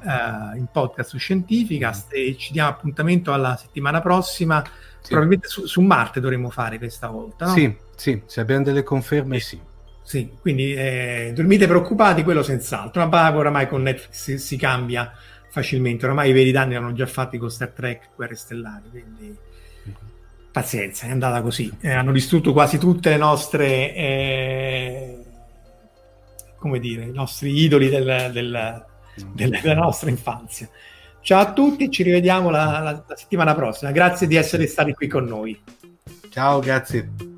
uh, 0.03 0.57
in 0.57 0.67
podcast 0.73 1.11
su 1.11 1.19
Scientificast 1.19 2.09
mm. 2.09 2.17
e 2.17 2.37
ci 2.37 2.53
diamo 2.53 2.71
appuntamento 2.71 3.33
alla 3.33 3.57
settimana 3.57 4.01
prossima. 4.01 4.63
Sì. 4.65 5.11
Probabilmente 5.11 5.49
su, 5.49 5.67
su, 5.67 5.81
Marte 5.83 6.21
dovremmo 6.21 6.51
fare 6.51 6.79
questa 6.79 7.09
volta. 7.09 7.47
No? 7.47 7.53
Sì, 7.53 7.77
sì, 7.95 8.23
se 8.27 8.41
abbiamo 8.41 8.65
delle 8.65 8.83
conferme, 8.83 9.39
sì. 9.41 9.61
Sì, 10.03 10.31
quindi 10.41 10.75
eh, 10.75 11.33
dormite 11.35 11.67
preoccupati, 11.67 12.23
quello 12.23 12.43
senz'altro. 12.43 13.07
Ma 13.07 13.31
poi 13.31 13.39
oramai 13.39 13.69
con 13.69 13.83
Netflix 13.83 14.13
si, 14.13 14.39
si, 14.39 14.57
cambia 14.57 15.13
facilmente. 15.49 16.05
Oramai 16.05 16.31
i 16.31 16.33
veri 16.33 16.51
danni 16.53 16.75
erano 16.75 16.93
già 16.93 17.07
fatti 17.07 17.39
con 17.39 17.51
Star 17.51 17.71
Trek, 17.71 18.11
Guerre 18.17 18.35
Stellari, 18.35 18.91
quindi 18.91 19.37
pazienza, 20.55 21.09
è 21.09 21.11
andata 21.11 21.43
così. 21.43 21.69
Eh, 21.81 21.91
hanno 21.91 22.13
distrutto 22.13 22.53
quasi 22.53 22.79
tutte 22.79 23.11
le 23.11 23.17
nostre, 23.17 23.93
eh, 23.93 25.25
come 26.57 26.79
dire, 26.79 27.03
i 27.03 27.11
nostri 27.11 27.59
idoli 27.61 27.89
del, 27.89 28.31
del 28.33 28.85
della, 29.33 29.61
della 29.61 29.81
nostra 29.81 30.11
infanzia. 30.11 30.69
Ciao 31.21 31.41
a 31.41 31.53
tutti, 31.53 31.91
ci 31.91 32.03
rivediamo 32.03 32.51
la, 32.51 32.81
la, 32.81 33.05
la 33.07 33.17
settimana 33.17 33.55
prossima. 33.55 33.91
Grazie 33.93 34.27
di 34.27 34.37
essere 34.37 34.67
stati 34.67 34.93
qui 34.93 35.09
con 35.09 35.25
noi. 35.25 35.59
Ciao, 36.29 36.61
grazie. 36.61 37.34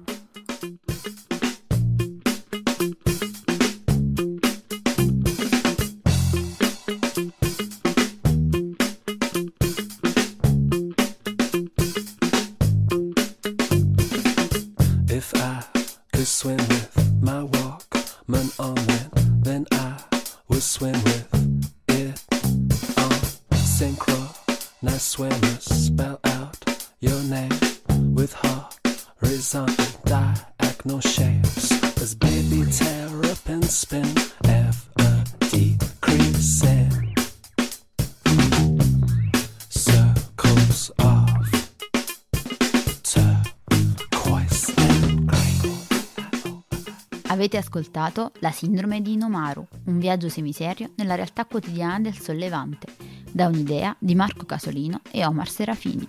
Ascoltato 47.77 48.33
La 48.41 48.51
sindrome 48.51 49.03
di 49.03 49.13
Inomaru, 49.13 49.67
un 49.85 49.99
viaggio 49.99 50.29
semiserio 50.31 50.93
nella 50.97 51.15
realtà 51.15 51.45
quotidiana 51.45 51.99
del 51.99 52.19
sollevante, 52.19 52.87
da 53.31 53.47
un'idea 53.47 53.95
di 53.99 54.15
Marco 54.15 54.47
Casolino 54.47 55.03
e 55.11 55.25
Omar 55.25 55.49
Serafini. 55.49 56.09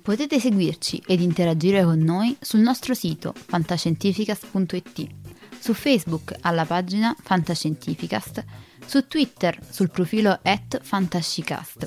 Potete 0.00 0.40
seguirci 0.40 1.02
ed 1.06 1.20
interagire 1.20 1.84
con 1.84 1.98
noi 1.98 2.36
sul 2.40 2.60
nostro 2.60 2.94
sito 2.94 3.34
fantascientificast.it, 3.34 5.08
su 5.58 5.74
Facebook 5.74 6.36
alla 6.40 6.64
pagina 6.64 7.14
Fantascientificast, 7.18 8.44
su 8.86 9.06
Twitter 9.06 9.58
sul 9.68 9.90
profilo 9.90 10.38
at 10.42 10.80
fantascicast, 10.82 11.86